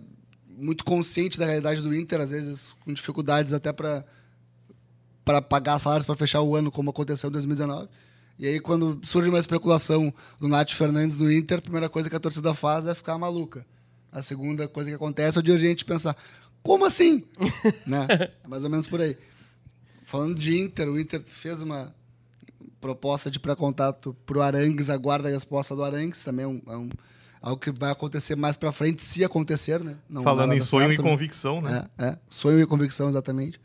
muito 0.56 0.84
consciente 0.84 1.38
da 1.38 1.44
realidade 1.46 1.82
do 1.82 1.94
Inter, 1.94 2.20
às 2.20 2.30
vezes 2.30 2.74
com 2.84 2.92
dificuldades 2.92 3.52
até 3.52 3.72
para 3.72 4.04
para 5.24 5.40
pagar 5.40 5.78
salários 5.78 6.04
para 6.04 6.14
fechar 6.16 6.42
o 6.42 6.54
ano, 6.54 6.70
como 6.70 6.90
aconteceu 6.90 7.28
em 7.28 7.32
2019. 7.32 7.88
E 8.38 8.46
aí, 8.46 8.60
quando 8.60 9.00
surge 9.02 9.28
uma 9.30 9.38
especulação 9.38 10.12
do 10.38 10.48
Nath 10.48 10.72
Fernandes 10.72 11.16
no 11.16 11.32
Inter, 11.32 11.58
a 11.58 11.62
primeira 11.62 11.88
coisa 11.88 12.10
que 12.10 12.16
a 12.16 12.20
torcida 12.20 12.52
faz 12.52 12.84
é 12.84 12.94
ficar 12.94 13.16
maluca. 13.16 13.64
A 14.12 14.20
segunda 14.20 14.68
coisa 14.68 14.90
que 14.90 14.96
acontece 14.96 15.38
é 15.38 15.40
o 15.40 15.42
dirigente 15.42 15.84
pensar, 15.84 16.14
como 16.62 16.84
assim? 16.84 17.24
né? 17.86 18.06
É 18.44 18.46
mais 18.48 18.64
ou 18.64 18.70
menos 18.70 18.86
por 18.86 19.00
aí. 19.00 19.16
falando 20.04 20.34
de 20.38 20.58
Inter, 20.58 20.88
o 20.90 20.98
Inter 21.00 21.22
fez 21.24 21.62
uma 21.62 21.94
proposta 22.80 23.30
de 23.30 23.38
pré-contato 23.38 24.14
pro 24.26 24.42
Arangues, 24.42 24.90
aguarda 24.90 25.28
a 25.28 25.32
resposta 25.32 25.74
do 25.74 25.82
Arangues, 25.82 26.22
também 26.22 26.44
é, 26.44 26.48
um, 26.48 26.60
é 26.66 26.76
um- 26.76 26.90
algo 27.44 27.60
que 27.60 27.70
vai 27.70 27.90
acontecer 27.90 28.34
mais 28.34 28.56
pra 28.56 28.72
frente, 28.72 29.02
se 29.02 29.22
acontecer, 29.22 29.78
né? 29.84 29.96
Não 30.08 30.22
Falando 30.22 30.54
em 30.54 30.62
sonho 30.62 30.88
certo, 30.88 31.00
e 31.00 31.04
né? 31.04 31.10
convicção, 31.10 31.60
né? 31.60 31.84
É, 31.98 32.06
é, 32.06 32.18
sonho 32.26 32.58
e 32.58 32.66
convicção, 32.66 33.08
exatamente. 33.10 33.60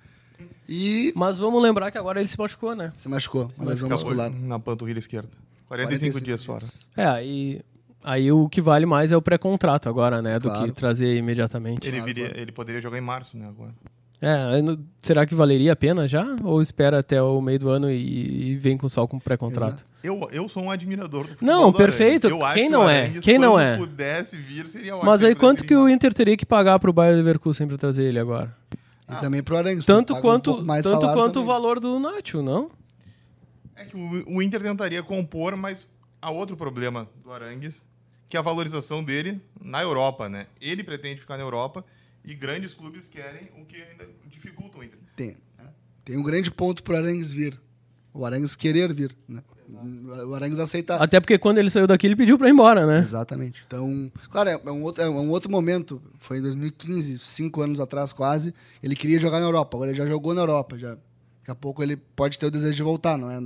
E 0.68 1.14
Mas 1.16 1.38
vamos 1.40 1.64
lembrar 1.64 1.90
que 1.90 1.98
agora 1.98 2.20
ele 2.20 2.28
se 2.28 2.38
machucou, 2.38 2.76
né? 2.76 2.92
se 2.98 3.08
machucou, 3.08 3.50
uma 3.58 3.70
lesão 3.70 3.90
muscular. 3.90 4.30
Na 4.30 4.60
panturrilha 4.60 5.00
esquerda. 5.00 5.30
45, 5.68 6.20
dias 6.20 6.44
fora. 6.44 6.66
É, 6.98 7.06
aí, 7.06 7.62
aí 8.04 8.32
o 8.32 8.50
que 8.50 8.60
vale 8.60 8.86
mais 8.86 9.12
é 9.12 9.18
o 9.18 9.22
pré-contrato 9.22 9.88
agora, 9.88 10.22
né? 10.22 10.38
Do 10.40 10.50
Claro. 10.50 10.66
que 10.66 10.72
trazer 10.74 11.16
imediatamente. 11.16 11.88
Ele, 11.88 12.02
viria, 12.02 12.34
ele 12.38 12.52
poderia 12.52 12.82
jogar 12.82 12.98
em 12.98 13.02
março, 13.02 13.38
né? 13.38 13.48
Agora. 13.48 13.74
É, 14.22 14.50
será 15.02 15.26
que 15.26 15.34
valeria 15.34 15.72
a 15.72 15.76
pena 15.76 16.06
já? 16.06 16.36
Ou 16.44 16.62
espera 16.62 17.00
até 17.00 17.22
o 17.22 17.40
meio 17.42 17.58
do 17.58 17.70
ano 17.70 17.90
e, 17.90 18.52
e 18.52 18.56
vem 18.58 18.78
com 18.78 18.90
só 18.90 19.08
com 19.08 19.18
pré-contrato? 19.18 19.86
Eu, 20.04 20.28
eu 20.32 20.50
sou 20.50 20.64
um 20.64 20.72
admirador 20.72 21.24
do 21.24 21.30
futebol. 21.30 21.56
Não, 21.56 21.72
do 21.72 21.78
perfeito. 21.78 22.28
Acho 22.28 22.54
Quem 22.54 22.66
que 22.66 22.70
não 22.70 22.86
o 22.86 22.90
é? 22.90 23.10
Quem 23.22 23.38
não 23.38 23.60
é? 23.60 23.78
pudesse 23.78 24.38
vir, 24.38 24.68
seria 24.68 24.98
o 24.98 25.06
Mas 25.06 25.24
aí 25.24 25.34
quanto 25.36 25.64
que 25.64 25.74
o. 25.74 25.88
Inter 25.88 26.14
teria 26.14 26.36
que 26.36 26.46
pagar 26.46 26.80
pro 26.80 26.92
Bayer 26.92 27.16
Leverkusen 27.16 27.68
pra 27.68 27.78
trazer 27.78 28.04
ele 28.04 28.20
agora? 28.20 28.54
E 29.10 29.16
também 29.16 29.42
pro 29.42 29.58
Arangues. 29.58 29.86
Tanto 29.86 30.14
um 30.14 30.22
quanto, 30.22 30.64
mais 30.64 30.84
tanto 30.84 31.12
quanto 31.14 31.40
o 31.40 31.46
valor 31.46 31.80
do 31.80 31.98
Nacho, 31.98 32.42
não? 32.42 32.70
É 33.76 33.86
que 33.86 33.96
o, 33.96 34.36
o 34.36 34.42
Inter 34.42 34.62
tentaria 34.62 35.02
compor, 35.02 35.56
mas 35.56 35.90
há 36.22 36.30
outro 36.30 36.58
problema 36.58 37.08
do 37.24 37.32
Arangues, 37.32 37.86
que 38.28 38.36
é 38.36 38.40
a 38.40 38.44
valorização 38.44 39.02
dele 39.04 39.42
na 39.60 39.82
Europa, 39.82 40.28
né? 40.28 40.48
Ele 40.62 40.84
pretende 40.84 41.22
ficar 41.22 41.38
na 41.38 41.44
Europa 41.44 41.84
e 42.24 42.34
grandes 42.34 42.74
clubes 42.74 43.08
querem, 43.08 43.50
o 43.58 43.66
que 43.66 43.78
ainda 43.78 44.08
dificulta 44.28 44.78
o 44.78 44.84
Inter. 44.84 45.00
Tem. 45.16 45.38
né? 45.58 45.70
Tem 46.04 46.18
um 46.18 46.24
grande 46.24 46.52
ponto 46.52 46.84
pro 46.84 46.96
Arangues 46.96 47.32
vir. 47.32 47.60
O 48.14 48.26
Arangues 48.26 48.56
querer 48.56 48.94
vir, 48.94 49.16
né? 49.28 49.42
O 50.26 50.34
Arangues 50.34 50.58
aceitar. 50.60 51.02
Até 51.02 51.20
porque 51.20 51.38
quando 51.38 51.60
ele 51.60 51.70
saiu 51.70 51.86
daqui, 51.86 52.08
ele 52.08 52.16
pediu 52.16 52.38
pra 52.38 52.48
ir 52.48 52.52
embora, 52.52 52.88
né? 52.88 53.00
Exatamente. 53.00 53.64
Então, 53.68 54.12
claro, 54.30 54.50
é 54.50 54.72
um, 54.72 54.84
outro, 54.84 55.04
é 55.04 55.10
um 55.10 55.30
outro 55.30 55.52
momento. 55.52 56.02
Foi 56.18 56.40
em 56.40 56.42
2015, 56.42 57.20
cinco 57.20 57.62
anos 57.62 57.80
atrás 57.80 58.12
quase. 58.12 58.54
Ele 58.82 58.96
queria 58.96 59.20
jogar 59.20 59.40
na 59.40 59.46
Europa. 59.46 59.78
Agora 59.78 59.92
ele 59.92 59.98
já 59.98 60.08
jogou 60.08 60.34
na 60.34 60.42
Europa. 60.42 60.78
Já, 60.80 60.96
daqui 60.96 61.52
a 61.52 61.56
pouco 61.56 61.84
ele 61.84 61.96
pode 61.96 62.40
ter 62.40 62.48
o 62.48 62.52
desejo 62.52 62.76
de 62.76 62.84
voltar, 62.84 63.16
não 63.16 63.30
é? 63.30 63.40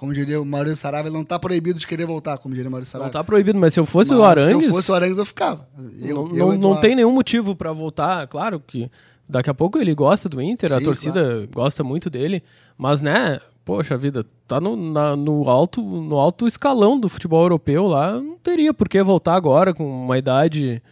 Como 0.00 0.14
diria 0.14 0.40
o 0.40 0.46
Maurício 0.46 0.78
Saraiva, 0.78 1.08
ele 1.08 1.14
não 1.14 1.20
está 1.20 1.38
proibido 1.38 1.78
de 1.78 1.86
querer 1.86 2.06
voltar, 2.06 2.38
como 2.38 2.54
diria 2.54 2.70
o 2.70 2.72
Maurício 2.72 2.98
Não 2.98 3.10
tá 3.10 3.22
proibido, 3.22 3.58
mas 3.58 3.74
se 3.74 3.80
eu 3.80 3.84
fosse 3.84 4.12
Mas 4.12 4.18
o 4.18 4.24
Arangues... 4.24 4.64
Se 4.64 4.70
eu 4.70 4.72
fosse 4.72 4.90
o 4.90 4.94
Arangues, 4.94 5.18
eu 5.18 5.26
ficava. 5.26 5.68
Eu, 6.00 6.26
não, 6.26 6.36
eu, 6.36 6.52
não, 6.52 6.56
não 6.56 6.80
tem 6.80 6.96
nenhum 6.96 7.12
motivo 7.12 7.54
pra 7.54 7.70
voltar. 7.70 8.26
Claro 8.26 8.58
que 8.60 8.90
daqui 9.28 9.50
a 9.50 9.54
pouco 9.54 9.76
ele 9.76 9.94
gosta 9.94 10.26
do 10.26 10.40
Inter, 10.40 10.72
a 10.72 10.78
Sim, 10.78 10.84
torcida 10.84 11.46
gosta 11.52 11.84
muito 11.84 12.08
dele, 12.08 12.42
mas 12.78 13.02
né, 13.02 13.40
poxa 13.62 13.94
vida, 13.98 14.24
tá 14.48 14.58
no, 14.58 14.74
na- 14.74 15.14
no 15.14 15.50
alto 15.50 15.82
no 15.82 16.16
alto 16.16 16.46
escalão 16.46 16.98
do 16.98 17.06
futebol 17.06 17.42
europeu 17.42 17.86
lá, 17.86 18.18
não 18.18 18.38
teria 18.38 18.72
por 18.72 18.88
que 18.88 19.02
voltar 19.02 19.34
agora 19.34 19.74
com 19.74 19.84
uma 19.84 20.16
idade 20.16 20.82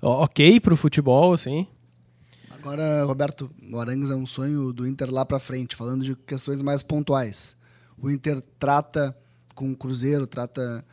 ok 0.00 0.60
pro 0.60 0.76
futebol, 0.76 1.32
assim. 1.32 1.66
Agora, 2.48 3.02
Roberto, 3.02 3.50
o 3.72 3.80
Arangues 3.80 4.12
é 4.12 4.14
um 4.14 4.24
sonho 4.24 4.72
do 4.72 4.86
Inter 4.86 5.12
lá 5.12 5.24
pra 5.24 5.40
frente, 5.40 5.74
falando 5.74 6.04
de 6.04 6.14
questões 6.14 6.62
mais 6.62 6.80
pontuais. 6.80 7.60
O 8.02 8.10
Inter 8.10 8.42
trata 8.58 9.16
com 9.54 9.70
o 9.70 9.76
Cruzeiro, 9.76 10.26
trata 10.26 10.84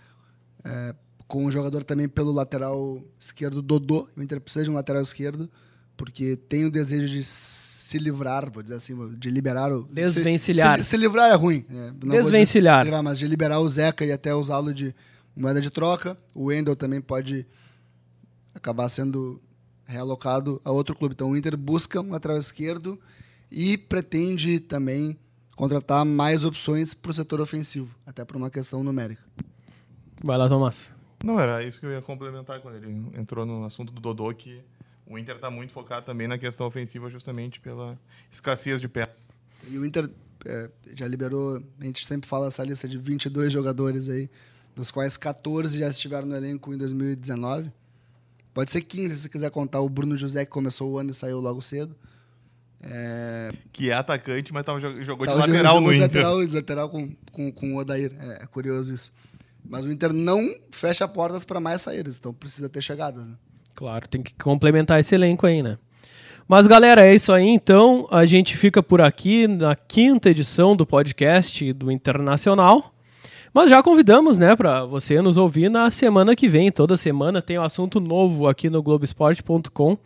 é, 0.63 0.95
com 1.27 1.45
o 1.45 1.51
jogador 1.51 1.83
também 1.83 2.07
pelo 2.07 2.31
lateral 2.31 3.03
esquerdo, 3.19 3.61
Dodô. 3.61 4.07
O 4.15 4.21
Inter 4.21 4.39
precisa 4.39 4.63
de 4.63 4.71
um 4.71 4.75
lateral 4.75 5.01
esquerdo, 5.01 5.49
porque 5.97 6.35
tem 6.35 6.65
o 6.65 6.71
desejo 6.71 7.07
de 7.07 7.23
se 7.23 7.97
livrar, 7.97 8.51
vou 8.51 8.61
dizer 8.61 8.75
assim, 8.75 8.95
de 9.17 9.31
liberar 9.31 9.73
o. 9.73 9.83
Desvencilhar. 9.85 10.77
Se, 10.77 10.83
se, 10.83 10.89
se 10.91 10.97
livrar 10.97 11.31
é 11.31 11.33
ruim. 11.33 11.65
Né? 11.67 11.87
Não 11.87 11.99
vou 11.99 12.09
dizer 12.09 12.21
Desvencilhar. 12.23 12.83
livrar, 12.83 13.03
mas 13.03 13.17
de 13.17 13.27
liberar 13.27 13.59
o 13.59 13.67
Zeca 13.67 14.05
e 14.05 14.11
até 14.11 14.33
usá-lo 14.33 14.71
de 14.71 14.93
moeda 15.35 15.59
de 15.59 15.71
troca. 15.71 16.15
O 16.33 16.45
Wendel 16.45 16.75
também 16.75 17.01
pode 17.01 17.45
acabar 18.53 18.87
sendo 18.87 19.41
realocado 19.85 20.61
a 20.63 20.71
outro 20.71 20.95
clube. 20.95 21.13
Então 21.13 21.31
o 21.31 21.37
Inter 21.37 21.57
busca 21.57 21.99
um 21.99 22.11
lateral 22.11 22.37
esquerdo 22.37 22.99
e 23.51 23.77
pretende 23.77 24.59
também 24.59 25.17
contratar 25.59 26.05
mais 26.05 26.45
opções 26.45 26.93
para 26.93 27.11
o 27.11 27.13
setor 27.13 27.41
ofensivo, 27.41 27.93
até 28.05 28.23
por 28.23 28.37
uma 28.37 28.49
questão 28.49 28.81
numérica. 28.81 29.21
Vai 30.23 30.37
lá, 30.37 30.47
Tomás. 30.47 30.93
Não, 31.21 31.37
era 31.37 31.61
isso 31.61 31.81
que 31.81 31.85
eu 31.85 31.91
ia 31.91 32.01
complementar 32.01 32.61
quando 32.61 32.75
ele 32.75 32.89
entrou 33.13 33.45
no 33.45 33.65
assunto 33.65 33.91
do 33.91 33.99
Dodô, 33.99 34.33
que 34.33 34.61
o 35.05 35.17
Inter 35.17 35.35
está 35.35 35.51
muito 35.51 35.73
focado 35.73 36.05
também 36.05 36.29
na 36.29 36.37
questão 36.37 36.65
ofensiva, 36.65 37.09
justamente 37.09 37.59
pela 37.59 37.99
escassez 38.31 38.79
de 38.79 38.87
peças. 38.87 39.31
E 39.67 39.77
o 39.77 39.85
Inter 39.85 40.09
é, 40.45 40.69
já 40.95 41.05
liberou, 41.05 41.61
a 41.77 41.83
gente 41.83 42.05
sempre 42.05 42.29
fala 42.29 42.47
essa 42.47 42.63
lista 42.63 42.87
de 42.87 42.97
22 42.97 43.51
jogadores 43.51 44.07
aí, 44.07 44.29
dos 44.73 44.89
quais 44.89 45.17
14 45.17 45.77
já 45.77 45.89
estiveram 45.89 46.25
no 46.25 46.37
elenco 46.37 46.73
em 46.73 46.77
2019. 46.77 47.69
Pode 48.53 48.71
ser 48.71 48.79
15 48.79 49.13
se 49.13 49.21
você 49.23 49.29
quiser 49.29 49.51
contar 49.51 49.81
o 49.81 49.89
Bruno 49.89 50.15
José, 50.15 50.45
que 50.45 50.51
começou 50.51 50.93
o 50.93 50.97
ano 50.97 51.09
e 51.09 51.13
saiu 51.13 51.41
logo 51.41 51.61
cedo. 51.61 51.93
É, 52.81 53.51
Que 53.73 53.89
é 53.89 53.93
atacante, 53.93 54.53
mas 54.53 54.63
tava, 54.63 54.79
jo- 54.79 55.03
jogou 55.03 55.25
de 55.25 55.33
Tava 55.33 55.45
lateral 55.45 55.75
jogando 55.79 55.85
no 55.85 55.89
de 55.97 56.03
Inter. 56.03 56.21
Lateral, 56.21 56.45
de 56.47 56.55
lateral 56.55 56.89
com, 56.89 57.09
com, 57.31 57.51
com 57.51 57.73
o 57.73 57.77
Odair. 57.77 58.11
É, 58.19 58.43
é 58.43 58.45
curioso 58.47 58.93
isso. 58.93 59.11
Mas 59.67 59.85
o 59.85 59.91
Inter 59.91 60.13
não 60.13 60.55
fecha 60.71 61.07
portas 61.07 61.43
para 61.43 61.59
mais 61.59 61.81
saídas, 61.81 62.17
então 62.17 62.33
precisa 62.33 62.69
ter 62.69 62.81
chegadas. 62.81 63.27
Né? 63.29 63.35
Claro, 63.75 64.07
tem 64.07 64.21
que 64.21 64.33
complementar 64.33 64.99
esse 64.99 65.13
elenco 65.13 65.45
aí, 65.45 65.61
né? 65.61 65.77
Mas 66.47 66.65
galera, 66.65 67.05
é 67.05 67.13
isso 67.13 67.31
aí 67.31 67.47
então. 67.47 68.07
A 68.09 68.25
gente 68.25 68.57
fica 68.57 68.81
por 68.81 69.01
aqui 69.01 69.47
na 69.47 69.75
quinta 69.75 70.29
edição 70.29 70.75
do 70.75 70.85
podcast 70.85 71.71
do 71.73 71.91
Internacional. 71.91 72.93
Mas 73.53 73.69
já 73.69 73.81
convidamos, 73.81 74.37
né, 74.37 74.55
para 74.55 74.85
você 74.85 75.21
nos 75.21 75.35
ouvir 75.35 75.69
na 75.69 75.89
semana 75.91 76.35
que 76.35 76.47
vem. 76.47 76.71
Toda 76.71 76.95
semana 76.95 77.41
tem 77.41 77.57
um 77.59 77.63
assunto 77.63 77.99
novo 77.99 78.47
aqui 78.47 78.69
no 78.69 78.81
Globesport.com. 78.81 79.97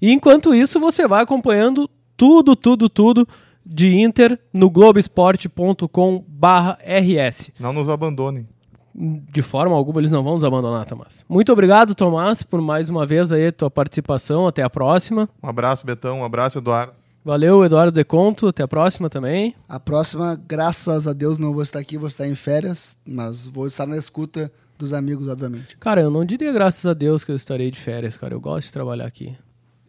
E 0.00 0.10
enquanto 0.10 0.54
isso, 0.54 0.78
você 0.78 1.08
vai 1.08 1.22
acompanhando 1.22 1.88
tudo, 2.16 2.56
tudo, 2.56 2.88
tudo 2.88 3.28
de 3.64 3.96
Inter 3.96 4.38
no 4.52 4.68
Globesport.com/rs. 4.68 7.50
Não 7.58 7.72
nos 7.72 7.88
abandonem. 7.88 8.46
De 8.94 9.40
forma 9.42 9.74
alguma 9.74 10.00
eles 10.00 10.12
não 10.12 10.22
vão 10.22 10.34
nos 10.34 10.44
abandonar, 10.44 10.86
Tomás. 10.86 11.24
Muito 11.28 11.52
obrigado, 11.52 11.96
Tomás, 11.96 12.44
por 12.44 12.60
mais 12.60 12.88
uma 12.88 13.04
vez 13.04 13.32
aí 13.32 13.48
a 13.48 13.52
tua 13.52 13.70
participação. 13.70 14.46
Até 14.46 14.62
a 14.62 14.70
próxima. 14.70 15.28
Um 15.42 15.48
abraço, 15.48 15.84
Betão. 15.84 16.20
Um 16.20 16.24
abraço, 16.24 16.58
Eduardo. 16.58 16.92
Valeu, 17.24 17.64
Eduardo 17.64 17.90
Deconto. 17.90 18.46
Até 18.46 18.62
a 18.62 18.68
próxima 18.68 19.10
também. 19.10 19.52
A 19.68 19.80
próxima, 19.80 20.40
graças 20.46 21.08
a 21.08 21.12
Deus, 21.12 21.38
não 21.38 21.52
vou 21.52 21.62
estar 21.62 21.80
aqui, 21.80 21.98
vou 21.98 22.06
estar 22.06 22.28
em 22.28 22.36
férias, 22.36 22.96
mas 23.04 23.46
vou 23.46 23.66
estar 23.66 23.86
na 23.86 23.96
escuta 23.96 24.52
dos 24.78 24.92
amigos, 24.92 25.28
obviamente. 25.28 25.76
Cara, 25.78 26.02
eu 26.02 26.10
não 26.10 26.24
diria 26.24 26.52
graças 26.52 26.86
a 26.86 26.94
Deus 26.94 27.24
que 27.24 27.32
eu 27.32 27.36
estarei 27.36 27.70
de 27.70 27.80
férias, 27.80 28.16
cara. 28.16 28.34
Eu 28.34 28.40
gosto 28.40 28.66
de 28.66 28.72
trabalhar 28.72 29.06
aqui. 29.06 29.36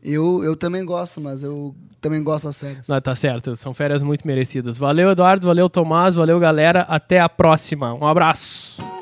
Eu, 0.07 0.43
eu 0.43 0.55
também 0.55 0.85
gosto, 0.85 1.19
mas 1.19 1.41
eu 1.41 1.75
também 1.99 2.21
gosto 2.21 2.45
das 2.45 2.59
férias. 2.59 2.87
Não, 2.87 3.01
tá 3.01 3.15
certo. 3.15 3.55
São 3.55 3.73
férias 3.73 4.03
muito 4.03 4.27
merecidas. 4.27 4.77
Valeu, 4.77 5.09
Eduardo. 5.09 5.47
Valeu, 5.47 5.67
Tomás. 5.67 6.13
Valeu, 6.13 6.39
galera. 6.39 6.81
Até 6.81 7.19
a 7.19 7.27
próxima. 7.27 7.91
Um 7.93 8.05
abraço. 8.05 8.94